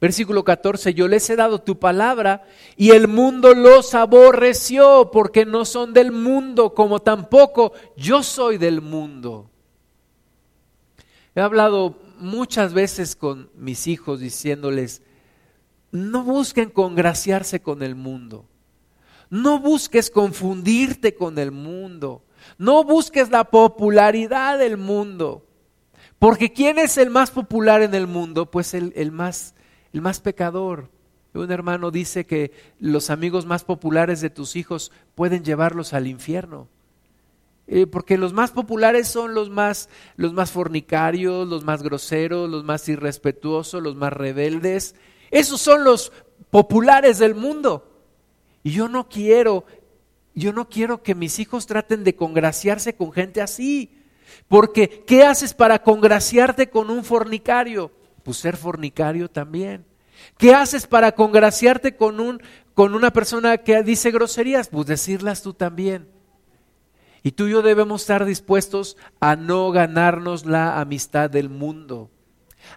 Versículo 0.00 0.44
14, 0.44 0.94
yo 0.94 1.08
les 1.08 1.28
he 1.28 1.36
dado 1.36 1.60
tu 1.60 1.78
palabra 1.78 2.46
y 2.74 2.92
el 2.92 3.06
mundo 3.06 3.54
los 3.54 3.94
aborreció 3.94 5.10
porque 5.12 5.44
no 5.44 5.66
son 5.66 5.92
del 5.92 6.10
mundo, 6.10 6.72
como 6.72 7.00
tampoco 7.00 7.72
yo 7.98 8.22
soy 8.22 8.56
del 8.56 8.80
mundo. 8.80 9.50
He 11.34 11.40
hablado 11.42 11.98
muchas 12.18 12.72
veces 12.72 13.14
con 13.14 13.50
mis 13.54 13.86
hijos 13.86 14.20
diciéndoles, 14.20 15.02
no 15.92 16.24
busquen 16.24 16.70
congraciarse 16.70 17.60
con 17.60 17.82
el 17.82 17.94
mundo, 17.94 18.46
no 19.28 19.58
busques 19.58 20.10
confundirte 20.10 21.14
con 21.14 21.38
el 21.38 21.50
mundo, 21.50 22.24
no 22.56 22.84
busques 22.84 23.28
la 23.28 23.44
popularidad 23.44 24.58
del 24.58 24.78
mundo, 24.78 25.46
porque 26.18 26.54
¿quién 26.54 26.78
es 26.78 26.96
el 26.96 27.10
más 27.10 27.30
popular 27.30 27.82
en 27.82 27.94
el 27.94 28.06
mundo? 28.06 28.50
Pues 28.50 28.72
el, 28.72 28.94
el 28.96 29.12
más 29.12 29.54
el 29.92 30.00
más 30.00 30.20
pecador. 30.20 30.90
Un 31.32 31.52
hermano 31.52 31.90
dice 31.90 32.26
que 32.26 32.52
los 32.80 33.10
amigos 33.10 33.46
más 33.46 33.64
populares 33.64 34.20
de 34.20 34.30
tus 34.30 34.56
hijos 34.56 34.90
pueden 35.14 35.44
llevarlos 35.44 35.92
al 35.92 36.06
infierno. 36.06 36.68
Eh, 37.72 37.86
porque 37.86 38.18
los 38.18 38.32
más 38.32 38.50
populares 38.50 39.06
son 39.06 39.32
los 39.32 39.48
más, 39.48 39.88
los 40.16 40.32
más 40.32 40.50
fornicarios, 40.50 41.46
los 41.46 41.62
más 41.62 41.84
groseros, 41.84 42.50
los 42.50 42.64
más 42.64 42.88
irrespetuosos, 42.88 43.80
los 43.80 43.94
más 43.94 44.12
rebeldes. 44.12 44.96
Esos 45.30 45.60
son 45.60 45.84
los 45.84 46.10
populares 46.50 47.18
del 47.18 47.36
mundo. 47.36 47.86
Y 48.64 48.72
yo 48.72 48.88
no 48.88 49.08
quiero, 49.08 49.64
yo 50.34 50.52
no 50.52 50.68
quiero 50.68 51.04
que 51.04 51.14
mis 51.14 51.38
hijos 51.38 51.66
traten 51.66 52.02
de 52.02 52.16
congraciarse 52.16 52.96
con 52.96 53.12
gente 53.12 53.40
así. 53.40 53.96
Porque, 54.48 55.04
¿qué 55.06 55.22
haces 55.22 55.54
para 55.54 55.80
congraciarte 55.84 56.70
con 56.70 56.90
un 56.90 57.04
fornicario? 57.04 57.92
Pues 58.22 58.36
ser 58.38 58.56
fornicario 58.56 59.30
también. 59.30 59.84
¿Qué 60.36 60.54
haces 60.54 60.86
para 60.86 61.12
congraciarte 61.12 61.96
con, 61.96 62.20
un, 62.20 62.42
con 62.74 62.94
una 62.94 63.12
persona 63.12 63.58
que 63.58 63.82
dice 63.82 64.10
groserías? 64.10 64.68
Pues 64.68 64.86
decirlas 64.86 65.42
tú 65.42 65.54
también. 65.54 66.08
Y 67.22 67.32
tú 67.32 67.46
y 67.46 67.50
yo 67.50 67.62
debemos 67.62 68.02
estar 68.02 68.24
dispuestos 68.24 68.96
a 69.20 69.36
no 69.36 69.70
ganarnos 69.72 70.46
la 70.46 70.80
amistad 70.80 71.28
del 71.28 71.50
mundo, 71.50 72.10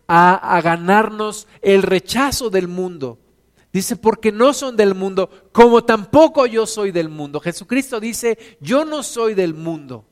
a, 0.06 0.58
a, 0.58 0.62
ganarnos 0.62 1.48
el 1.62 1.82
rechazo 1.82 2.50
del 2.50 2.68
mundo. 2.68 3.20
Dice, 3.72 3.96
porque 3.96 4.32
no 4.32 4.54
son 4.54 4.76
del 4.76 4.96
mundo, 4.96 5.30
como 5.52 5.84
tampoco 5.86 6.46
yo 6.46 6.68
soy 6.68 6.92
del 6.92 7.10
mundo. 7.10 7.40
Jesucristo 7.40 8.00
dice, 8.00 8.38
yo 8.60 8.84
no 8.86 9.02
soy 9.02 9.34
del 9.34 9.54
mundo. 9.54 10.06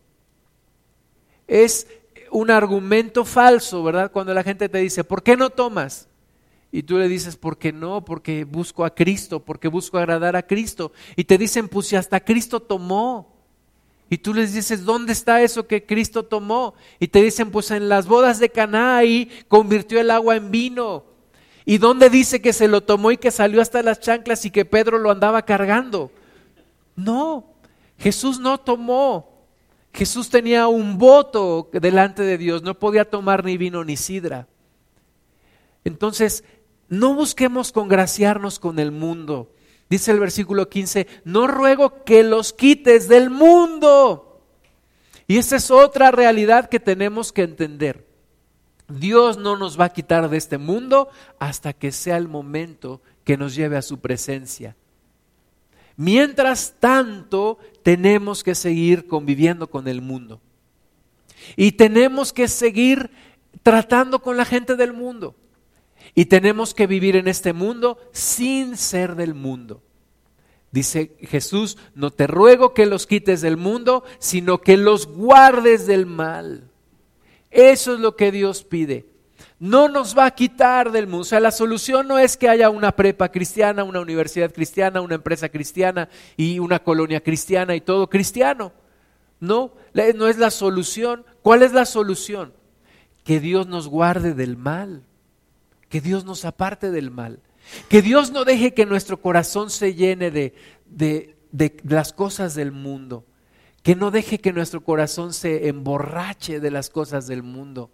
Es 1.46 1.86
un 2.32 2.50
argumento 2.50 3.26
falso, 3.26 3.84
¿verdad? 3.84 4.12
Cuando 4.12 4.34
la 4.34 4.44
gente 4.44 4.70
te 4.70 4.78
dice, 4.80 5.04
¿por 5.04 5.22
qué 5.22 5.38
no 5.38 5.50
tomas? 5.50 6.08
Y 6.72 6.84
tú 6.84 6.98
le 6.98 7.10
dices, 7.10 7.36
¿por 7.36 7.58
qué 7.58 7.74
no? 7.74 8.06
Porque 8.06 8.46
busco 8.46 8.86
a 8.86 8.96
Cristo, 8.96 9.42
porque 9.42 9.68
busco 9.68 9.98
agradar 9.98 10.38
a 10.38 10.44
Cristo. 10.44 10.94
Y 11.18 11.26
te 11.26 11.38
dicen, 11.38 11.68
pues 11.68 11.88
si 11.88 11.98
hasta 11.98 12.22
Cristo 12.22 12.62
tomó. 12.62 13.36
Y 14.10 14.18
tú 14.18 14.34
les 14.34 14.54
dices, 14.54 14.86
¿dónde 14.86 15.12
está 15.12 15.42
eso 15.42 15.68
que 15.68 15.86
Cristo 15.86 16.24
tomó? 16.24 16.74
Y 17.00 17.10
te 17.10 17.22
dicen, 17.22 17.52
pues 17.52 17.72
en 17.72 17.90
las 17.90 18.08
bodas 18.08 18.40
de 18.40 18.50
Caná 18.50 18.98
ahí 18.98 19.30
convirtió 19.50 20.00
el 20.00 20.12
agua 20.12 20.38
en 20.38 20.50
vino. 20.52 21.04
¿Y 21.66 21.78
dónde 21.78 22.10
dice 22.10 22.42
que 22.42 22.54
se 22.54 22.68
lo 22.68 22.82
tomó 22.82 23.12
y 23.12 23.18
que 23.18 23.32
salió 23.32 23.62
hasta 23.62 23.84
las 23.84 24.00
chanclas 24.00 24.46
y 24.46 24.52
que 24.52 24.66
Pedro 24.66 24.98
lo 24.98 25.12
andaba 25.12 25.44
cargando? 25.44 26.12
No, 26.96 27.46
Jesús 27.98 28.40
no 28.40 28.58
tomó. 28.58 29.31
Jesús 29.94 30.30
tenía 30.30 30.68
un 30.68 30.98
voto 30.98 31.70
delante 31.74 32.24
de 32.24 32.38
Dios, 32.38 32.64
no 32.64 32.80
podía 32.80 33.10
tomar 33.10 33.44
ni 33.44 33.58
vino 33.58 33.84
ni 33.84 33.98
sidra. 33.98 34.48
Entonces, 35.84 36.44
no 36.88 37.14
busquemos 37.14 37.72
congraciarnos 37.72 38.60
con 38.60 38.80
el 38.80 38.92
mundo. 38.92 39.54
Dice 39.90 40.12
el 40.12 40.20
versículo 40.20 40.70
15, 40.70 41.08
no 41.26 41.48
ruego 41.48 42.04
que 42.04 42.24
los 42.24 42.54
quites 42.54 43.08
del 43.08 43.30
mundo. 43.30 44.42
Y 45.28 45.38
esa 45.38 45.58
es 45.58 45.72
otra 45.72 46.12
realidad 46.12 46.70
que 46.70 46.80
tenemos 46.80 47.32
que 47.32 47.44
entender. 47.44 48.08
Dios 48.88 49.38
no 49.38 49.58
nos 49.58 49.80
va 49.80 49.86
a 49.86 49.94
quitar 49.94 50.30
de 50.30 50.38
este 50.38 50.58
mundo 50.58 51.10
hasta 51.40 51.74
que 51.74 51.92
sea 51.92 52.18
el 52.18 52.28
momento 52.28 53.02
que 53.24 53.38
nos 53.38 53.56
lleve 53.56 53.78
a 53.78 53.82
su 53.82 54.00
presencia. 54.00 54.76
Mientras 56.02 56.74
tanto, 56.80 57.60
tenemos 57.84 58.44
que 58.44 58.56
seguir 58.56 59.06
conviviendo 59.06 59.70
con 59.70 59.88
el 59.88 60.02
mundo. 60.02 60.42
Y 61.56 61.74
tenemos 61.74 62.34
que 62.34 62.48
seguir 62.48 63.12
tratando 63.62 64.18
con 64.18 64.36
la 64.36 64.46
gente 64.46 64.76
del 64.76 64.94
mundo. 64.94 65.36
Y 66.16 66.26
tenemos 66.26 66.74
que 66.74 66.88
vivir 66.88 67.18
en 67.18 67.28
este 67.28 67.54
mundo 67.54 68.00
sin 68.14 68.78
ser 68.78 69.14
del 69.14 69.36
mundo. 69.36 69.84
Dice 70.72 71.16
Jesús, 71.22 71.78
no 71.94 72.10
te 72.10 72.26
ruego 72.26 72.74
que 72.74 72.88
los 72.88 73.06
quites 73.06 73.42
del 73.42 73.58
mundo, 73.58 74.04
sino 74.18 74.60
que 74.60 74.78
los 74.78 75.06
guardes 75.06 75.86
del 75.86 76.08
mal. 76.08 76.68
Eso 77.52 77.94
es 77.94 78.00
lo 78.00 78.16
que 78.16 78.32
Dios 78.32 78.64
pide 78.64 79.11
no 79.62 79.88
nos 79.88 80.18
va 80.18 80.26
a 80.26 80.32
quitar 80.32 80.92
del 80.92 81.06
mundo. 81.06 81.22
O 81.22 81.24
sea, 81.24 81.40
la 81.40 81.52
solución 81.52 82.08
no 82.08 82.18
es 82.18 82.36
que 82.36 82.50
haya 82.50 82.72
una 82.72 82.92
prepa 82.94 83.30
cristiana, 83.30 83.84
una 83.84 84.02
universidad 84.02 84.52
cristiana, 84.52 85.02
una 85.02 85.16
empresa 85.16 85.50
cristiana 85.50 86.10
y 86.36 86.58
una 86.58 86.80
colonia 86.80 87.22
cristiana 87.22 87.76
y 87.76 87.82
todo 87.82 88.10
cristiano. 88.10 88.74
No, 89.40 89.74
no 90.16 90.28
es 90.28 90.38
la 90.40 90.50
solución. 90.50 91.26
¿Cuál 91.44 91.62
es 91.62 91.74
la 91.74 91.86
solución? 91.86 92.54
Que 93.24 93.40
Dios 93.40 93.68
nos 93.68 93.88
guarde 93.88 94.34
del 94.34 94.58
mal. 94.58 95.04
que 95.92 96.02
Dios 96.02 96.24
nos 96.26 96.46
aparte 96.46 96.90
del 96.90 97.12
mal, 97.12 97.42
que 97.90 98.02
Dios 98.02 98.32
no 98.32 98.46
deje 98.46 98.74
que 98.74 98.86
nuestro 98.86 99.22
corazón 99.22 99.70
se 99.70 99.94
llene 99.94 100.32
de, 100.32 100.56
de, 100.86 101.36
de 101.52 101.80
las 101.84 102.14
cosas 102.14 102.56
del 102.56 102.72
mundo, 102.72 103.26
que 103.84 103.96
no 103.96 104.10
deje 104.10 104.40
que 104.40 104.54
nuestro 104.54 104.84
corazón 104.84 105.34
se 105.34 105.68
emborrache 105.68 106.62
de 106.62 106.72
las 106.72 106.90
cosas 106.90 107.28
del 107.28 107.44
mundo, 107.44 107.92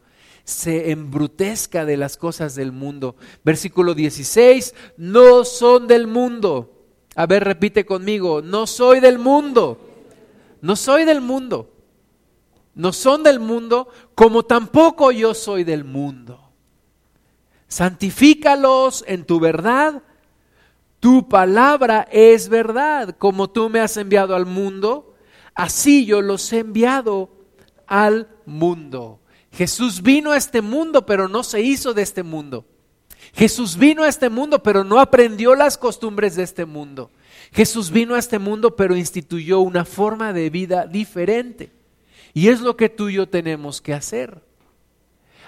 se 0.47 0.89
embrutezca 0.89 1.85
de 1.85 1.97
las 1.97 2.17
cosas 2.17 2.55
del 2.55 2.71
mundo. 2.71 3.15
Versículo 3.43 3.93
16, 3.93 4.73
no 4.97 5.43
son 5.43 5.85
del 5.85 6.07
mundo. 6.07 6.73
A 7.15 7.27
ver, 7.27 7.43
repite 7.43 7.85
conmigo, 7.85 8.41
no 8.41 8.65
soy 8.65 8.99
del 8.99 9.19
mundo, 9.19 9.77
no 10.61 10.75
soy 10.75 11.05
del 11.05 11.21
mundo, 11.21 11.69
no 12.73 12.93
son 12.93 13.21
del 13.21 13.39
mundo, 13.39 13.89
como 14.15 14.43
tampoco 14.43 15.11
yo 15.11 15.33
soy 15.33 15.63
del 15.63 15.83
mundo. 15.83 16.51
Santifícalos 17.67 19.03
en 19.07 19.25
tu 19.25 19.39
verdad, 19.39 20.01
tu 20.99 21.27
palabra 21.29 22.07
es 22.11 22.49
verdad, 22.49 23.15
como 23.17 23.49
tú 23.49 23.69
me 23.69 23.81
has 23.81 23.97
enviado 23.97 24.35
al 24.35 24.45
mundo 24.45 25.13
Así 25.57 26.05
yo 26.05 26.21
los 26.21 26.53
he 26.53 26.59
enviado 26.59 27.31
al 27.87 28.27
mundo. 28.45 29.19
Jesús 29.57 30.03
vino 30.03 30.33
a 30.33 30.37
este 30.37 30.61
mundo, 30.61 31.07
pero 31.07 31.27
no 31.27 31.43
se 31.43 31.61
hizo 31.61 31.95
de 31.95 32.03
este 32.03 32.21
mundo. 32.21 32.67
Jesús 33.33 33.75
vino 33.75 34.03
a 34.03 34.07
este 34.07 34.29
mundo, 34.29 34.61
pero 34.61 34.83
no 34.83 34.99
aprendió 34.99 35.55
las 35.55 35.79
costumbres 35.79 36.35
de 36.35 36.43
este 36.43 36.65
mundo. 36.65 37.09
Jesús 37.51 37.89
vino 37.89 38.13
a 38.13 38.19
este 38.19 38.37
mundo, 38.37 38.75
pero 38.75 38.95
instituyó 38.95 39.61
una 39.61 39.83
forma 39.83 40.31
de 40.31 40.51
vida 40.51 40.85
diferente. 40.85 41.71
Y 42.35 42.49
es 42.49 42.61
lo 42.61 42.77
que 42.77 42.87
tú 42.87 43.09
y 43.09 43.15
yo 43.15 43.27
tenemos 43.27 43.81
que 43.81 43.95
hacer. 43.95 44.43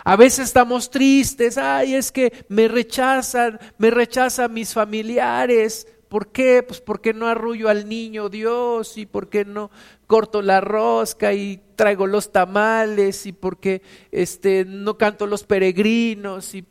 A 0.04 0.16
veces 0.16 0.46
estamos 0.46 0.90
tristes, 0.90 1.60
ay, 1.60 1.94
es 1.94 2.12
que 2.12 2.46
me 2.50 2.68
rechazan, 2.68 3.60
me 3.78 3.92
rechazan 3.92 4.52
mis 4.52 4.74
familiares, 4.74 5.86
¿Por 6.10 6.30
qué? 6.30 6.64
Pues 6.64 6.82
porque 6.82 7.14
no 7.14 7.28
arrullo 7.28 7.70
al 7.70 7.88
niño 7.88 8.30
Dios 8.30 8.98
y 8.98 9.06
porque 9.06 9.46
no 9.46 9.70
corto 10.08 10.42
la 10.42 10.60
rosca 10.60 11.34
y 11.34 11.62
traigo 11.76 12.08
los 12.08 12.32
tamales 12.32 13.28
y 13.28 13.32
porque 13.32 13.84
este, 14.12 14.66
no 14.66 14.98
canto 14.98 15.28
los 15.28 15.44
peregrinos 15.44 16.56
y 16.56 16.66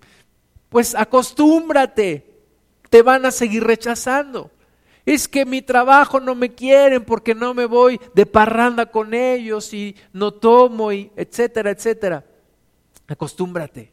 pues 0.68 0.96
acostúmbrate, 0.96 2.26
te 2.90 3.02
van 3.02 3.24
a 3.26 3.30
seguir 3.30 3.62
rechazando. 3.62 4.50
Es 5.06 5.28
que 5.28 5.46
mi 5.46 5.62
trabajo 5.62 6.18
no 6.18 6.34
me 6.34 6.52
quieren 6.52 7.04
porque 7.04 7.34
no 7.34 7.54
me 7.54 7.64
voy 7.64 7.98
de 8.14 8.26
parranda 8.26 8.86
con 8.86 9.14
ellos 9.14 9.72
y 9.72 9.94
no 10.12 10.34
tomo 10.34 10.92
y 10.92 11.12
etcétera, 11.16 11.70
etcétera. 11.70 12.24
Acostúmbrate 13.06 13.92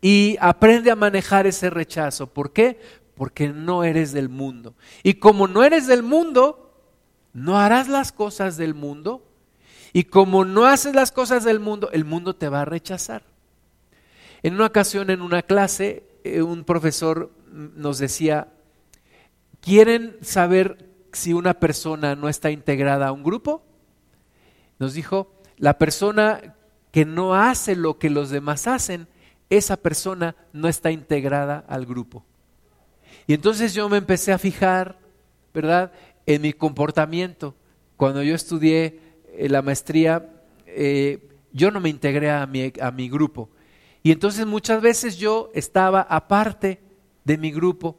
y 0.00 0.36
aprende 0.40 0.90
a 0.90 0.96
manejar 0.96 1.46
ese 1.46 1.70
rechazo. 1.70 2.26
¿Por 2.26 2.52
qué? 2.52 2.80
Porque 3.20 3.50
no 3.50 3.84
eres 3.84 4.12
del 4.12 4.30
mundo. 4.30 4.74
Y 5.02 5.16
como 5.16 5.46
no 5.46 5.62
eres 5.62 5.86
del 5.86 6.02
mundo, 6.02 6.72
no 7.34 7.58
harás 7.58 7.86
las 7.86 8.12
cosas 8.12 8.56
del 8.56 8.72
mundo. 8.72 9.22
Y 9.92 10.04
como 10.04 10.46
no 10.46 10.64
haces 10.64 10.94
las 10.94 11.12
cosas 11.12 11.44
del 11.44 11.60
mundo, 11.60 11.90
el 11.92 12.06
mundo 12.06 12.34
te 12.34 12.48
va 12.48 12.62
a 12.62 12.64
rechazar. 12.64 13.24
En 14.42 14.54
una 14.54 14.64
ocasión, 14.64 15.10
en 15.10 15.20
una 15.20 15.42
clase, 15.42 16.08
eh, 16.24 16.40
un 16.40 16.64
profesor 16.64 17.30
nos 17.52 17.98
decía, 17.98 18.48
¿quieren 19.60 20.16
saber 20.22 20.88
si 21.12 21.34
una 21.34 21.52
persona 21.52 22.16
no 22.16 22.26
está 22.26 22.50
integrada 22.50 23.08
a 23.08 23.12
un 23.12 23.22
grupo? 23.22 23.62
Nos 24.78 24.94
dijo, 24.94 25.34
la 25.58 25.76
persona 25.76 26.54
que 26.90 27.04
no 27.04 27.34
hace 27.34 27.76
lo 27.76 27.98
que 27.98 28.08
los 28.08 28.30
demás 28.30 28.66
hacen, 28.66 29.08
esa 29.50 29.76
persona 29.76 30.36
no 30.54 30.68
está 30.68 30.90
integrada 30.90 31.66
al 31.68 31.84
grupo. 31.84 32.24
Y 33.30 33.34
entonces 33.34 33.74
yo 33.74 33.88
me 33.88 33.98
empecé 33.98 34.32
a 34.32 34.38
fijar, 34.38 34.98
¿verdad?, 35.54 35.92
en 36.26 36.42
mi 36.42 36.52
comportamiento. 36.52 37.54
Cuando 37.96 38.24
yo 38.24 38.34
estudié 38.34 38.98
eh, 39.28 39.48
la 39.48 39.62
maestría, 39.62 40.28
eh, 40.66 41.28
yo 41.52 41.70
no 41.70 41.78
me 41.78 41.90
integré 41.90 42.28
a 42.28 42.44
mi, 42.46 42.72
a 42.80 42.90
mi 42.90 43.08
grupo. 43.08 43.48
Y 44.02 44.10
entonces 44.10 44.46
muchas 44.46 44.82
veces 44.82 45.16
yo 45.16 45.48
estaba 45.54 46.00
aparte 46.00 46.80
de 47.24 47.38
mi 47.38 47.52
grupo 47.52 47.96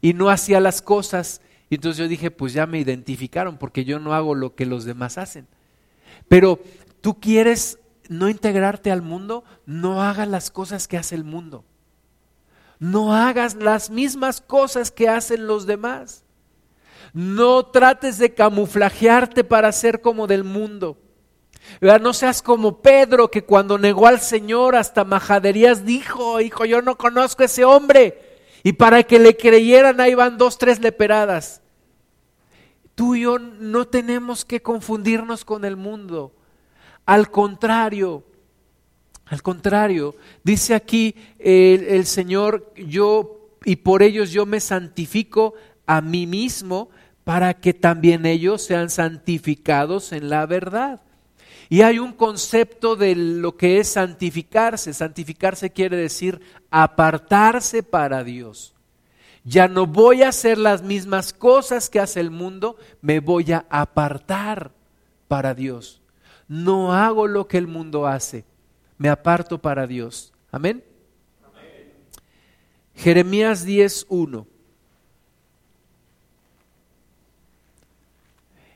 y 0.00 0.14
no 0.14 0.30
hacía 0.30 0.58
las 0.58 0.82
cosas. 0.82 1.42
Y 1.70 1.76
entonces 1.76 1.98
yo 1.98 2.08
dije, 2.08 2.32
pues 2.32 2.52
ya 2.52 2.66
me 2.66 2.80
identificaron 2.80 3.58
porque 3.58 3.84
yo 3.84 4.00
no 4.00 4.14
hago 4.14 4.34
lo 4.34 4.56
que 4.56 4.66
los 4.66 4.84
demás 4.84 5.16
hacen. 5.16 5.46
Pero 6.26 6.58
tú 7.00 7.20
quieres 7.20 7.78
no 8.08 8.28
integrarte 8.28 8.90
al 8.90 9.02
mundo, 9.02 9.44
no 9.64 10.02
hagas 10.02 10.26
las 10.26 10.50
cosas 10.50 10.88
que 10.88 10.98
hace 10.98 11.14
el 11.14 11.22
mundo 11.22 11.64
no 12.82 13.14
hagas 13.14 13.54
las 13.54 13.90
mismas 13.90 14.40
cosas 14.40 14.90
que 14.90 15.08
hacen 15.08 15.46
los 15.46 15.66
demás. 15.66 16.24
No 17.12 17.64
trates 17.66 18.18
de 18.18 18.34
camuflajearte 18.34 19.44
para 19.44 19.70
ser 19.70 20.00
como 20.00 20.26
del 20.26 20.42
mundo. 20.42 20.98
No 21.80 22.12
seas 22.12 22.42
como 22.42 22.82
Pedro 22.82 23.30
que 23.30 23.44
cuando 23.44 23.78
negó 23.78 24.08
al 24.08 24.18
Señor 24.20 24.74
hasta 24.74 25.04
majaderías 25.04 25.84
dijo, 25.86 26.40
hijo, 26.40 26.64
yo 26.64 26.82
no 26.82 26.98
conozco 26.98 27.44
a 27.44 27.46
ese 27.46 27.64
hombre. 27.64 28.40
Y 28.64 28.72
para 28.72 29.04
que 29.04 29.20
le 29.20 29.36
creyeran 29.36 30.00
ahí 30.00 30.16
van 30.16 30.36
dos, 30.36 30.58
tres 30.58 30.80
leperadas. 30.80 31.62
Tú 32.96 33.14
y 33.14 33.22
yo 33.22 33.38
no 33.38 33.86
tenemos 33.86 34.44
que 34.44 34.60
confundirnos 34.60 35.44
con 35.44 35.64
el 35.64 35.76
mundo. 35.76 36.32
Al 37.06 37.30
contrario, 37.30 38.24
al 39.32 39.42
contrario, 39.42 40.14
dice 40.44 40.74
aquí 40.74 41.14
el, 41.38 42.04
Señor, 42.04 42.70
yo 42.76 43.48
y 43.64 43.76
por 43.76 44.02
ellos 44.02 44.30
yo 44.30 44.44
me 44.44 44.60
santifico 44.60 45.54
a 45.86 46.02
mí 46.02 46.26
mismo 46.26 46.90
para 47.24 47.54
que 47.54 47.72
también 47.72 48.26
ellos 48.26 48.60
sean 48.60 48.90
santificados 48.90 50.12
en 50.12 50.28
la 50.28 50.44
verdad. 50.44 51.00
Y 51.70 51.80
hay 51.80 51.98
un 51.98 52.12
concepto 52.12 52.94
de 52.94 53.16
lo 53.16 53.56
que 53.56 53.80
es 53.80 53.88
santificarse. 53.88 54.92
Santificarse 54.92 55.70
quiere 55.70 55.96
decir 55.96 56.42
apartarse 56.70 57.82
para 57.82 58.24
Dios. 58.24 58.74
Ya 59.44 59.66
no 59.66 59.86
voy 59.86 60.24
a 60.24 60.28
hacer 60.28 60.58
las 60.58 60.82
mismas 60.82 61.32
cosas 61.32 61.88
que 61.88 62.00
hace 62.00 62.20
el 62.20 62.30
mundo, 62.30 62.76
me 63.00 63.20
voy 63.20 63.50
a 63.52 63.64
apartar 63.70 64.72
para 65.26 65.54
Dios. 65.54 66.02
No 66.48 66.92
hago 66.92 67.26
lo 67.26 67.48
que 67.48 67.56
el 67.56 67.66
mundo 67.66 68.06
hace 68.06 68.51
me 69.02 69.08
aparto 69.08 69.58
para 69.58 69.84
Dios. 69.84 70.32
Amén. 70.52 70.80
Jeremías 72.94 73.66
10.1. 73.66 74.46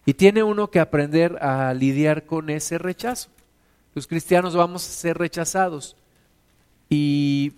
Y 0.05 0.15
tiene 0.15 0.43
uno 0.43 0.69
que 0.69 0.81
aprender 0.81 1.41
a 1.41 1.73
lidiar 1.75 2.27
con 2.27 2.51
ese 2.51 2.77
rechazo. 2.77 3.29
Los 3.95 4.09
cristianos 4.09 4.57
vamos 4.57 4.85
a 4.85 4.91
ser 4.91 5.17
rechazados. 5.17 5.95
Y 6.91 7.53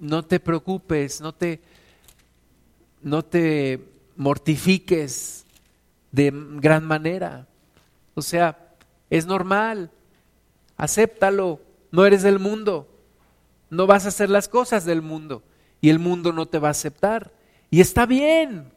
no 0.00 0.24
te 0.24 0.40
preocupes, 0.40 1.20
no 1.20 1.32
te, 1.32 1.60
no 3.02 3.24
te 3.24 3.84
mortifiques 4.16 5.46
de 6.10 6.32
gran 6.56 6.84
manera. 6.84 7.46
O 8.16 8.22
sea, 8.22 8.74
es 9.10 9.26
normal, 9.26 9.92
acéptalo, 10.76 11.60
no 11.94 12.04
eres 12.04 12.24
del 12.24 12.40
mundo, 12.40 12.88
no 13.70 13.86
vas 13.86 14.04
a 14.04 14.08
hacer 14.08 14.28
las 14.28 14.48
cosas 14.48 14.84
del 14.84 15.00
mundo 15.00 15.44
y 15.80 15.90
el 15.90 16.00
mundo 16.00 16.32
no 16.32 16.46
te 16.46 16.58
va 16.58 16.66
a 16.66 16.70
aceptar. 16.72 17.32
Y 17.70 17.80
está 17.80 18.04
bien, 18.04 18.72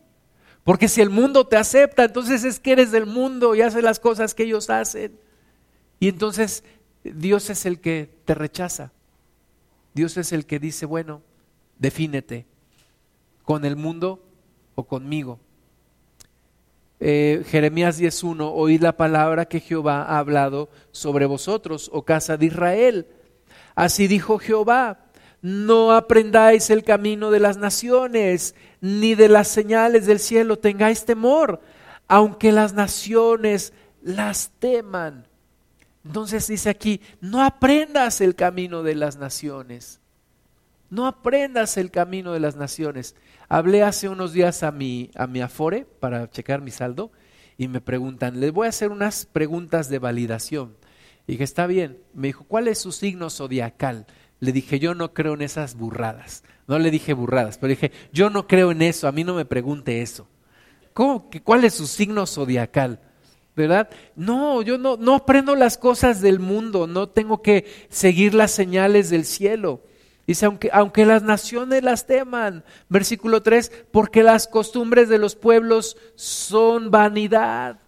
porque 0.63 0.87
si 0.87 1.01
el 1.01 1.09
mundo 1.09 1.47
te 1.47 1.57
acepta, 1.57 2.03
entonces 2.03 2.43
es 2.43 2.59
que 2.59 2.73
eres 2.73 2.91
del 2.91 3.07
mundo 3.07 3.55
y 3.55 3.61
haces 3.61 3.83
las 3.83 3.99
cosas 3.99 4.35
que 4.35 4.43
ellos 4.43 4.69
hacen. 4.69 5.19
Y 5.99 6.09
entonces 6.09 6.63
Dios 7.03 7.49
es 7.49 7.65
el 7.65 7.79
que 7.79 8.07
te 8.25 8.35
rechaza. 8.35 8.91
Dios 9.95 10.15
es 10.17 10.31
el 10.31 10.45
que 10.45 10.59
dice, 10.59 10.85
bueno, 10.85 11.23
defínete, 11.79 12.45
con 13.41 13.65
el 13.65 13.77
mundo 13.77 14.23
o 14.75 14.83
conmigo. 14.83 15.39
Eh, 16.99 17.43
Jeremías 17.47 17.99
10.1, 17.99 18.51
oíd 18.53 18.81
la 18.81 18.97
palabra 18.97 19.45
que 19.45 19.59
Jehová 19.59 20.03
ha 20.03 20.17
hablado 20.17 20.69
sobre 20.91 21.25
vosotros, 21.25 21.89
oh 21.93 22.03
casa 22.03 22.37
de 22.37 22.47
Israel. 22.47 23.07
Así 23.75 24.07
dijo 24.07 24.39
Jehová, 24.39 25.05
no 25.41 25.91
aprendáis 25.91 26.69
el 26.71 26.83
camino 26.83 27.29
de 27.29 27.39
las 27.39 27.57
naciones, 27.57 28.55
ni 28.81 29.13
de 29.13 29.29
las 29.29 29.47
señales 29.47 30.07
del 30.07 30.19
cielo 30.19 30.57
tengáis 30.57 31.05
temor, 31.05 31.61
aunque 32.07 32.51
las 32.51 32.73
naciones 32.73 33.73
las 34.01 34.51
teman. 34.59 35.27
Entonces 36.03 36.47
dice 36.47 36.69
aquí, 36.69 37.01
no 37.21 37.43
aprendas 37.43 38.21
el 38.21 38.33
camino 38.33 38.81
de 38.81 38.95
las 38.95 39.17
naciones. 39.17 39.99
No 40.89 41.07
aprendas 41.07 41.77
el 41.77 41.91
camino 41.91 42.33
de 42.33 42.39
las 42.39 42.55
naciones. 42.55 43.15
Hablé 43.49 43.83
hace 43.83 44.09
unos 44.09 44.33
días 44.33 44.63
a 44.63 44.71
mi, 44.71 45.11
a 45.15 45.27
mi 45.27 45.41
Afore 45.41 45.85
para 45.99 46.29
checar 46.29 46.61
mi 46.61 46.71
saldo 46.71 47.11
y 47.57 47.67
me 47.67 47.81
preguntan, 47.81 48.39
les 48.39 48.51
voy 48.51 48.67
a 48.67 48.69
hacer 48.69 48.91
unas 48.91 49.25
preguntas 49.25 49.89
de 49.89 49.99
validación. 49.99 50.77
Y 51.27 51.33
dije, 51.33 51.43
está 51.43 51.67
bien. 51.67 51.99
Me 52.13 52.27
dijo, 52.27 52.45
¿cuál 52.45 52.67
es 52.67 52.79
su 52.79 52.91
signo 52.91 53.29
zodiacal? 53.29 54.05
le 54.39 54.51
dije, 54.51 54.79
yo 54.79 54.93
no 54.93 55.13
creo 55.13 55.33
en 55.33 55.41
esas 55.41 55.75
burradas. 55.75 56.43
No 56.67 56.79
le 56.79 56.91
dije 56.91 57.13
burradas, 57.13 57.57
pero 57.57 57.69
dije, 57.69 57.91
yo 58.11 58.29
no 58.29 58.47
creo 58.47 58.71
en 58.71 58.81
eso, 58.81 59.07
a 59.07 59.11
mí 59.11 59.23
no 59.23 59.33
me 59.33 59.45
pregunte 59.45 60.01
eso. 60.01 60.27
¿Cómo, 60.93 61.29
¿Cuál 61.43 61.63
es 61.63 61.75
su 61.75 61.87
signo 61.87 62.25
zodiacal? 62.25 62.99
¿Verdad? 63.55 63.89
No, 64.15 64.61
yo 64.61 64.77
no, 64.77 64.97
no 64.97 65.15
aprendo 65.15 65.55
las 65.55 65.77
cosas 65.77 66.21
del 66.21 66.39
mundo, 66.39 66.85
no 66.85 67.09
tengo 67.09 67.41
que 67.41 67.65
seguir 67.89 68.35
las 68.35 68.51
señales 68.51 69.09
del 69.09 69.25
cielo. 69.25 69.81
Dice, 70.27 70.45
aunque, 70.45 70.69
aunque 70.73 71.05
las 71.05 71.23
naciones 71.23 71.83
las 71.83 72.05
teman, 72.05 72.65
versículo 72.89 73.41
3, 73.41 73.71
porque 73.91 74.23
las 74.23 74.47
costumbres 74.47 75.07
de 75.07 75.17
los 75.17 75.37
pueblos 75.37 75.95
son 76.15 76.91
vanidad. 76.91 77.79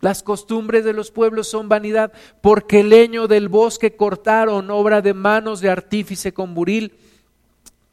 Las 0.00 0.22
costumbres 0.22 0.84
de 0.84 0.92
los 0.92 1.10
pueblos 1.10 1.48
son 1.48 1.70
vanidad, 1.70 2.12
porque 2.42 2.80
el 2.80 2.90
leño 2.90 3.28
del 3.28 3.48
bosque 3.48 3.96
cortaron, 3.96 4.70
obra 4.70 5.00
de 5.00 5.14
manos 5.14 5.62
de 5.62 5.70
artífice 5.70 6.34
con 6.34 6.52
buril, 6.52 6.92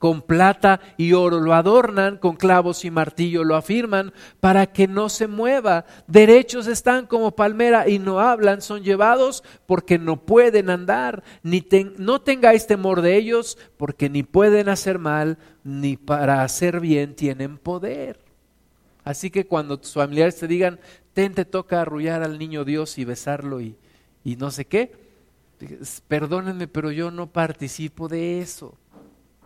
con 0.04 0.22
plata 0.22 0.82
y 0.98 1.14
oro 1.14 1.40
lo 1.40 1.54
adornan, 1.54 2.18
con 2.18 2.36
clavos 2.36 2.84
y 2.84 2.92
martillo 2.92 3.46
lo 3.46 3.56
afirman, 3.56 4.12
para 4.42 4.66
que 4.66 4.86
no 4.86 5.08
se 5.08 5.28
mueva. 5.28 5.86
Derechos 6.08 6.68
están 6.68 7.08
como 7.08 7.38
palmera 7.38 7.88
y 7.88 8.00
no 8.00 8.20
hablan, 8.20 8.62
son 8.62 8.84
llevados 8.84 9.46
porque 9.66 9.98
no 9.98 10.26
pueden 10.26 10.70
andar, 10.70 11.24
ni 11.42 11.66
no 12.00 12.20
tengáis 12.20 12.68
temor 12.68 13.02
de 13.02 13.16
ellos, 13.16 13.58
porque 13.78 14.10
ni 14.10 14.24
pueden 14.24 14.68
hacer 14.68 15.00
mal, 15.00 15.38
ni 15.64 15.96
para 15.96 16.44
hacer 16.44 16.82
bien 16.82 17.16
tienen 17.16 17.58
poder. 17.58 18.20
Así 19.06 19.30
que 19.30 19.48
cuando 19.48 19.80
tus 19.80 19.94
familiares 19.94 20.36
te 20.36 20.50
digan, 20.50 20.82
ten, 21.14 21.34
te 21.34 21.46
toca 21.46 21.80
arrullar 21.80 22.24
al 22.24 22.38
niño 22.40 22.66
Dios 22.66 22.98
y 22.98 23.06
besarlo 23.06 23.62
y, 23.62 23.78
y 24.26 24.36
no 24.36 24.52
sé 24.52 24.66
qué, 24.66 24.92
perdónenme, 26.10 26.68
pero 26.68 26.92
yo 26.92 27.10
no 27.10 27.32
participo 27.32 28.10
de 28.10 28.42
eso. 28.42 28.78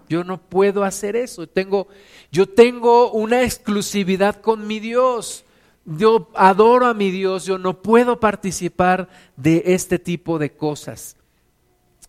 Yo 0.10 0.24
no 0.24 0.40
puedo 0.40 0.84
hacer 0.84 1.16
eso. 1.16 1.48
Tengo, 1.48 1.88
yo 2.32 2.48
tengo 2.48 3.12
una 3.12 3.44
exclusividad 3.44 4.42
con 4.42 4.68
mi 4.68 4.80
Dios. 4.80 5.44
Yo 5.86 6.30
adoro 6.36 6.86
a 6.86 6.94
mi 6.94 7.12
Dios. 7.12 7.46
Yo 7.46 7.58
no 7.58 7.82
puedo 7.82 8.20
participar 8.20 9.10
de 9.36 9.64
este 9.66 10.00
tipo 10.00 10.40
de 10.40 10.52
cosas. 10.52 11.18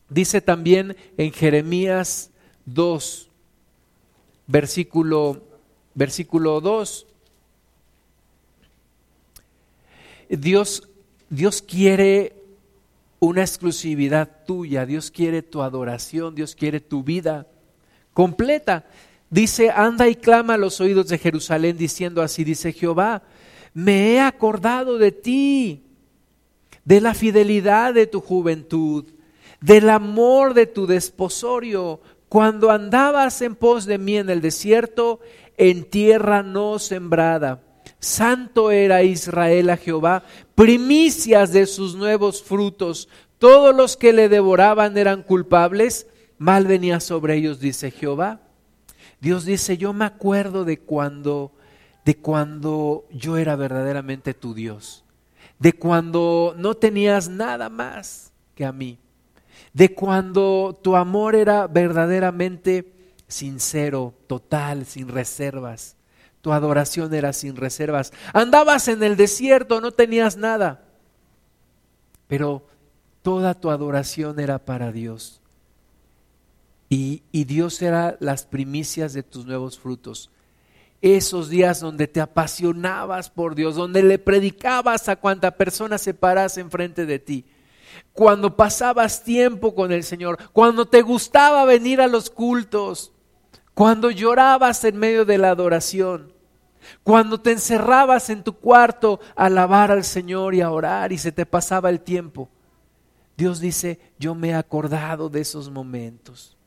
Dice 0.08 0.40
también 0.40 0.96
en 1.16 1.32
Jeremías 1.32 2.30
2, 2.66 3.28
versículo, 4.46 5.42
versículo 5.94 6.60
2. 6.60 7.06
Dios, 10.30 10.88
Dios 11.28 11.62
quiere 11.62 12.34
una 13.20 13.40
exclusividad 13.40 14.44
tuya, 14.46 14.86
Dios 14.86 15.10
quiere 15.10 15.42
tu 15.42 15.62
adoración, 15.62 16.34
Dios 16.34 16.54
quiere 16.54 16.80
tu 16.80 17.02
vida 17.02 17.46
completa. 18.18 18.84
Dice, 19.30 19.70
anda 19.70 20.08
y 20.08 20.16
clama 20.16 20.54
a 20.54 20.58
los 20.58 20.80
oídos 20.80 21.06
de 21.06 21.18
Jerusalén 21.18 21.76
diciendo 21.76 22.20
así, 22.20 22.42
dice 22.42 22.72
Jehová, 22.72 23.22
me 23.74 24.14
he 24.14 24.20
acordado 24.20 24.98
de 24.98 25.12
ti, 25.12 25.84
de 26.84 27.00
la 27.00 27.14
fidelidad 27.14 27.94
de 27.94 28.08
tu 28.08 28.20
juventud, 28.20 29.04
del 29.60 29.88
amor 29.88 30.52
de 30.54 30.66
tu 30.66 30.88
desposorio, 30.88 32.00
cuando 32.28 32.72
andabas 32.72 33.40
en 33.40 33.54
pos 33.54 33.86
de 33.86 33.98
mí 33.98 34.16
en 34.16 34.30
el 34.30 34.40
desierto, 34.40 35.20
en 35.56 35.84
tierra 35.84 36.42
no 36.42 36.80
sembrada. 36.80 37.62
Santo 38.00 38.72
era 38.72 39.04
Israel 39.04 39.70
a 39.70 39.76
Jehová, 39.76 40.24
primicias 40.56 41.52
de 41.52 41.66
sus 41.66 41.94
nuevos 41.94 42.42
frutos. 42.42 43.08
Todos 43.38 43.76
los 43.76 43.96
que 43.96 44.12
le 44.12 44.28
devoraban 44.28 44.98
eran 44.98 45.22
culpables 45.22 46.08
mal 46.38 46.66
venía 46.66 47.00
sobre 47.00 47.34
ellos, 47.34 47.60
dice 47.60 47.90
Jehová. 47.90 48.40
Dios 49.20 49.44
dice, 49.44 49.76
yo 49.76 49.92
me 49.92 50.04
acuerdo 50.04 50.64
de 50.64 50.78
cuando, 50.78 51.52
de 52.04 52.16
cuando 52.16 53.06
yo 53.10 53.36
era 53.36 53.56
verdaderamente 53.56 54.32
tu 54.32 54.54
Dios, 54.54 55.04
de 55.58 55.72
cuando 55.72 56.54
no 56.56 56.74
tenías 56.76 57.28
nada 57.28 57.68
más 57.68 58.32
que 58.54 58.64
a 58.64 58.72
mí, 58.72 58.98
de 59.72 59.94
cuando 59.94 60.78
tu 60.82 60.96
amor 60.96 61.34
era 61.34 61.66
verdaderamente 61.66 62.94
sincero, 63.26 64.14
total, 64.26 64.86
sin 64.86 65.08
reservas. 65.08 65.96
Tu 66.40 66.52
adoración 66.52 67.12
era 67.12 67.32
sin 67.32 67.56
reservas. 67.56 68.12
Andabas 68.32 68.88
en 68.88 69.02
el 69.02 69.16
desierto, 69.16 69.80
no 69.80 69.92
tenías 69.92 70.36
nada, 70.36 70.84
pero 72.26 72.66
toda 73.22 73.54
tu 73.54 73.70
adoración 73.70 74.38
era 74.38 74.58
para 74.58 74.92
Dios. 74.92 75.37
Y, 76.88 77.22
Dios 77.32 77.82
era 77.82 78.16
las 78.20 78.46
primicias 78.46 79.12
de 79.12 79.22
tus 79.22 79.44
nuevos 79.44 79.78
frutos. 79.78 80.30
Esos 81.00 81.48
días 81.48 81.80
donde 81.80 82.08
te 82.08 82.20
apasionabas 82.20 83.30
por 83.30 83.54
Dios, 83.54 83.76
donde 83.76 84.02
le 84.02 84.18
predicabas 84.18 85.08
a 85.08 85.16
cuanta 85.16 85.52
persona 85.52 85.98
se 85.98 86.14
parase 86.14 86.60
enfrente 86.60 87.06
de 87.06 87.18
ti. 87.18 87.44
Cuando 88.12 88.56
pasabas 88.56 89.22
tiempo 89.22 89.74
con 89.74 89.92
el 89.92 90.02
Señor, 90.02 90.38
cuando 90.52 90.86
te 90.86 91.02
gustaba 91.02 91.64
venir 91.64 92.00
a 92.00 92.08
los 92.08 92.30
cultos, 92.30 93.12
cuando 93.74 94.10
llorabas 94.10 94.82
en 94.84 94.96
medio 94.96 95.24
de 95.24 95.38
la 95.38 95.50
adoración, 95.50 96.32
cuando 97.04 97.40
te 97.40 97.52
encerrabas 97.52 98.30
en 98.30 98.42
tu 98.42 98.54
cuarto 98.54 99.20
a 99.36 99.46
alabar 99.46 99.90
al 99.92 100.04
Señor 100.04 100.54
y 100.54 100.62
a 100.62 100.70
orar 100.70 101.12
y 101.12 101.18
se 101.18 101.32
te 101.32 101.46
pasaba 101.46 101.90
el 101.90 102.00
tiempo. 102.00 102.48
Dios 103.36 103.60
dice, 103.60 104.00
yo 104.18 104.34
me 104.34 104.48
he 104.48 104.54
acordado 104.54 105.28
de 105.28 105.40
esos 105.40 105.70
momentos. 105.70 106.57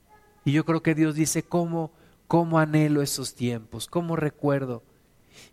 Y 0.45 0.51
yo 0.51 0.65
creo 0.65 0.81
que 0.81 0.95
Dios 0.95 1.15
dice, 1.15 1.43
¿cómo, 1.43 1.91
cómo 2.27 2.59
anhelo 2.59 3.01
esos 3.01 3.35
tiempos? 3.35 3.87
¿Cómo 3.87 4.15
recuerdo? 4.15 4.83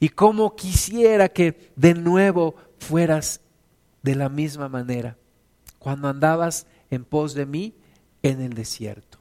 Y 0.01 0.11
cómo 0.11 0.57
quisiera 0.57 1.29
que 1.29 1.71
de 1.77 1.95
nuevo 1.95 2.55
fueras 2.79 3.41
de 4.03 4.15
la 4.15 4.29
misma 4.29 4.69
manera, 4.69 5.17
cuando 5.79 6.09
andabas 6.09 6.67
en 6.91 7.05
pos 7.05 7.35
de 7.35 7.47
mí 7.47 7.75
en 8.23 8.41
el 8.41 8.55
desierto. 8.55 9.19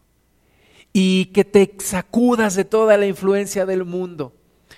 Y 0.93 1.25
que 1.25 1.43
te 1.43 1.75
sacudas 1.79 2.55
de 2.55 2.65
toda 2.65 2.97
la 2.97 3.05
influencia 3.05 3.65
del 3.65 3.85
mundo. 3.85 4.33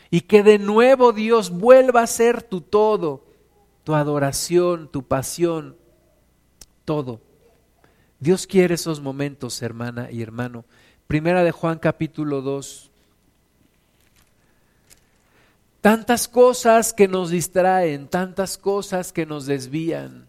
Y 0.10 0.22
que 0.22 0.44
de 0.44 0.58
nuevo 0.58 1.14
Dios 1.14 1.52
vuelva 1.52 2.02
a 2.02 2.08
ser 2.08 2.42
tu 2.42 2.62
todo, 2.62 3.26
tu 3.84 3.94
adoración, 3.94 4.90
tu 4.92 5.04
pasión, 5.04 5.78
todo. 6.84 7.22
Dios 8.20 8.48
quiere 8.48 8.76
esos 8.76 9.00
momentos, 9.00 9.62
hermana 9.62 10.12
y 10.12 10.22
hermano. 10.22 10.66
Primera 11.08 11.44
de 11.44 11.52
Juan 11.52 11.80
capítulo 11.80 12.42
2. 12.42 12.92
Tantas 15.80 16.28
cosas 16.28 16.94
que 16.94 17.08
nos 17.08 17.30
distraen, 17.30 18.10
tantas 18.10 18.58
cosas 18.58 19.14
que 19.14 19.26
nos 19.26 19.46
desvían, 19.46 20.28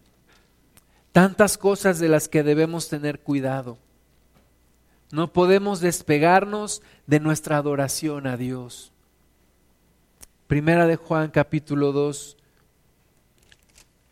tantas 1.11 1.57
cosas 1.57 1.99
de 1.99 2.07
las 2.07 2.29
que 2.29 2.43
debemos 2.43 2.87
tener 2.87 3.19
cuidado. 3.19 3.77
No 5.11 5.33
podemos 5.33 5.81
despegarnos 5.81 6.81
de 7.05 7.19
nuestra 7.19 7.57
adoración 7.57 8.27
a 8.27 8.37
Dios. 8.37 8.93
Primera 10.47 10.87
de 10.87 10.95
Juan 10.95 11.29
capítulo 11.31 11.91
2, 11.91 12.37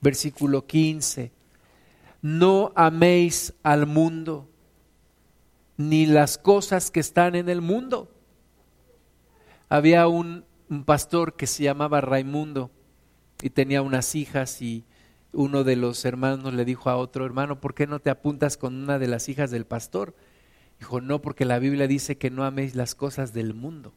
versículo 0.01 0.67
15. 0.67 1.31
No 2.21 2.71
améis 2.75 3.53
al 3.63 3.85
mundo 3.85 4.49
ni 5.79 6.05
las 6.05 6.37
cosas 6.37 6.91
que 6.91 6.99
están 6.99 7.35
en 7.35 7.47
el 7.47 7.61
mundo. 7.61 8.11
Había 9.69 10.09
un, 10.09 10.43
pastor 10.85 11.35
que 11.35 11.47
se 11.47 11.63
llamaba 11.63 12.01
Raimundo 12.01 12.69
y 13.41 13.49
tenía 13.49 13.81
unas 13.81 14.13
hijas 14.13 14.61
y 14.61 14.83
uno 15.31 15.63
de 15.63 15.77
los 15.77 16.03
hermanos 16.03 16.53
le 16.53 16.65
dijo 16.65 16.89
a 16.89 16.97
otro 16.97 17.25
hermano, 17.25 17.61
¿por 17.61 17.73
qué 17.73 17.87
no 17.87 17.99
te 17.99 18.09
apuntas 18.09 18.57
con 18.57 18.75
una 18.75 18.99
de 18.99 19.07
las 19.07 19.29
hijas 19.29 19.51
del 19.51 19.65
pastor? 19.65 20.15
Dijo, 20.79 20.99
no, 20.99 21.21
porque 21.21 21.45
la 21.45 21.59
Biblia 21.59 21.87
dice 21.87 22.17
que 22.17 22.29
no 22.29 22.43
améis 22.43 22.75
las 22.75 22.93
cosas 22.93 23.31
del 23.31 23.53
mundo. 23.53 23.93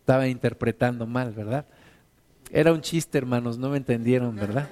Estaba 0.00 0.28
interpretando 0.28 1.06
mal, 1.06 1.32
¿verdad? 1.32 1.66
Era 2.52 2.72
un 2.72 2.80
chiste, 2.80 3.18
hermanos, 3.18 3.58
no 3.58 3.70
me 3.70 3.78
entendieron, 3.78 4.36
¿verdad? 4.36 4.68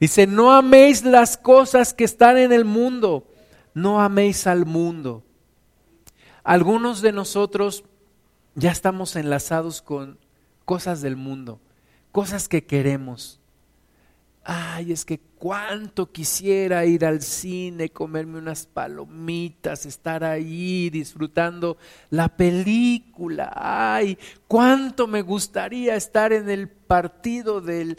Dice, 0.00 0.26
no 0.26 0.52
améis 0.52 1.04
las 1.04 1.36
cosas 1.36 1.94
que 1.94 2.04
están 2.04 2.36
en 2.36 2.52
el 2.52 2.64
mundo, 2.64 3.26
no 3.74 4.00
améis 4.00 4.46
al 4.46 4.66
mundo. 4.66 5.22
Algunos 6.42 7.00
de 7.00 7.12
nosotros 7.12 7.84
ya 8.54 8.70
estamos 8.70 9.16
enlazados 9.16 9.82
con 9.82 10.18
cosas 10.64 11.00
del 11.00 11.16
mundo, 11.16 11.60
cosas 12.12 12.48
que 12.48 12.64
queremos. 12.64 13.40
Ay, 14.46 14.92
es 14.92 15.06
que 15.06 15.20
cuánto 15.38 16.12
quisiera 16.12 16.84
ir 16.84 17.06
al 17.06 17.22
cine, 17.22 17.88
comerme 17.88 18.36
unas 18.36 18.66
palomitas, 18.66 19.86
estar 19.86 20.22
ahí 20.22 20.90
disfrutando 20.90 21.78
la 22.10 22.28
película. 22.28 23.50
Ay, 23.56 24.18
cuánto 24.46 25.06
me 25.06 25.22
gustaría 25.22 25.96
estar 25.96 26.34
en 26.34 26.50
el 26.50 26.68
partido 26.68 27.62
del 27.62 27.96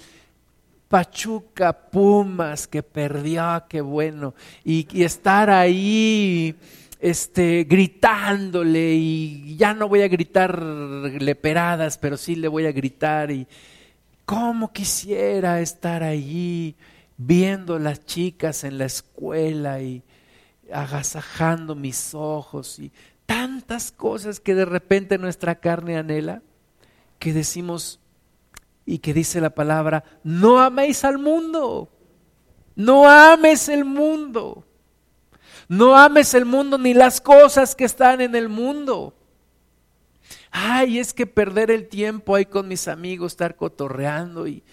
Pachuca 0.88 1.74
Pumas 1.90 2.68
que 2.68 2.84
perdió, 2.84 3.64
qué 3.68 3.82
bueno. 3.82 4.36
Y, 4.64 4.88
y, 4.92 5.04
estar 5.04 5.50
ahí 5.50 6.56
este, 7.00 7.66
gritándole 7.66 8.94
y 8.94 9.56
ya 9.58 9.74
no 9.74 9.88
voy 9.88 10.02
a 10.02 10.08
gritar 10.08 10.62
leperadas, 10.62 11.98
pero 11.98 12.18
sí 12.18 12.36
le 12.36 12.48
voy 12.48 12.66
a 12.66 12.72
gritar 12.72 13.32
y 13.32 13.48
cómo 14.26 14.72
quisiera 14.72 15.62
estar 15.62 16.04
allí 16.04 16.76
viendo 17.18 17.80
las 17.80 18.06
chicas 18.06 18.64
en 18.64 18.78
la 18.78 18.86
escuela 18.86 19.82
y 19.82 20.04
agasajando 20.72 21.76
mis 21.76 22.14
ojos 22.14 22.80
y 22.80 22.92
tantas 23.26 23.92
cosas 23.92 24.40
que 24.40 24.56
de 24.56 24.66
repente 24.66 25.18
nuestra 25.18 25.56
carne 25.56 25.98
anhela, 25.98 26.42
que 27.20 27.34
decimos 27.34 28.00
y 28.86 29.00
que 29.00 29.14
dice 29.14 29.42
la 29.42 29.50
palabra, 29.50 30.04
no 30.24 30.60
améis 30.60 31.04
al 31.04 31.18
mundo, 31.18 31.90
no 32.76 33.10
ames 33.10 33.70
el 33.70 33.86
mundo, 33.86 34.66
no 35.68 35.96
ames 35.98 36.34
el 36.34 36.46
mundo 36.46 36.78
ni 36.78 36.94
las 36.94 37.20
cosas 37.20 37.76
que 37.76 37.86
están 37.86 38.22
en 38.22 38.36
el 38.36 38.50
mundo. 38.50 39.16
Ay, 40.52 41.00
es 41.00 41.14
que 41.14 41.26
perder 41.26 41.72
el 41.72 41.88
tiempo 41.88 42.36
ahí 42.36 42.46
con 42.46 42.68
mis 42.68 42.88
amigos, 42.88 43.34
estar 43.34 43.56
cotorreando 43.56 44.48
y 44.48 44.64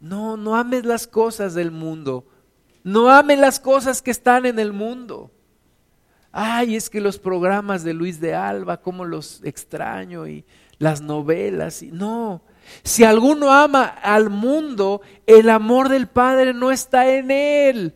no, 0.00 0.36
no 0.36 0.54
ames 0.56 0.84
las 0.84 1.06
cosas 1.06 1.54
del 1.54 1.70
mundo. 1.70 2.26
No 2.84 3.10
ames 3.10 3.38
las 3.38 3.58
cosas 3.58 4.02
que 4.02 4.12
están 4.12 4.46
en 4.46 4.60
el 4.60 4.72
mundo. 4.72 5.32
Ay, 6.30 6.76
es 6.76 6.88
que 6.88 7.00
los 7.00 7.18
programas 7.18 7.82
de 7.82 7.94
Luis 7.94 8.20
de 8.20 8.34
Alba, 8.34 8.80
cómo 8.80 9.04
los 9.04 9.42
extraño 9.42 10.28
y 10.28 10.44
las 10.78 11.00
novelas. 11.00 11.82
Y, 11.82 11.90
no, 11.90 12.42
si 12.82 13.04
alguno 13.04 13.52
ama 13.52 13.84
al 13.84 14.30
mundo, 14.30 15.00
el 15.26 15.50
amor 15.50 15.88
del 15.88 16.06
Padre 16.06 16.54
no 16.54 16.70
está 16.70 17.08
en 17.10 17.30
él. 17.30 17.94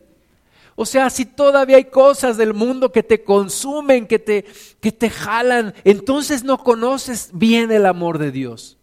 O 0.75 0.85
sea, 0.85 1.09
si 1.09 1.25
todavía 1.25 1.77
hay 1.77 1.85
cosas 1.85 2.37
del 2.37 2.53
mundo 2.53 2.91
que 2.91 3.03
te 3.03 3.23
consumen, 3.23 4.07
que 4.07 4.19
te, 4.19 4.45
que 4.79 4.91
te 4.91 5.09
jalan, 5.09 5.73
entonces 5.83 6.43
no 6.43 6.57
conoces 6.57 7.29
bien 7.33 7.71
el 7.71 7.85
amor 7.85 8.17
de 8.17 8.31
Dios. 8.31 8.77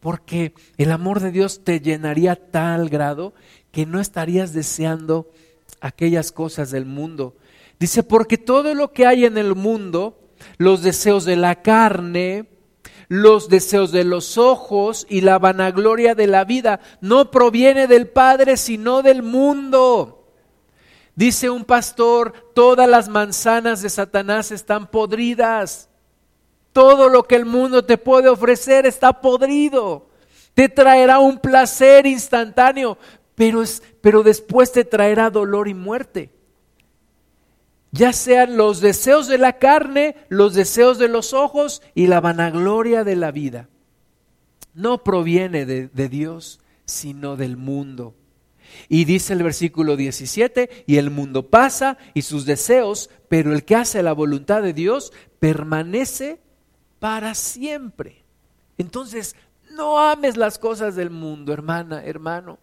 Porque 0.00 0.52
el 0.76 0.92
amor 0.92 1.20
de 1.20 1.30
Dios 1.30 1.64
te 1.64 1.80
llenaría 1.80 2.36
tal 2.36 2.90
grado 2.90 3.32
que 3.72 3.86
no 3.86 4.00
estarías 4.00 4.52
deseando 4.52 5.30
aquellas 5.80 6.30
cosas 6.30 6.70
del 6.70 6.84
mundo. 6.84 7.36
Dice, 7.78 8.02
porque 8.02 8.38
todo 8.38 8.74
lo 8.74 8.92
que 8.92 9.06
hay 9.06 9.24
en 9.24 9.38
el 9.38 9.54
mundo, 9.54 10.18
los 10.58 10.82
deseos 10.82 11.24
de 11.24 11.36
la 11.36 11.62
carne, 11.62 12.46
los 13.08 13.48
deseos 13.48 13.92
de 13.92 14.04
los 14.04 14.38
ojos 14.38 15.06
y 15.08 15.20
la 15.20 15.38
vanagloria 15.38 16.14
de 16.14 16.26
la 16.26 16.44
vida, 16.44 16.80
no 17.00 17.30
proviene 17.30 17.86
del 17.86 18.08
Padre, 18.08 18.56
sino 18.56 19.02
del 19.02 19.22
mundo. 19.22 20.24
Dice 21.16 21.48
un 21.48 21.64
pastor, 21.64 22.32
todas 22.54 22.88
las 22.88 23.08
manzanas 23.08 23.82
de 23.82 23.90
Satanás 23.90 24.50
están 24.50 24.90
podridas. 24.90 25.88
Todo 26.72 27.08
lo 27.08 27.22
que 27.22 27.36
el 27.36 27.44
mundo 27.44 27.84
te 27.84 27.98
puede 27.98 28.28
ofrecer 28.28 28.84
está 28.84 29.20
podrido. 29.20 30.08
Te 30.54 30.68
traerá 30.68 31.20
un 31.20 31.38
placer 31.38 32.06
instantáneo, 32.06 32.98
pero, 33.36 33.62
es, 33.62 33.82
pero 34.00 34.24
después 34.24 34.72
te 34.72 34.84
traerá 34.84 35.30
dolor 35.30 35.68
y 35.68 35.74
muerte. 35.74 36.33
Ya 37.94 38.12
sean 38.12 38.56
los 38.56 38.80
deseos 38.80 39.28
de 39.28 39.38
la 39.38 39.58
carne, 39.60 40.16
los 40.28 40.54
deseos 40.54 40.98
de 40.98 41.06
los 41.06 41.32
ojos 41.32 41.80
y 41.94 42.08
la 42.08 42.20
vanagloria 42.20 43.04
de 43.04 43.14
la 43.14 43.30
vida. 43.30 43.68
No 44.74 45.04
proviene 45.04 45.64
de, 45.64 45.86
de 45.86 46.08
Dios, 46.08 46.58
sino 46.86 47.36
del 47.36 47.56
mundo. 47.56 48.16
Y 48.88 49.04
dice 49.04 49.32
el 49.34 49.44
versículo 49.44 49.94
17, 49.96 50.84
y 50.88 50.96
el 50.96 51.12
mundo 51.12 51.50
pasa 51.50 51.96
y 52.14 52.22
sus 52.22 52.46
deseos, 52.46 53.10
pero 53.28 53.52
el 53.52 53.64
que 53.64 53.76
hace 53.76 54.02
la 54.02 54.12
voluntad 54.12 54.60
de 54.60 54.72
Dios 54.72 55.12
permanece 55.38 56.40
para 56.98 57.36
siempre. 57.36 58.24
Entonces, 58.76 59.36
no 59.70 60.00
ames 60.00 60.36
las 60.36 60.58
cosas 60.58 60.96
del 60.96 61.10
mundo, 61.10 61.52
hermana, 61.52 62.02
hermano. 62.04 62.58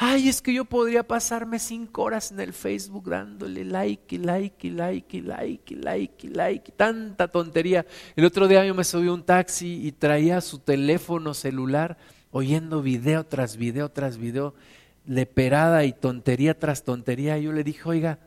Ay, 0.00 0.28
es 0.28 0.40
que 0.40 0.54
yo 0.54 0.64
podría 0.64 1.02
pasarme 1.02 1.58
cinco 1.58 2.04
horas 2.04 2.30
en 2.30 2.38
el 2.38 2.52
Facebook 2.52 3.10
dándole 3.10 3.64
like 3.64 4.14
y 4.14 4.18
like 4.18 4.68
y 4.68 4.70
like 4.70 5.16
y 5.16 5.20
like 5.20 5.74
y 5.74 5.76
like 5.76 6.26
y 6.28 6.30
like, 6.30 6.72
tanta 6.76 7.26
tontería. 7.26 7.84
El 8.14 8.24
otro 8.24 8.46
día 8.46 8.64
yo 8.64 8.76
me 8.76 8.84
subí 8.84 9.08
un 9.08 9.24
taxi 9.24 9.84
y 9.84 9.90
traía 9.90 10.40
su 10.40 10.60
teléfono 10.60 11.34
celular 11.34 11.98
oyendo 12.30 12.80
video 12.80 13.26
tras 13.26 13.56
video 13.56 13.88
tras 13.90 14.18
video, 14.18 14.54
leperada 15.04 15.84
y 15.84 15.92
tontería 15.92 16.56
tras 16.56 16.84
tontería. 16.84 17.36
Yo 17.38 17.52
le 17.52 17.64
dije, 17.64 17.82
oiga, 17.84 18.20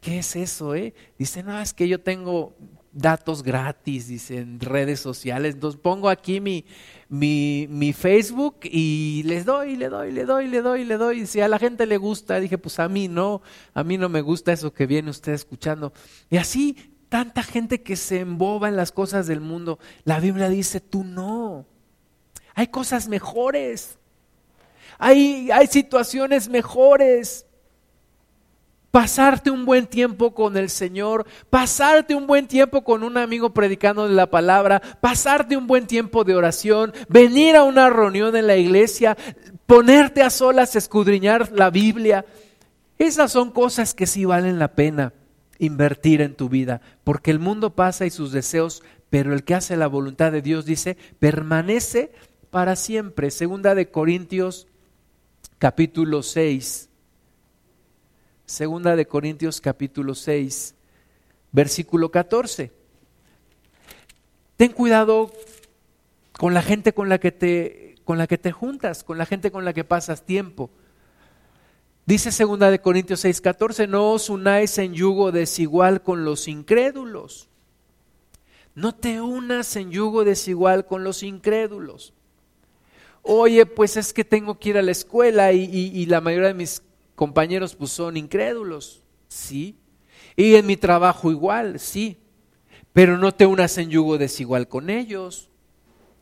¿qué 0.00 0.20
es 0.20 0.36
eso? 0.36 0.76
Eh? 0.76 0.94
Dice, 1.18 1.42
no, 1.42 1.60
es 1.60 1.74
que 1.74 1.88
yo 1.88 2.00
tengo 2.00 2.54
datos 2.92 3.42
gratis, 3.42 4.08
dice, 4.08 4.38
en 4.38 4.60
redes 4.60 5.00
sociales. 5.00 5.54
Entonces 5.54 5.80
pongo 5.80 6.08
aquí 6.08 6.40
mi, 6.40 6.64
mi, 7.08 7.92
Facebook 7.92 8.60
y 8.62 9.22
les 9.24 9.44
doy, 9.44 9.76
le 9.76 9.88
doy, 9.88 10.12
le 10.12 10.24
doy, 10.24 10.48
le 10.48 10.62
doy, 10.62 10.84
le 10.84 10.96
doy. 10.96 11.20
Y 11.20 11.26
si 11.26 11.40
a 11.40 11.48
la 11.48 11.58
gente 11.58 11.86
le 11.86 11.96
gusta, 11.96 12.40
dije, 12.40 12.58
pues 12.58 12.78
a 12.78 12.88
mí 12.88 13.08
no, 13.08 13.42
a 13.74 13.84
mí 13.84 13.98
no 13.98 14.08
me 14.08 14.20
gusta 14.20 14.52
eso 14.52 14.72
que 14.72 14.86
viene 14.86 15.10
usted 15.10 15.32
escuchando. 15.32 15.92
Y 16.30 16.36
así, 16.36 16.76
tanta 17.08 17.42
gente 17.42 17.82
que 17.82 17.96
se 17.96 18.20
emboba 18.20 18.68
en 18.68 18.76
las 18.76 18.92
cosas 18.92 19.26
del 19.26 19.40
mundo. 19.40 19.78
La 20.04 20.20
Biblia 20.20 20.48
dice, 20.48 20.80
tú 20.80 21.04
no. 21.04 21.66
Hay 22.54 22.68
cosas 22.68 23.08
mejores. 23.08 23.98
Hay, 24.98 25.50
hay 25.52 25.66
situaciones 25.68 26.48
mejores 26.48 27.46
pasarte 28.90 29.50
un 29.50 29.64
buen 29.64 29.86
tiempo 29.86 30.34
con 30.34 30.56
el 30.56 30.70
Señor, 30.70 31.26
pasarte 31.50 32.14
un 32.14 32.26
buen 32.26 32.46
tiempo 32.46 32.84
con 32.84 33.02
un 33.02 33.18
amigo 33.18 33.52
predicando 33.52 34.08
la 34.08 34.30
palabra, 34.30 34.80
pasarte 35.00 35.56
un 35.56 35.66
buen 35.66 35.86
tiempo 35.86 36.24
de 36.24 36.34
oración, 36.34 36.92
venir 37.08 37.56
a 37.56 37.64
una 37.64 37.90
reunión 37.90 38.36
en 38.36 38.46
la 38.46 38.56
iglesia, 38.56 39.16
ponerte 39.66 40.22
a 40.22 40.30
solas, 40.30 40.76
escudriñar 40.76 41.52
la 41.52 41.70
Biblia. 41.70 42.24
Esas 42.98 43.32
son 43.32 43.50
cosas 43.50 43.94
que 43.94 44.06
sí 44.06 44.24
valen 44.24 44.58
la 44.58 44.74
pena 44.74 45.12
invertir 45.58 46.20
en 46.20 46.34
tu 46.34 46.48
vida, 46.48 46.80
porque 47.04 47.30
el 47.30 47.40
mundo 47.40 47.74
pasa 47.74 48.06
y 48.06 48.10
sus 48.10 48.32
deseos, 48.32 48.82
pero 49.10 49.34
el 49.34 49.44
que 49.44 49.54
hace 49.54 49.76
la 49.76 49.86
voluntad 49.88 50.32
de 50.32 50.42
Dios 50.42 50.64
dice, 50.64 50.96
permanece 51.18 52.12
para 52.50 52.76
siempre. 52.76 53.30
Segunda 53.30 53.74
de 53.74 53.90
Corintios 53.90 54.66
capítulo 55.58 56.22
6 56.22 56.87
Segunda 58.48 58.96
de 58.96 59.06
Corintios 59.06 59.60
capítulo 59.60 60.14
6, 60.14 60.74
versículo 61.52 62.10
14. 62.10 62.72
Ten 64.56 64.72
cuidado 64.72 65.30
con 66.32 66.54
la 66.54 66.62
gente 66.62 66.94
con 66.94 67.10
la 67.10 67.18
que 67.18 67.30
te 67.30 67.96
con 68.06 68.16
la 68.16 68.26
que 68.26 68.38
te 68.38 68.50
juntas, 68.50 69.04
con 69.04 69.18
la 69.18 69.26
gente 69.26 69.50
con 69.50 69.66
la 69.66 69.74
que 69.74 69.84
pasas 69.84 70.24
tiempo. 70.24 70.70
Dice 72.06 72.32
segunda 72.32 72.70
de 72.70 72.80
Corintios 72.80 73.22
6:14, 73.22 73.86
no 73.86 74.12
os 74.12 74.30
unáis 74.30 74.78
en 74.78 74.94
yugo 74.94 75.30
desigual 75.30 76.00
con 76.00 76.24
los 76.24 76.48
incrédulos. 76.48 77.50
No 78.74 78.94
te 78.94 79.20
unas 79.20 79.76
en 79.76 79.90
yugo 79.90 80.24
desigual 80.24 80.86
con 80.86 81.04
los 81.04 81.22
incrédulos. 81.22 82.14
Oye, 83.20 83.66
pues 83.66 83.98
es 83.98 84.14
que 84.14 84.24
tengo 84.24 84.58
que 84.58 84.70
ir 84.70 84.78
a 84.78 84.82
la 84.82 84.92
escuela 84.92 85.52
y, 85.52 85.64
y 85.64 86.06
la 86.06 86.22
mayoría 86.22 86.48
de 86.48 86.54
mis 86.54 86.80
compañeros 87.18 87.74
pues 87.74 87.90
son 87.90 88.16
incrédulos, 88.16 89.02
sí. 89.26 89.76
Y 90.36 90.54
en 90.54 90.66
mi 90.66 90.76
trabajo 90.76 91.32
igual, 91.32 91.80
sí. 91.80 92.16
Pero 92.92 93.18
no 93.18 93.32
te 93.32 93.44
unas 93.44 93.76
en 93.76 93.90
yugo 93.90 94.18
desigual 94.18 94.68
con 94.68 94.88
ellos. 94.88 95.50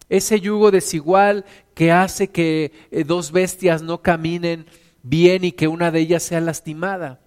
Ese 0.09 0.41
yugo 0.41 0.71
desigual 0.71 1.45
que 1.75 1.93
hace 1.93 2.29
que 2.29 2.73
eh, 2.91 3.05
dos 3.05 3.31
bestias 3.31 3.83
no 3.83 4.01
caminen 4.01 4.65
bien 5.03 5.45
y 5.45 5.53
que 5.53 5.69
una 5.69 5.91
de 5.91 6.01
ellas 6.01 6.23
sea 6.23 6.41
lastimada. 6.41 7.21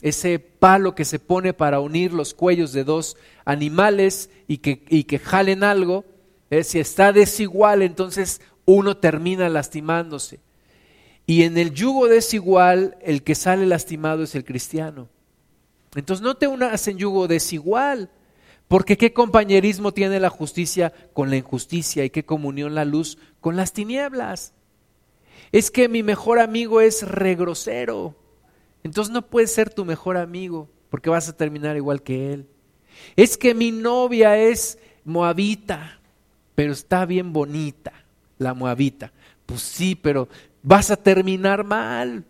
Ese 0.00 0.38
palo 0.38 0.94
que 0.94 1.04
se 1.04 1.18
pone 1.18 1.52
para 1.52 1.80
unir 1.80 2.12
los 2.12 2.34
cuellos 2.34 2.72
de 2.72 2.84
dos 2.84 3.16
animales 3.44 4.30
y 4.46 4.58
que, 4.58 4.84
y 4.88 5.04
que 5.04 5.18
jalen 5.18 5.64
algo, 5.64 6.04
eh, 6.50 6.62
si 6.62 6.78
está 6.78 7.12
desigual, 7.12 7.82
entonces 7.82 8.40
uno 8.64 8.96
termina 8.96 9.48
lastimándose. 9.48 10.38
Y 11.32 11.44
en 11.44 11.56
el 11.56 11.72
yugo 11.72 12.08
desigual, 12.08 12.98
el 13.00 13.22
que 13.22 13.34
sale 13.34 13.64
lastimado 13.64 14.22
es 14.22 14.34
el 14.34 14.44
cristiano. 14.44 15.08
Entonces 15.94 16.22
no 16.22 16.34
te 16.34 16.46
unas 16.46 16.86
en 16.88 16.98
yugo 16.98 17.26
desigual, 17.26 18.10
porque 18.68 18.98
qué 18.98 19.14
compañerismo 19.14 19.94
tiene 19.94 20.20
la 20.20 20.28
justicia 20.28 20.92
con 21.14 21.30
la 21.30 21.36
injusticia 21.38 22.04
y 22.04 22.10
qué 22.10 22.26
comunión 22.26 22.74
la 22.74 22.84
luz 22.84 23.16
con 23.40 23.56
las 23.56 23.72
tinieblas. 23.72 24.52
Es 25.52 25.70
que 25.70 25.88
mi 25.88 26.02
mejor 26.02 26.38
amigo 26.38 26.82
es 26.82 27.02
regrosero. 27.02 28.14
Entonces 28.84 29.10
no 29.10 29.22
puedes 29.22 29.54
ser 29.54 29.72
tu 29.72 29.86
mejor 29.86 30.18
amigo, 30.18 30.68
porque 30.90 31.08
vas 31.08 31.30
a 31.30 31.36
terminar 31.38 31.76
igual 31.76 32.02
que 32.02 32.34
él. 32.34 32.46
Es 33.16 33.38
que 33.38 33.54
mi 33.54 33.70
novia 33.70 34.36
es 34.36 34.78
moabita, 35.02 35.98
pero 36.54 36.74
está 36.74 37.06
bien 37.06 37.32
bonita, 37.32 38.04
la 38.36 38.52
moabita. 38.52 39.14
Pues 39.46 39.62
sí, 39.62 39.94
pero 39.94 40.28
vas 40.62 40.90
a 40.90 40.96
terminar 40.96 41.64
mal. 41.64 42.24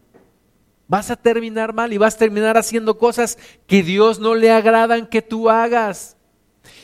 Vas 0.89 1.11
a 1.11 1.16
terminar 1.16 1.72
mal 1.72 1.93
y 1.93 1.99
vas 1.99 2.16
a 2.16 2.18
terminar 2.18 2.57
haciendo 2.59 2.99
cosas 2.99 3.39
que 3.66 3.83
Dios 3.83 4.18
no 4.18 4.35
le 4.35 4.51
agradan 4.51 5.07
que 5.07 5.22
tú 5.22 5.49
hagas. 5.49 6.16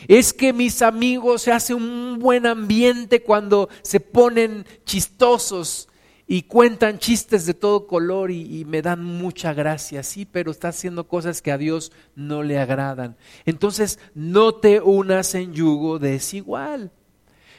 Es 0.06 0.32
que 0.32 0.52
mis 0.52 0.82
amigos 0.82 1.42
se 1.42 1.52
hace 1.52 1.74
un 1.74 2.18
buen 2.18 2.46
ambiente 2.46 3.22
cuando 3.22 3.68
se 3.82 4.00
ponen 4.00 4.64
chistosos 4.84 5.88
y 6.26 6.42
cuentan 6.42 6.98
chistes 6.98 7.46
de 7.46 7.54
todo 7.54 7.86
color 7.86 8.30
y, 8.30 8.60
y, 8.60 8.64
me 8.64 8.82
dan 8.82 9.02
mucha 9.02 9.54
gracia, 9.54 10.02
sí, 10.02 10.26
pero 10.26 10.50
está 10.50 10.68
haciendo 10.68 11.08
cosas 11.08 11.40
que 11.40 11.52
a 11.52 11.58
Dios 11.58 11.90
no 12.14 12.42
le 12.42 12.58
agradan. 12.58 13.16
Entonces, 13.46 13.98
no 14.14 14.54
te 14.54 14.80
unas 14.80 15.34
en 15.34 15.54
yugo 15.54 15.98
desigual. 15.98 16.92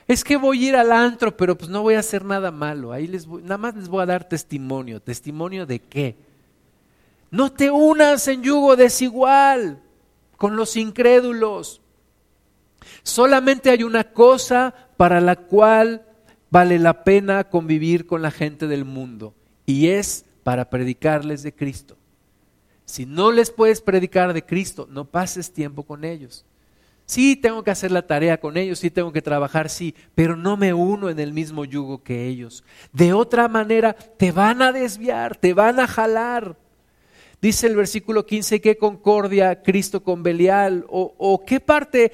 Es 0.10 0.24
que 0.24 0.38
voy 0.38 0.66
a 0.66 0.70
ir 0.70 0.76
al 0.76 0.92
antro, 0.92 1.38
pero 1.38 1.56
pues 1.56 1.70
no 1.70 1.84
voy 1.84 1.94
a 1.94 2.00
hacer 2.00 2.26
nada 2.26 2.50
malo. 2.50 2.92
Ahí 2.92 3.06
les 3.06 3.28
voy, 3.28 3.44
nada 3.44 3.60
más 3.60 3.76
les 3.76 3.88
voy 3.88 4.02
a 4.02 4.08
dar 4.08 4.28
testimonio. 4.28 5.00
¿Testimonio 5.00 5.68
de 5.68 5.80
qué? 5.80 6.16
No 7.30 7.52
te 7.52 7.70
unas 7.70 8.28
en 8.28 8.42
yugo 8.42 8.76
desigual 8.76 9.80
con 10.36 10.56
los 10.56 10.76
incrédulos. 10.78 11.80
Solamente 13.04 13.70
hay 13.70 13.84
una 13.84 14.04
cosa 14.04 14.74
para 14.98 15.22
la 15.22 15.36
cual 15.36 16.04
vale 16.50 16.80
la 16.80 17.04
pena 17.04 17.44
convivir 17.44 18.08
con 18.08 18.24
la 18.24 18.32
gente 18.32 18.66
del 18.66 18.86
mundo 18.86 19.36
y 19.68 19.90
es 19.90 20.26
para 20.44 20.72
predicarles 20.72 21.44
de 21.44 21.54
Cristo. 21.54 21.98
Si 22.84 23.06
no 23.06 23.32
les 23.32 23.52
puedes 23.52 23.80
predicar 23.80 24.34
de 24.34 24.44
Cristo, 24.44 24.88
no 24.90 25.06
pases 25.06 25.54
tiempo 25.54 25.84
con 25.84 26.04
ellos. 26.04 26.46
Sí, 27.10 27.36
tengo 27.36 27.64
que 27.64 27.72
hacer 27.72 27.90
la 27.92 28.06
tarea 28.06 28.40
con 28.40 28.56
ellos, 28.56 28.78
sí 28.78 28.92
tengo 28.92 29.12
que 29.12 29.24
trabajar, 29.24 29.72
sí, 29.72 29.96
pero 30.14 30.36
no 30.36 30.58
me 30.58 30.76
uno 30.76 31.10
en 31.10 31.18
el 31.18 31.34
mismo 31.34 31.66
yugo 31.66 32.04
que 32.04 32.28
ellos. 32.28 32.64
De 32.94 33.14
otra 33.14 33.48
manera, 33.48 33.94
te 33.94 34.32
van 34.32 34.62
a 34.62 34.72
desviar, 34.72 35.36
te 35.36 35.56
van 35.56 35.80
a 35.80 35.88
jalar. 35.88 36.56
Dice 37.42 37.66
el 37.66 37.76
versículo 37.76 38.28
15, 38.28 38.62
¿qué 38.62 38.78
concordia 38.78 39.64
Cristo 39.64 40.04
con 40.04 40.22
Belial? 40.22 40.86
¿O, 40.88 41.16
o 41.18 41.44
qué 41.44 41.60
parte 41.60 42.12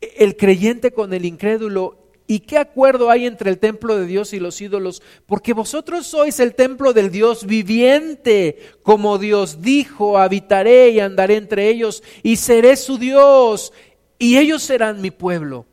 el 0.00 0.36
creyente 0.36 0.90
con 0.90 1.14
el 1.14 1.24
incrédulo? 1.24 2.02
¿Y 2.26 2.40
qué 2.40 2.58
acuerdo 2.58 3.08
hay 3.08 3.26
entre 3.26 3.50
el 3.50 3.60
templo 3.60 3.96
de 3.96 4.06
Dios 4.06 4.32
y 4.32 4.40
los 4.40 4.60
ídolos? 4.60 5.00
Porque 5.26 5.52
vosotros 5.52 6.08
sois 6.08 6.40
el 6.40 6.56
templo 6.56 6.92
del 6.92 7.12
Dios 7.12 7.46
viviente, 7.46 8.58
como 8.82 9.18
Dios 9.18 9.62
dijo, 9.62 10.18
habitaré 10.18 10.90
y 10.90 10.98
andaré 10.98 11.36
entre 11.36 11.68
ellos 11.68 12.02
y 12.24 12.36
seré 12.36 12.74
su 12.76 12.98
Dios 12.98 13.72
y 14.22 14.38
ellos 14.38 14.62
serán 14.62 15.00
mi 15.00 15.10
pueblo. 15.10 15.66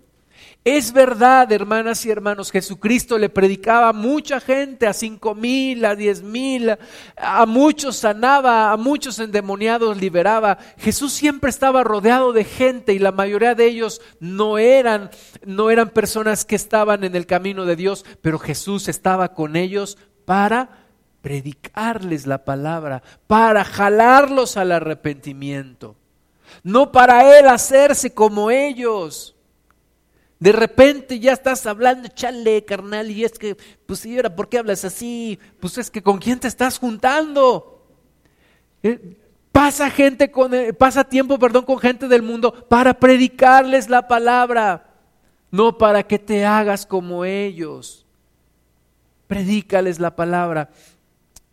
Es 0.65 0.91
verdad, 0.91 1.51
hermanas 1.51 2.03
y 2.03 2.09
hermanos, 2.09 2.49
Jesucristo 2.49 3.19
le 3.19 3.29
predicaba 3.29 3.89
a 3.89 3.93
mucha 3.93 4.39
gente, 4.39 4.87
a 4.87 4.93
cinco 4.93 5.35
mil, 5.35 5.85
a 5.85 5.95
diez 5.95 6.23
mil, 6.23 6.75
a 7.15 7.45
muchos 7.45 7.97
sanaba, 7.97 8.71
a 8.71 8.77
muchos 8.77 9.19
endemoniados 9.19 9.97
liberaba. 9.97 10.57
Jesús 10.79 11.13
siempre 11.13 11.51
estaba 11.51 11.83
rodeado 11.83 12.33
de 12.33 12.43
gente 12.43 12.93
y 12.93 12.97
la 12.97 13.11
mayoría 13.11 13.53
de 13.53 13.67
ellos 13.67 14.01
no 14.19 14.57
eran, 14.57 15.11
no 15.45 15.69
eran 15.69 15.91
personas 15.91 16.43
que 16.43 16.55
estaban 16.55 17.03
en 17.03 17.15
el 17.15 17.27
camino 17.27 17.65
de 17.65 17.75
Dios, 17.75 18.03
pero 18.23 18.39
Jesús 18.39 18.87
estaba 18.87 19.35
con 19.35 19.55
ellos 19.55 19.99
para 20.25 20.87
predicarles 21.21 22.25
la 22.25 22.45
palabra, 22.45 23.03
para 23.27 23.63
jalarlos 23.63 24.57
al 24.57 24.71
arrepentimiento, 24.71 25.98
no 26.63 26.91
para 26.91 27.37
él 27.37 27.47
hacerse 27.47 28.13
como 28.13 28.51
ellos. 28.51 29.35
De 30.39 30.53
repente 30.53 31.19
ya 31.19 31.33
estás 31.33 31.65
hablando, 31.65 32.07
chale, 32.07 32.63
carnal, 32.63 33.11
y 33.11 33.25
es 33.25 33.37
que, 33.37 33.57
pues 33.85 33.99
sí, 33.99 34.15
ahora, 34.15 34.33
¿por 34.33 34.47
qué 34.47 34.57
hablas 34.57 34.85
así? 34.85 35.37
Pues 35.59 35.77
es 35.77 35.91
que 35.91 36.01
con 36.01 36.17
quién 36.17 36.39
te 36.39 36.47
estás 36.47 36.79
juntando. 36.79 37.85
Eh, 38.81 39.17
pasa 39.51 39.89
gente 39.89 40.31
con, 40.31 40.53
eh, 40.53 40.71
pasa 40.71 41.03
tiempo, 41.03 41.37
perdón, 41.37 41.65
con 41.65 41.77
gente 41.79 42.07
del 42.07 42.21
mundo 42.21 42.53
para 42.69 42.93
predicarles 42.93 43.89
la 43.89 44.07
palabra, 44.07 44.95
no 45.51 45.77
para 45.77 46.03
que 46.03 46.17
te 46.17 46.45
hagas 46.45 46.85
como 46.85 47.25
ellos. 47.25 48.05
Predícales 49.27 49.99
la 49.99 50.15
palabra. 50.15 50.69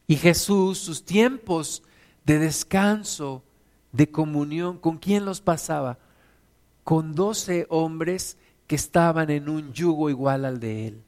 Y 0.07 0.15
Jesús, 0.15 0.79
sus 0.79 1.05
tiempos 1.05 1.83
de 2.25 2.39
descanso, 2.39 3.43
de 3.93 4.11
comunión, 4.11 4.79
¿con 4.79 4.99
quién 4.99 5.25
los 5.25 5.41
pasaba? 5.41 5.99
Con 6.85 7.15
doce 7.15 7.67
hombres 7.69 8.37
que 8.67 8.77
estaban 8.77 9.31
en 9.31 9.49
un 9.49 9.73
yugo 9.73 10.11
igual 10.11 10.45
al 10.45 10.61
de 10.61 10.89
él. 10.89 11.03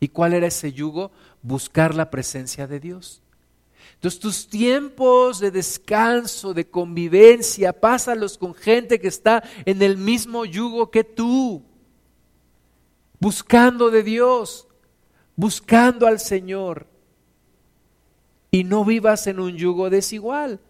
¿Y 0.00 0.08
cuál 0.08 0.34
era 0.34 0.46
ese 0.46 0.72
yugo? 0.72 1.12
Buscar 1.42 1.94
la 1.94 2.10
presencia 2.10 2.66
de 2.66 2.80
Dios. 2.80 3.22
Entonces 3.94 4.20
tus 4.20 4.48
tiempos 4.48 5.38
de 5.38 5.50
descanso, 5.50 6.54
de 6.54 6.68
convivencia, 6.68 7.72
pásalos 7.72 8.36
con 8.36 8.54
gente 8.54 9.00
que 9.00 9.08
está 9.08 9.42
en 9.64 9.80
el 9.80 9.96
mismo 9.96 10.44
yugo 10.44 10.90
que 10.90 11.04
tú, 11.04 11.62
buscando 13.20 13.90
de 13.90 14.02
Dios, 14.02 14.66
buscando 15.36 16.06
al 16.06 16.18
Señor. 16.18 16.88
Y 18.50 18.64
no 18.64 18.84
vivas 18.84 19.28
en 19.28 19.38
un 19.38 19.56
yugo 19.56 19.88
desigual. 19.88 20.60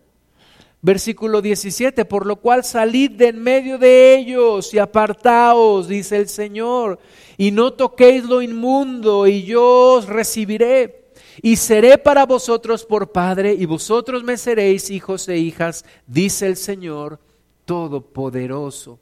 Versículo 0.85 1.41
17, 1.41 2.05
por 2.05 2.27
lo 2.27 2.37
cual 2.37 2.65
salid 2.65 3.13
de 3.13 3.29
en 3.29 3.41
medio 3.41 3.79
de 3.79 4.17
ellos 4.17 4.75
y 4.75 4.81
apartaos, 4.81 5.87
dice 5.87 6.17
el 6.17 6.29
Señor, 6.29 6.99
y 7.37 7.53
no 7.53 7.73
toquéis 7.73 8.25
lo 8.25 8.43
inmundo, 8.43 9.29
y 9.29 9.45
yo 9.45 9.95
os 9.95 10.07
recibiré, 10.07 11.13
y 11.41 11.55
seré 11.55 11.99
para 11.99 12.27
vosotros 12.27 12.85
por 12.85 13.13
Padre, 13.13 13.55
y 13.55 13.65
vosotros 13.65 14.25
me 14.25 14.37
seréis 14.37 14.91
hijos 14.91 15.29
e 15.29 15.39
hijas, 15.39 15.85
dice 16.09 16.49
el 16.49 16.57
Señor 16.57 17.21
Todopoderoso. 17.65 18.99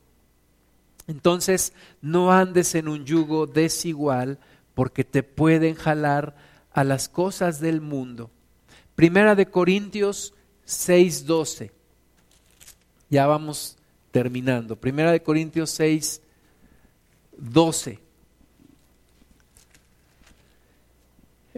Entonces, 1.06 1.72
no 2.02 2.30
andes 2.30 2.74
en 2.74 2.88
un 2.88 3.06
yugo 3.06 3.46
desigual, 3.46 4.38
porque 4.74 5.02
te 5.02 5.22
pueden 5.22 5.76
jalar 5.76 6.36
a 6.72 6.84
las 6.84 7.08
cosas 7.08 7.58
del 7.58 7.80
mundo. 7.80 8.30
Primera 8.94 9.34
de 9.34 9.46
Corintios 9.46 10.34
6:12. 10.70 11.72
Ya 13.08 13.26
vamos 13.26 13.76
terminando. 14.12 14.76
Primera 14.76 15.10
de 15.12 15.22
Corintios 15.22 15.70
6, 15.70 16.22
12. 17.36 17.98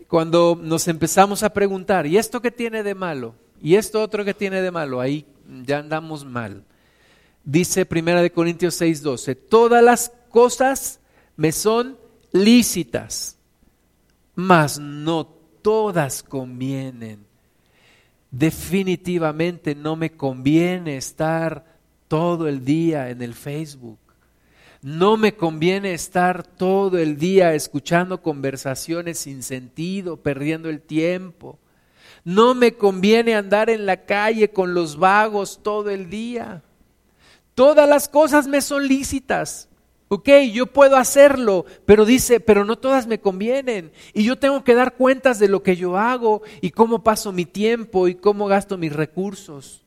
Cuando 0.09 0.59
nos 0.61 0.89
empezamos 0.89 1.43
a 1.43 1.53
preguntar, 1.53 2.07
¿y 2.07 2.17
esto 2.17 2.41
qué 2.41 2.51
tiene 2.51 2.83
de 2.83 2.95
malo? 2.95 3.35
¿Y 3.63 3.77
esto 3.77 4.03
otro 4.03 4.25
que 4.25 4.35
tiene 4.35 4.61
de 4.61 4.71
malo? 4.71 5.01
Ahí 5.01 5.27
ya 5.65 5.79
andamos 5.79 6.25
mal. 6.25 6.65
Dice 7.45 7.87
Primera 7.87 8.23
de 8.23 8.33
Corintios 8.33 8.75
6, 8.77 9.03
12, 9.03 9.35
todas 9.35 9.83
las 9.83 10.13
cosas 10.31 11.01
me 11.37 11.53
son 11.53 11.99
lícitas, 12.33 13.37
mas 14.35 14.79
no 14.79 15.27
todas 15.27 16.23
convienen 16.23 17.32
definitivamente 18.33 19.75
no 19.75 19.95
me 19.95 20.11
conviene 20.11 20.97
estar 20.97 21.65
todo 22.09 22.49
el 22.49 22.65
día 22.65 23.11
en 23.11 23.23
el 23.23 23.35
Facebook. 23.35 23.99
No 24.81 25.17
me 25.17 25.37
conviene 25.37 25.95
estar 25.95 26.45
todo 26.45 26.99
el 26.99 27.17
día 27.17 27.55
escuchando 27.55 28.21
conversaciones 28.21 29.21
sin 29.21 29.45
sentido, 29.45 30.17
perdiendo 30.17 30.69
el 30.69 30.81
tiempo. 30.81 31.61
No 32.25 32.55
me 32.55 32.73
conviene 32.75 33.37
andar 33.37 33.71
en 33.71 33.87
la 33.87 34.05
calle 34.05 34.51
con 34.51 34.75
los 34.75 34.97
vagos 34.97 35.61
todo 35.63 35.91
el 35.91 36.11
día. 36.11 36.63
Todas 37.55 37.89
las 37.89 38.09
cosas 38.09 38.49
me 38.49 38.61
son 38.61 38.89
lícitas, 38.89 39.69
Ok, 40.15 40.29
yo 40.53 40.67
puedo 40.67 40.99
hacerlo, 40.99 41.65
pero 41.87 42.05
dice, 42.05 42.39
pero 42.39 42.67
no 42.67 42.77
todas 42.77 43.07
me 43.07 43.19
convienen. 43.19 43.93
Y 44.13 44.25
yo 44.25 44.37
tengo 44.39 44.63
que 44.63 44.75
dar 44.75 44.97
cuentas 44.97 45.39
de 45.39 45.49
lo 45.49 45.63
que 45.63 45.75
yo 45.75 45.97
hago 45.97 46.43
y 46.61 46.73
cómo 46.73 47.03
paso 47.03 47.33
mi 47.33 47.47
tiempo 47.47 48.07
y 48.09 48.15
cómo 48.15 48.47
gasto 48.47 48.77
mis 48.77 48.93
recursos. 48.93 49.87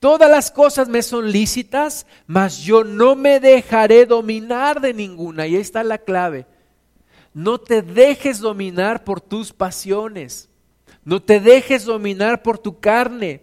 Todas 0.00 0.28
las 0.28 0.50
cosas 0.50 0.88
me 0.88 1.02
son 1.02 1.30
lícitas, 1.30 2.04
mas 2.26 2.58
yo 2.64 2.82
no 2.82 3.14
me 3.14 3.38
dejaré 3.38 4.06
dominar 4.06 4.80
de 4.80 4.92
ninguna. 4.92 5.46
Y 5.46 5.54
ahí 5.54 5.60
está 5.60 5.84
la 5.84 5.98
clave. 5.98 6.46
No 7.32 7.58
te 7.58 7.80
dejes 7.80 8.40
dominar 8.40 9.04
por 9.04 9.20
tus 9.20 9.52
pasiones. 9.52 10.48
No 11.04 11.22
te 11.22 11.38
dejes 11.38 11.84
dominar 11.84 12.42
por 12.42 12.58
tu 12.58 12.80
carne 12.80 13.42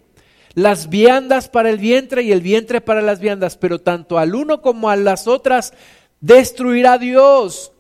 las 0.56 0.90
viandas 0.90 1.50
para 1.50 1.70
el 1.70 1.78
vientre 1.78 2.24
y 2.24 2.32
el 2.32 2.40
vientre 2.40 2.80
para 2.80 3.02
las 3.02 3.20
viandas, 3.20 3.58
pero 3.58 3.80
tanto 3.80 4.18
al 4.18 4.34
uno 4.34 4.62
como 4.62 4.90
a 4.90 4.96
las 4.96 5.28
otras 5.28 5.74
destruirá 6.22 6.98
Dios. 6.98 7.74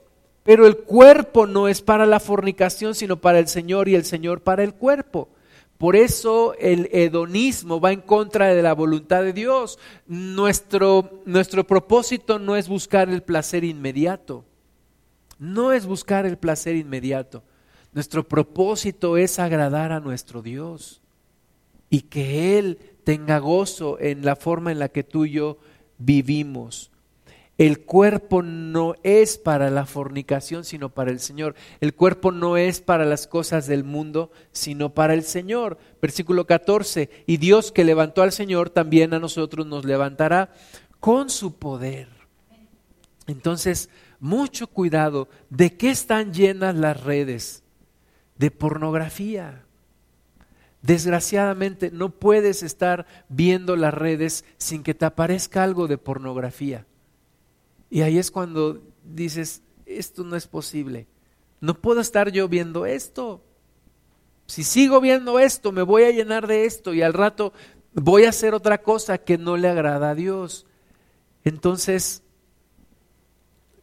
Pero 0.43 0.67
el 0.67 0.77
cuerpo 0.77 1.47
no 1.47 1.69
es 1.69 1.81
para 1.81 2.05
la 2.05 2.19
fornicación, 2.19 2.93
sino 2.93 3.19
para 3.19 3.39
el 3.39 3.47
Señor 3.47 3.87
y 3.87 3.95
el 3.95 4.03
Señor 4.03 4.41
para 4.41 4.63
el 4.63 4.75
cuerpo. 4.75 5.29
Por 5.77 5.95
eso 5.95 6.53
el 6.59 6.89
hedonismo 6.91 7.79
va 7.79 7.93
en 7.93 8.01
contra 8.01 8.53
de 8.53 8.61
la 8.61 8.73
voluntad 8.73 9.23
de 9.23 9.33
Dios. 9.33 9.79
Nuestro, 10.05 11.21
nuestro 11.25 11.65
propósito 11.65 12.39
no 12.39 12.57
es 12.57 12.67
buscar 12.67 13.09
el 13.09 13.23
placer 13.23 13.63
inmediato. 13.63 14.43
No 15.39 15.71
es 15.71 15.85
buscar 15.85 16.25
el 16.25 16.37
placer 16.37 16.75
inmediato. 16.75 17.41
Nuestro 17.93 18.27
propósito 18.27 19.17
es 19.17 19.39
agradar 19.39 19.93
a 19.93 20.01
nuestro 20.01 20.41
Dios 20.41 21.01
y 21.95 22.01
que 22.01 22.59
Él 22.59 22.77
tenga 23.05 23.39
gozo 23.39 23.97
en 24.01 24.25
la 24.25 24.35
forma 24.35 24.69
en 24.73 24.79
la 24.79 24.89
que 24.89 25.05
tú 25.05 25.23
y 25.23 25.31
yo 25.31 25.59
vivimos. 25.97 26.91
El 27.57 27.85
cuerpo 27.85 28.43
no 28.43 28.95
es 29.03 29.37
para 29.37 29.69
la 29.69 29.85
fornicación, 29.85 30.65
sino 30.65 30.89
para 30.89 31.11
el 31.11 31.21
Señor. 31.21 31.55
El 31.79 31.93
cuerpo 31.93 32.33
no 32.33 32.57
es 32.57 32.81
para 32.81 33.05
las 33.05 33.27
cosas 33.27 33.65
del 33.65 33.85
mundo, 33.85 34.29
sino 34.51 34.93
para 34.93 35.13
el 35.13 35.23
Señor. 35.23 35.77
Versículo 36.01 36.45
14. 36.45 37.09
Y 37.27 37.37
Dios 37.37 37.71
que 37.71 37.85
levantó 37.85 38.23
al 38.23 38.33
Señor, 38.33 38.71
también 38.71 39.13
a 39.13 39.19
nosotros 39.19 39.65
nos 39.65 39.85
levantará 39.85 40.51
con 40.99 41.29
su 41.29 41.55
poder. 41.55 42.09
Entonces, 43.25 43.89
mucho 44.19 44.67
cuidado. 44.67 45.29
¿De 45.49 45.77
qué 45.77 45.91
están 45.91 46.33
llenas 46.33 46.75
las 46.75 47.01
redes? 47.01 47.63
De 48.37 48.51
pornografía. 48.51 49.64
Desgraciadamente, 50.85 51.89
no 51.91 52.11
puedes 52.11 52.61
estar 52.61 53.07
viendo 53.27 53.75
las 53.75 53.93
redes 53.93 54.45
sin 54.57 54.83
que 54.83 54.93
te 54.93 55.05
aparezca 55.05 55.63
algo 55.63 55.87
de 55.87 55.97
pornografía. 55.97 56.85
Y 57.89 58.01
ahí 58.01 58.19
es 58.19 58.29
cuando 58.29 58.81
dices, 59.03 59.63
esto 59.85 60.23
no 60.23 60.35
es 60.35 60.45
posible. 60.45 61.07
No 61.59 61.73
puedo 61.73 62.01
estar 62.01 62.31
yo 62.31 62.47
viendo 62.47 62.85
esto. 62.85 63.41
Si 64.45 64.63
sigo 64.63 65.01
viendo 65.01 65.39
esto, 65.39 65.71
me 65.71 65.81
voy 65.81 66.03
a 66.03 66.11
llenar 66.11 66.45
de 66.45 66.65
esto 66.65 66.93
y 66.93 67.01
al 67.01 67.13
rato 67.13 67.51
voy 67.93 68.25
a 68.25 68.29
hacer 68.29 68.53
otra 68.53 68.81
cosa 68.83 69.17
que 69.17 69.39
no 69.39 69.57
le 69.57 69.69
agrada 69.69 70.11
a 70.11 70.15
Dios. 70.15 70.67
Entonces, 71.43 72.21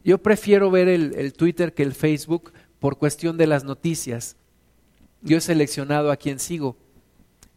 yo 0.05 0.19
prefiero 0.19 0.71
ver 0.71 0.87
el, 0.87 1.33
Twitter 1.33 1.73
que 1.73 1.83
el 1.83 1.93
Facebook 1.93 2.53
por 2.79 2.97
cuestión 2.97 3.37
de 3.37 3.47
las 3.47 3.65
noticias. 3.65 4.37
Yo 5.21 5.37
he 5.37 5.41
seleccionado 5.41 6.11
a 6.11 6.17
quien 6.17 6.39
sigo, 6.39 6.77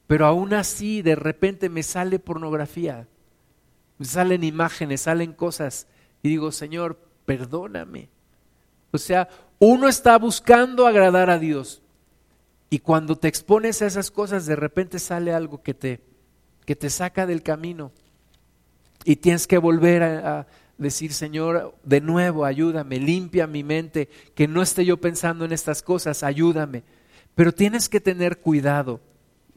pero 0.07 0.27
aún 0.27 0.55
así 0.55 1.03
de 1.03 1.17
repente 1.17 1.69
me 1.69 1.83
sale 1.83 2.19
pornografía, 2.19 3.09
me 3.99 4.07
salen 4.07 4.45
imágenes, 4.45 5.03
salen 5.03 5.33
cosas. 5.33 5.87
Y 6.23 6.29
digo, 6.29 6.53
Señor, 6.53 6.99
perdóname. 7.25 8.09
O 8.93 8.99
sea, 8.99 9.29
uno 9.59 9.89
está 9.89 10.19
buscando 10.19 10.87
agradar 10.87 11.31
a 11.31 11.39
Dios. 11.39 11.83
Y 12.69 12.81
cuando 12.81 13.17
te 13.17 13.29
expones 13.29 13.81
a 13.83 13.87
esas 13.87 14.11
cosas, 14.11 14.47
de 14.47 14.57
repente 14.57 14.99
sale 14.99 15.33
algo 15.33 15.63
que 15.63 15.75
te, 15.75 16.01
que 16.65 16.77
te 16.77 16.91
saca 16.91 17.27
del 17.27 17.43
camino. 17.43 17.93
Y 19.05 19.17
tienes 19.17 19.47
que 19.47 19.59
volver 19.59 20.03
a, 20.03 20.47
decir, 20.79 21.15
Señor, 21.15 21.75
de 21.85 22.03
nuevo, 22.03 22.45
ayúdame, 22.45 22.99
limpia 22.99 23.47
mi 23.47 23.63
mente, 23.63 24.11
que 24.35 24.47
no 24.47 24.61
esté 24.61 24.85
yo 24.85 24.99
pensando 24.99 25.45
en 25.45 25.53
estas 25.53 25.83
cosas, 25.83 26.23
ayúdame. 26.23 26.83
Pero 27.35 27.53
tienes 27.53 27.89
que 27.89 28.01
tener 28.01 28.41
cuidado, 28.41 29.01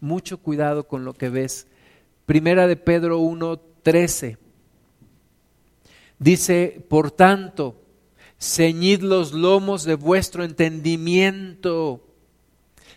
mucho 0.01 0.37
cuidado 0.37 0.87
con 0.87 1.05
lo 1.05 1.13
que 1.13 1.29
ves. 1.29 1.67
Primera 2.25 2.67
de 2.67 2.75
Pedro 2.75 3.19
1, 3.19 3.59
13. 3.83 4.37
Dice, 6.19 6.85
por 6.89 7.11
tanto, 7.11 7.81
ceñid 8.39 9.01
los 9.01 9.33
lomos 9.33 9.83
de 9.83 9.95
vuestro 9.95 10.43
entendimiento. 10.43 12.01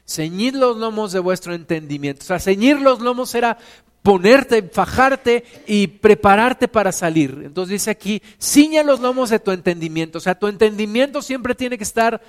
Ceñid 0.06 0.54
los 0.54 0.76
lomos 0.76 1.12
de 1.12 1.20
vuestro 1.20 1.54
entendimiento. 1.54 2.22
O 2.22 2.26
sea, 2.26 2.38
ceñir 2.38 2.80
los 2.80 3.00
lomos 3.00 3.34
era 3.34 3.58
ponerte, 4.02 4.62
fajarte 4.62 5.44
y 5.66 5.86
prepararte 5.86 6.68
para 6.68 6.92
salir. 6.92 7.42
Entonces 7.44 7.72
dice 7.72 7.90
aquí, 7.90 8.20
ciña 8.40 8.82
los 8.82 9.00
lomos 9.00 9.30
de 9.30 9.38
tu 9.38 9.52
entendimiento. 9.52 10.18
O 10.18 10.20
sea, 10.20 10.34
tu 10.34 10.48
entendimiento 10.48 11.22
siempre 11.22 11.54
tiene 11.54 11.78
que 11.78 11.84
estar, 11.84 12.20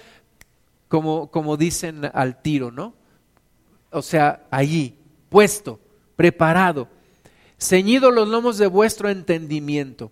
como, 0.88 1.32
como 1.32 1.58
dicen 1.58 2.10
al 2.14 2.42
tiro, 2.42 2.72
¿no? 2.72 2.94
O 3.94 4.02
sea, 4.02 4.46
allí, 4.52 4.98
puesto, 5.30 5.80
preparado. 6.16 6.88
Ceñido 7.58 8.12
los 8.12 8.28
lomos 8.28 8.58
de 8.58 8.68
vuestro 8.68 9.10
entendimiento. 9.10 10.12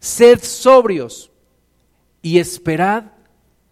Sed 0.00 0.40
sobrios 0.42 1.30
y 2.22 2.38
esperad 2.38 3.04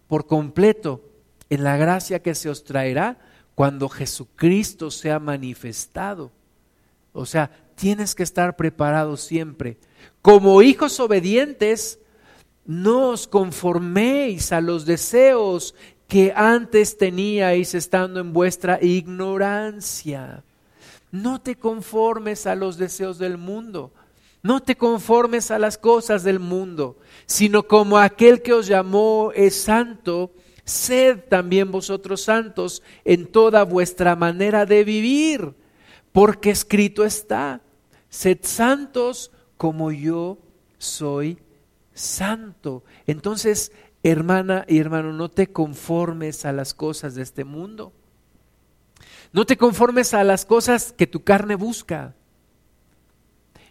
por 0.07 0.27
completo 0.27 1.01
en 1.49 1.63
la 1.63 1.77
gracia 1.77 2.21
que 2.21 2.35
se 2.35 2.49
os 2.49 2.63
traerá 2.63 3.19
cuando 3.55 3.89
Jesucristo 3.89 4.91
sea 4.91 5.19
manifestado. 5.19 6.31
O 7.13 7.25
sea, 7.25 7.49
tienes 7.75 8.15
que 8.15 8.23
estar 8.23 8.55
preparado 8.55 9.17
siempre. 9.17 9.77
Como 10.21 10.61
hijos 10.61 10.99
obedientes, 10.99 11.99
no 12.65 13.09
os 13.09 13.27
conforméis 13.27 14.51
a 14.51 14.61
los 14.61 14.85
deseos 14.85 15.73
que 16.07 16.33
antes 16.35 16.97
teníais 16.97 17.75
estando 17.75 18.19
en 18.19 18.33
vuestra 18.33 18.79
ignorancia. 18.81 20.43
No 21.11 21.41
te 21.41 21.55
conformes 21.55 22.47
a 22.47 22.55
los 22.55 22.77
deseos 22.77 23.17
del 23.17 23.37
mundo. 23.37 23.91
No 24.43 24.61
te 24.61 24.77
conformes 24.77 25.51
a 25.51 25.59
las 25.59 25.77
cosas 25.77 26.23
del 26.23 26.39
mundo, 26.39 26.97
sino 27.25 27.63
como 27.63 27.97
aquel 27.97 28.41
que 28.41 28.53
os 28.53 28.67
llamó 28.67 29.31
es 29.35 29.59
santo, 29.59 30.31
sed 30.63 31.19
también 31.27 31.71
vosotros 31.71 32.21
santos 32.21 32.83
en 33.03 33.25
toda 33.25 33.63
vuestra 33.63 34.15
manera 34.15 34.65
de 34.65 34.83
vivir, 34.83 35.53
porque 36.13 36.51
escrito 36.51 37.03
está, 37.03 37.61
sed 38.09 38.37
santos 38.43 39.31
como 39.57 39.91
yo 39.91 40.37
soy 40.77 41.39
santo. 41.93 42.83
Entonces, 43.07 43.71
hermana 44.11 44.65
y 44.67 44.79
hermano, 44.79 45.13
no 45.13 45.29
te 45.29 45.47
conformes 45.47 46.45
a 46.45 46.51
las 46.51 46.73
cosas 46.73 47.15
de 47.15 47.23
este 47.23 47.43
mundo. 47.43 47.93
No 49.33 49.45
te 49.45 49.57
conformes 49.57 50.13
a 50.13 50.23
las 50.23 50.45
cosas 50.45 50.93
que 50.93 51.07
tu 51.07 51.23
carne 51.23 51.55
busca. 51.55 52.15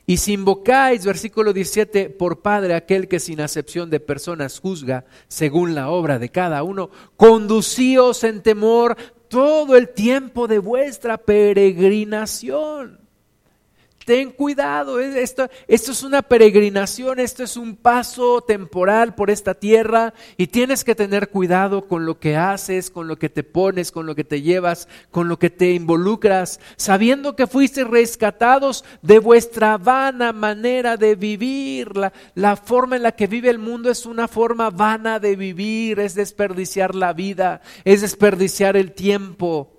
Y 0.06 0.18
si 0.18 0.34
invocáis, 0.34 1.04
versículo 1.04 1.52
17, 1.52 2.10
por 2.10 2.40
Padre 2.40 2.74
aquel 2.74 3.08
que 3.08 3.18
sin 3.18 3.40
acepción 3.40 3.90
de 3.90 3.98
personas 3.98 4.60
juzga 4.60 5.04
según 5.26 5.74
la 5.74 5.90
obra 5.90 6.18
de 6.20 6.28
cada 6.28 6.62
uno, 6.62 6.90
conducíos 7.16 8.22
en 8.22 8.42
temor 8.42 8.96
todo 9.28 9.76
el 9.76 9.88
tiempo 9.88 10.46
de 10.46 10.60
vuestra 10.60 11.18
peregrinación 11.18 13.05
ten 14.06 14.30
cuidado, 14.30 15.00
esto, 15.00 15.50
esto, 15.66 15.90
es 15.90 16.04
una 16.04 16.22
peregrinación, 16.22 17.18
esto 17.18 17.42
es 17.42 17.56
un 17.56 17.74
paso 17.74 18.40
temporal 18.40 19.16
por 19.16 19.30
esta 19.30 19.54
tierra 19.54 20.14
y 20.36 20.46
tienes 20.46 20.84
que 20.84 20.94
tener 20.94 21.28
cuidado 21.28 21.88
con 21.88 22.06
lo 22.06 22.20
que 22.20 22.36
haces, 22.36 22.88
con 22.88 23.08
lo 23.08 23.18
que 23.18 23.28
te 23.28 23.42
pones, 23.42 23.90
con 23.90 24.06
lo 24.06 24.14
que 24.14 24.22
te 24.22 24.42
llevas, 24.42 24.86
con 25.10 25.28
lo 25.28 25.40
que 25.40 25.50
te 25.50 25.72
involucras, 25.72 26.60
sabiendo 26.76 27.34
que 27.34 27.48
fuiste 27.48 27.82
rescatados 27.82 28.84
de 29.02 29.18
vuestra 29.18 29.76
vana 29.76 30.32
manera 30.32 30.96
de 30.96 31.16
vivir. 31.16 31.96
La, 31.96 32.12
la 32.36 32.54
forma 32.54 32.94
en 32.94 33.02
la 33.02 33.12
que 33.12 33.26
vive 33.26 33.50
el 33.50 33.58
mundo 33.58 33.90
es 33.90 34.06
una 34.06 34.28
forma 34.28 34.70
vana 34.70 35.18
de 35.18 35.34
vivir, 35.34 35.98
es 35.98 36.14
desperdiciar 36.14 36.94
la 36.94 37.12
vida, 37.12 37.60
es 37.84 38.02
desperdiciar 38.02 38.76
el 38.76 38.92
tiempo 38.92 39.75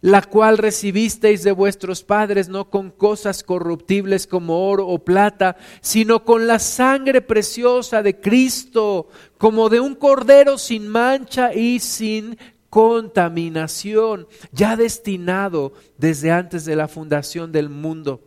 la 0.00 0.22
cual 0.22 0.58
recibisteis 0.58 1.42
de 1.42 1.52
vuestros 1.52 2.02
padres 2.02 2.48
no 2.48 2.70
con 2.70 2.90
cosas 2.90 3.42
corruptibles 3.42 4.26
como 4.26 4.68
oro 4.68 4.86
o 4.86 4.98
plata, 4.98 5.56
sino 5.80 6.24
con 6.24 6.46
la 6.46 6.58
sangre 6.58 7.22
preciosa 7.22 8.02
de 8.02 8.20
Cristo, 8.20 9.08
como 9.38 9.68
de 9.68 9.80
un 9.80 9.94
cordero 9.94 10.58
sin 10.58 10.88
mancha 10.88 11.54
y 11.54 11.80
sin 11.80 12.36
contaminación, 12.70 14.26
ya 14.52 14.76
destinado 14.76 15.72
desde 15.96 16.30
antes 16.30 16.64
de 16.64 16.76
la 16.76 16.88
fundación 16.88 17.52
del 17.52 17.70
mundo, 17.70 18.20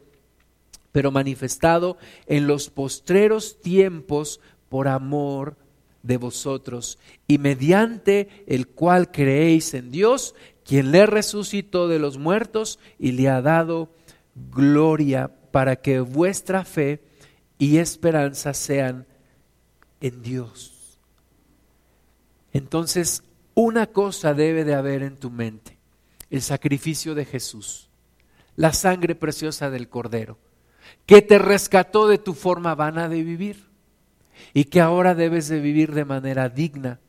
pero 0.92 1.12
manifestado 1.12 1.98
en 2.26 2.48
los 2.48 2.70
postreros 2.70 3.62
tiempos 3.62 4.40
por 4.70 4.88
amor 4.88 5.56
de 6.02 6.18
vosotros, 6.18 6.98
y 7.28 7.38
mediante 7.38 8.44
el 8.48 8.68
cual 8.68 9.12
creéis 9.12 9.74
en 9.74 9.92
Dios, 9.92 10.34
quien 10.70 10.92
le 10.92 11.08
resucitó 11.08 11.88
de 11.88 11.98
los 11.98 12.20
muertos 12.20 12.78
y 13.00 13.14
le 13.14 13.28
ha 13.28 13.42
dado 13.42 13.90
gloria 14.52 15.32
para 15.50 15.78
que 15.78 16.00
vuestra 16.00 16.64
fe 16.64 17.02
y 17.58 17.78
esperanza 17.78 18.54
sean 18.54 19.08
en 20.00 20.22
Dios. 20.22 21.00
Entonces, 22.54 23.24
una 23.56 23.88
cosa 23.88 24.36
debe 24.36 24.64
de 24.64 24.76
haber 24.76 25.02
en 25.02 25.18
tu 25.18 25.32
mente, 25.32 25.80
el 26.30 26.44
sacrificio 26.44 27.16
de 27.16 27.26
Jesús, 27.26 27.90
la 28.56 28.72
sangre 28.72 29.16
preciosa 29.16 29.72
del 29.72 29.90
Cordero, 29.90 30.38
que 31.08 31.24
te 31.24 31.40
rescató 31.40 32.08
de 32.08 32.20
tu 32.20 32.36
forma 32.36 32.76
vana 32.76 33.10
de 33.10 33.24
vivir 33.24 33.72
y 34.54 34.66
que 34.66 34.82
ahora 34.82 35.16
debes 35.16 35.48
de 35.48 35.62
vivir 35.62 35.96
de 35.96 36.06
manera 36.06 36.48
digna 36.48 37.00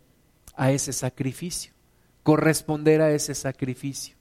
a 0.56 0.72
ese 0.72 0.94
sacrificio 0.94 1.74
corresponder 2.22 3.00
a 3.00 3.12
ese 3.12 3.34
sacrificio. 3.34 4.14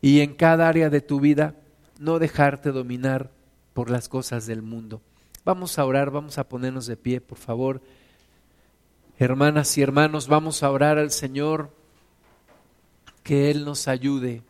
Y 0.00 0.20
en 0.20 0.34
cada 0.34 0.68
área 0.68 0.90
de 0.90 1.00
tu 1.00 1.20
vida, 1.20 1.54
no 1.98 2.18
dejarte 2.18 2.72
dominar 2.72 3.30
por 3.74 3.90
las 3.90 4.08
cosas 4.08 4.46
del 4.46 4.62
mundo. 4.62 5.00
Vamos 5.44 5.78
a 5.78 5.84
orar, 5.84 6.10
vamos 6.10 6.38
a 6.38 6.48
ponernos 6.48 6.86
de 6.86 6.96
pie, 6.96 7.20
por 7.20 7.38
favor. 7.38 7.80
Hermanas 9.18 9.76
y 9.78 9.82
hermanos, 9.82 10.28
vamos 10.28 10.62
a 10.62 10.70
orar 10.70 10.98
al 10.98 11.10
Señor 11.10 11.70
que 13.22 13.50
Él 13.50 13.64
nos 13.64 13.88
ayude, 13.88 14.42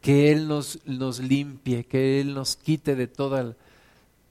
que 0.00 0.32
Él 0.32 0.48
nos, 0.48 0.80
nos 0.86 1.20
limpie, 1.20 1.84
que 1.84 2.20
Él 2.20 2.34
nos 2.34 2.56
quite 2.56 2.94
de, 2.94 3.10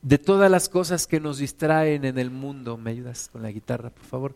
de 0.01 0.17
todas 0.17 0.51
las 0.51 0.69
cosas 0.69 1.07
que 1.07 1.19
nos 1.19 1.37
distraen 1.37 2.05
en 2.05 2.17
el 2.17 2.31
mundo. 2.31 2.77
¿Me 2.77 2.91
ayudas 2.91 3.29
con 3.31 3.43
la 3.43 3.51
guitarra, 3.51 3.89
por 3.89 4.05
favor? 4.05 4.35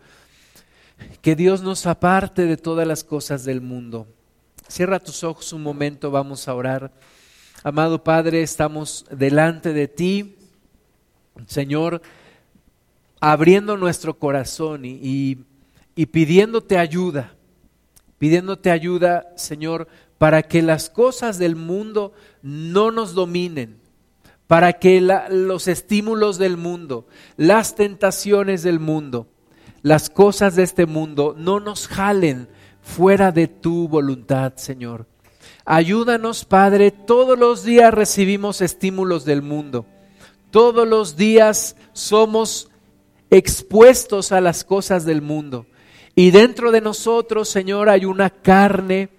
Que 1.22 1.36
Dios 1.36 1.62
nos 1.62 1.86
aparte 1.86 2.46
de 2.46 2.58
todas 2.58 2.88
las 2.88 3.04
cosas 3.04 3.44
del 3.44 3.62
mundo. 3.62 4.08
Cierra 4.68 5.00
tus 5.00 5.24
ojos 5.24 5.54
un 5.54 5.64
momento, 5.64 6.12
vamos 6.12 6.48
a 6.48 6.54
orar. 6.54 6.92
Amado 7.64 8.04
Padre, 8.04 8.42
estamos 8.42 9.06
delante 9.10 9.74
de 9.74 9.88
ti, 9.88 10.36
Señor, 11.48 12.02
abriendo 13.20 13.78
nuestro 13.78 14.18
corazón 14.18 14.82
y, 14.86 15.46
pidiéndote 16.12 16.78
ayuda, 16.78 17.36
pidiéndote 18.20 18.72
ayuda, 18.72 19.34
Señor, 19.36 19.88
para 20.18 20.44
que 20.44 20.62
las 20.62 20.90
cosas 20.90 21.38
del 21.38 21.56
mundo 21.56 22.14
no 22.42 22.92
nos 22.92 23.14
dominen, 23.14 23.80
para 24.48 24.74
que 24.74 25.02
los 25.30 25.68
estímulos 25.68 26.38
del 26.38 26.58
mundo, 26.58 27.08
las 27.38 27.76
tentaciones 27.76 28.64
del 28.64 28.80
mundo, 28.80 29.28
las 29.82 30.10
cosas 30.10 30.56
de 30.56 30.64
este 30.64 30.86
mundo 30.86 31.36
no 31.38 31.60
nos 31.60 31.88
jalen 31.88 32.48
fuera 32.82 33.32
de 33.32 33.48
tu 33.48 33.88
voluntad, 33.88 34.54
Señor. 34.56 35.08
Ayúdanos, 35.66 36.46
Padre, 36.46 36.92
todos 36.92 37.38
los 37.38 37.64
días 37.64 37.94
recibimos 37.94 38.62
estímulos 38.62 39.26
del 39.26 39.42
mundo. 39.42 39.86
Todos 40.52 40.88
los 40.88 41.18
días 41.18 41.76
somos 41.92 42.70
expuestos 43.30 44.32
a 44.32 44.40
las 44.40 44.64
cosas 44.64 45.06
del 45.06 45.22
mundo. 45.22 45.66
Y 46.16 46.32
dentro 46.32 46.72
de 46.72 46.82
nosotros, 46.82 47.50
Señor, 47.50 47.90
hay 47.90 48.06
una 48.06 48.30
carne 48.30 49.10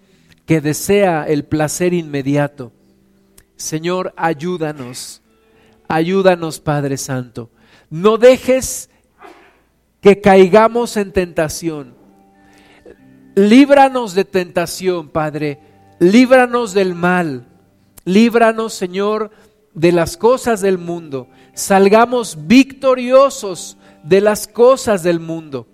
que 0.46 0.60
desea 0.60 1.24
el 1.24 1.44
placer 1.44 1.92
inmediato. 1.92 2.72
Señor, 3.56 4.14
ayúdanos. 4.16 5.20
Ayúdanos, 5.86 6.60
Padre 6.60 6.96
Santo. 6.96 7.50
No 7.90 8.16
dejes 8.16 8.88
que 10.00 10.20
caigamos 10.20 10.96
en 10.96 11.12
tentación. 11.12 11.94
Líbranos 13.34 14.14
de 14.14 14.24
tentación, 14.24 15.08
Padre. 15.08 15.60
Líbranos 15.98 16.74
del 16.74 16.94
mal. 16.94 17.46
Líbranos, 18.04 18.74
Señor, 18.74 19.30
de 19.74 19.92
las 19.92 20.16
cosas 20.16 20.60
del 20.60 20.78
mundo. 20.78 21.28
Salgamos 21.54 22.46
victoriosos 22.46 23.76
de 24.02 24.20
las 24.20 24.48
cosas 24.48 25.02
del 25.02 25.20
mundo. 25.20 25.66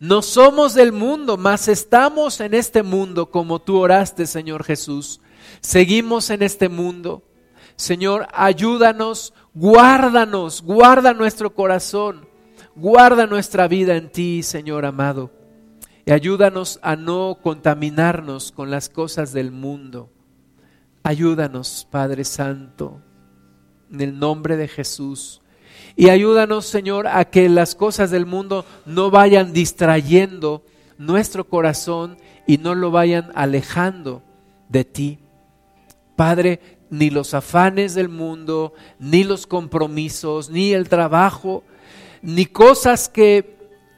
No 0.00 0.22
somos 0.22 0.74
del 0.74 0.92
mundo, 0.92 1.36
mas 1.36 1.68
estamos 1.68 2.40
en 2.40 2.54
este 2.54 2.82
mundo 2.82 3.30
como 3.30 3.60
tú 3.60 3.78
oraste, 3.78 4.26
Señor 4.26 4.64
Jesús. 4.64 5.20
Seguimos 5.60 6.30
en 6.30 6.42
este 6.42 6.68
mundo. 6.68 7.22
Señor, 7.76 8.28
ayúdanos, 8.32 9.34
guárdanos, 9.54 10.62
guarda 10.62 11.12
nuestro 11.12 11.54
corazón, 11.54 12.26
guarda 12.76 13.26
nuestra 13.26 13.68
vida 13.68 13.96
en 13.96 14.10
ti, 14.10 14.42
Señor 14.42 14.84
amado 14.84 15.30
y 16.06 16.12
ayúdanos 16.12 16.78
a 16.82 16.96
no 16.96 17.38
contaminarnos 17.42 18.52
con 18.52 18.70
las 18.70 18.88
cosas 18.88 19.32
del 19.32 19.50
mundo. 19.50 20.10
Ayúdanos, 21.02 21.86
Padre 21.90 22.24
Santo, 22.24 23.00
en 23.90 24.00
el 24.00 24.18
nombre 24.18 24.56
de 24.56 24.68
Jesús. 24.68 25.40
Y 25.96 26.10
ayúdanos, 26.10 26.66
Señor, 26.66 27.06
a 27.06 27.24
que 27.24 27.48
las 27.48 27.74
cosas 27.74 28.10
del 28.10 28.26
mundo 28.26 28.66
no 28.84 29.10
vayan 29.10 29.52
distrayendo 29.52 30.62
nuestro 30.98 31.48
corazón 31.48 32.18
y 32.46 32.58
no 32.58 32.74
lo 32.74 32.90
vayan 32.90 33.30
alejando 33.34 34.22
de 34.68 34.84
ti. 34.84 35.18
Padre, 36.16 36.60
ni 36.90 37.10
los 37.10 37.32
afanes 37.32 37.94
del 37.94 38.08
mundo, 38.08 38.74
ni 38.98 39.24
los 39.24 39.46
compromisos, 39.46 40.50
ni 40.50 40.72
el 40.72 40.88
trabajo, 40.88 41.64
ni 42.24 42.46
cosas 42.46 43.10
que 43.10 43.54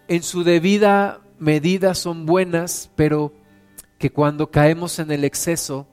en 0.09 0.25
su 0.25 0.43
debida 0.43 1.21
medidas 1.39 1.99
son 1.99 2.27
buenas, 2.27 2.91
pero 2.97 3.33
que 3.99 4.11
cuando 4.11 4.51
caemos 4.51 4.99
en 4.99 5.13
el 5.13 5.25
exceso 5.25 5.87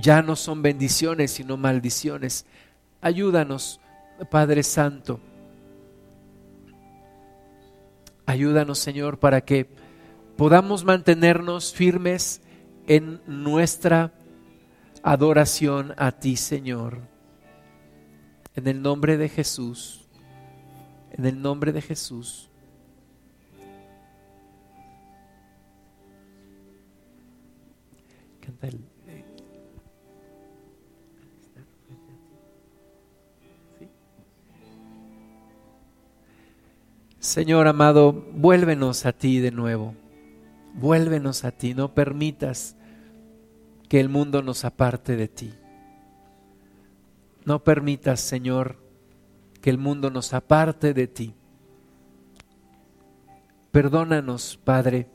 ya 0.00 0.22
no 0.22 0.36
son 0.36 0.62
bendiciones, 0.62 1.32
sino 1.32 1.58
maldiciones. 1.58 2.46
Ayúdanos, 3.02 3.78
Padre 4.30 4.62
Santo. 4.62 5.20
Ayúdanos, 8.24 8.78
Señor, 8.78 9.18
para 9.18 9.42
que 9.42 9.68
podamos 10.36 10.84
mantenernos 10.84 11.74
firmes 11.74 12.40
en 12.86 13.20
nuestra 13.26 14.14
adoración 15.02 15.92
a 15.98 16.12
ti, 16.12 16.36
Señor. 16.36 17.00
En 18.54 18.66
el 18.66 18.80
nombre 18.80 19.18
de 19.18 19.28
Jesús. 19.28 19.99
En 21.12 21.26
el 21.26 21.40
nombre 21.40 21.72
de 21.72 21.82
Jesús. 21.82 22.50
Señor 37.30 37.68
amado, 37.68 38.12
vuélvenos 38.12 39.06
a 39.06 39.12
ti 39.12 39.38
de 39.38 39.52
nuevo. 39.52 39.94
Vuélvenos 40.74 41.44
a 41.44 41.52
ti. 41.52 41.74
No 41.74 41.94
permitas 41.94 42.74
que 43.88 44.00
el 44.00 44.08
mundo 44.08 44.42
nos 44.42 44.64
aparte 44.64 45.16
de 45.16 45.28
ti. 45.28 45.54
No 47.44 47.62
permitas, 47.62 48.20
Señor, 48.20 48.78
que 49.60 49.70
el 49.70 49.78
mundo 49.78 50.10
nos 50.10 50.32
aparte 50.34 50.94
de 50.94 51.06
ti. 51.06 51.34
Perdónanos, 53.70 54.58
Padre. 54.64 55.08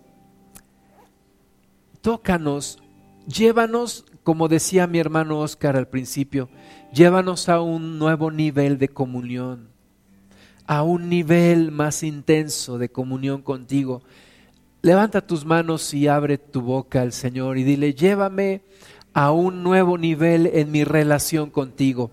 Tócanos 2.01 2.79
Llévanos, 3.27 4.05
como 4.23 4.47
decía 4.47 4.85
mi 4.85 4.99
hermano 4.99 5.39
Oscar 5.39 5.75
al 5.75 5.87
principio, 5.87 6.47
llévanos 6.93 7.49
a 7.49 7.59
un 7.59 7.97
nuevo 7.97 8.29
nivel 8.29 8.77
de 8.77 8.87
comunión, 8.87 9.69
a 10.67 10.83
un 10.83 11.09
nivel 11.09 11.71
más 11.71 12.03
intenso 12.03 12.77
de 12.77 12.89
comunión 12.89 13.41
contigo. 13.41 14.03
Levanta 14.83 15.25
tus 15.25 15.43
manos 15.43 15.91
y 15.95 16.07
abre 16.07 16.37
tu 16.37 16.61
boca 16.61 17.01
al 17.01 17.13
Señor 17.13 17.57
y 17.57 17.63
dile, 17.63 17.95
llévame 17.95 18.61
a 19.15 19.31
un 19.31 19.63
nuevo 19.63 19.97
nivel 19.97 20.51
en 20.53 20.69
mi 20.69 20.83
relación 20.83 21.49
contigo. 21.49 22.11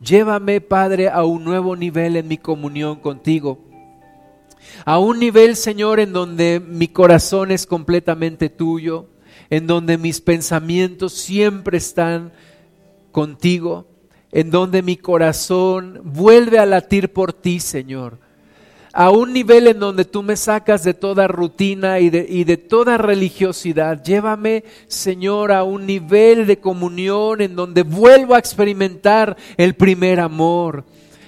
Llévame, 0.00 0.60
Padre, 0.60 1.08
a 1.08 1.24
un 1.24 1.44
nuevo 1.44 1.76
nivel 1.76 2.16
en 2.16 2.28
mi 2.28 2.38
comunión 2.38 2.96
contigo. 2.96 3.58
A 4.84 4.98
un 4.98 5.18
nivel, 5.18 5.56
Señor, 5.56 6.00
en 6.00 6.12
donde 6.12 6.60
mi 6.60 6.88
corazón 6.88 7.50
es 7.50 7.66
completamente 7.66 8.48
tuyo 8.48 9.08
en 9.50 9.66
donde 9.66 9.98
mis 9.98 10.20
pensamientos 10.20 11.12
siempre 11.12 11.78
están 11.78 12.32
contigo, 13.12 13.86
en 14.32 14.50
donde 14.50 14.82
mi 14.82 14.96
corazón 14.96 16.00
vuelve 16.04 16.58
a 16.58 16.66
latir 16.66 17.12
por 17.12 17.32
ti, 17.32 17.60
Señor. 17.60 18.18
A 18.94 19.10
un 19.10 19.32
nivel 19.32 19.66
en 19.66 19.80
donde 19.80 20.04
tú 20.04 20.22
me 20.22 20.36
sacas 20.36 20.84
de 20.84 20.94
toda 20.94 21.26
rutina 21.26 22.00
y 22.00 22.10
de, 22.10 22.24
y 22.28 22.44
de 22.44 22.56
toda 22.56 22.96
religiosidad. 22.96 24.02
Llévame, 24.02 24.64
Señor, 24.86 25.52
a 25.52 25.64
un 25.64 25.84
nivel 25.84 26.46
de 26.46 26.60
comunión 26.60 27.40
en 27.40 27.56
donde 27.56 27.82
vuelvo 27.82 28.34
a 28.34 28.38
experimentar 28.38 29.36
el 29.56 29.74
primer 29.74 30.20
amor 30.20 30.84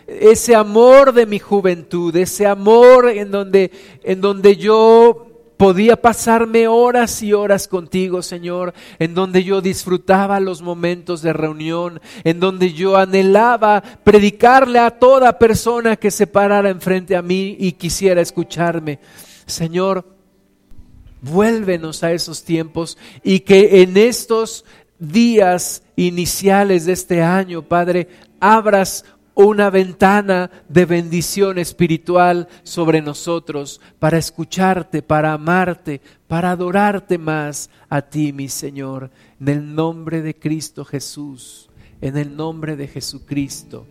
ese 0.06 0.55
amor 0.55 1.12
de 1.12 1.26
mi 1.26 1.40
juventud, 1.40 2.14
ese 2.14 2.47
amor 2.47 3.09
en 3.09 3.32
donde, 3.32 3.72
en 4.05 4.20
donde 4.20 4.56
yo 4.56 5.36
Podía 5.57 5.97
pasarme 5.97 6.69
horas 6.69 7.23
y 7.23 7.33
horas 7.33 7.66
contigo, 7.66 8.20
Señor, 8.20 8.74
en 8.99 9.15
donde 9.15 9.43
yo 9.43 9.62
disfrutaba 9.62 10.39
los 10.39 10.61
momentos 10.61 11.23
de 11.23 11.33
reunión, 11.33 12.01
en 12.24 12.41
donde 12.41 12.74
yo 12.74 12.97
anhelaba 12.97 13.83
predicarle 14.05 14.78
a 14.78 14.91
toda 14.91 15.39
persona 15.39 15.97
que 15.97 16.11
se 16.11 16.27
parara 16.27 16.69
enfrente 16.69 17.16
a 17.16 17.23
mí 17.23 17.57
y 17.59 17.73
quisiera 17.73 18.20
escucharme. 18.20 18.99
Señor, 19.47 20.05
vuélvenos 21.23 22.03
a 22.03 22.12
esos 22.12 22.45
tiempos 22.45 22.99
y 23.23 23.41
que 23.41 23.83
en 23.83 23.97
estos 23.97 24.65
días 24.99 25.83
iniciales 25.97 26.85
de 26.85 26.93
este 26.93 27.23
año, 27.23 27.62
Padre, 27.62 28.09
abras 28.41 29.05
una 29.37 29.69
ventana 29.69 30.51
de 30.67 30.87
bendición 30.87 31.59
espiritual 31.59 32.49
sobre 32.63 33.03
nosotros 33.03 33.83
para 33.99 34.17
escucharte, 34.17 35.03
para 35.03 35.35
amarte, 35.35 36.01
para 36.27 36.53
adorarte 36.53 37.19
más 37.19 37.69
a 37.91 38.01
ti, 38.01 38.33
mi 38.33 38.49
Señor, 38.49 39.11
en 39.39 39.49
el 39.49 39.75
nombre 39.75 40.23
de 40.23 40.35
Cristo 40.35 40.87
Jesús, 40.87 41.69
en 42.01 42.17
el 42.17 42.35
nombre 42.35 42.77
de 42.77 42.89
Jesucristo. 42.89 43.87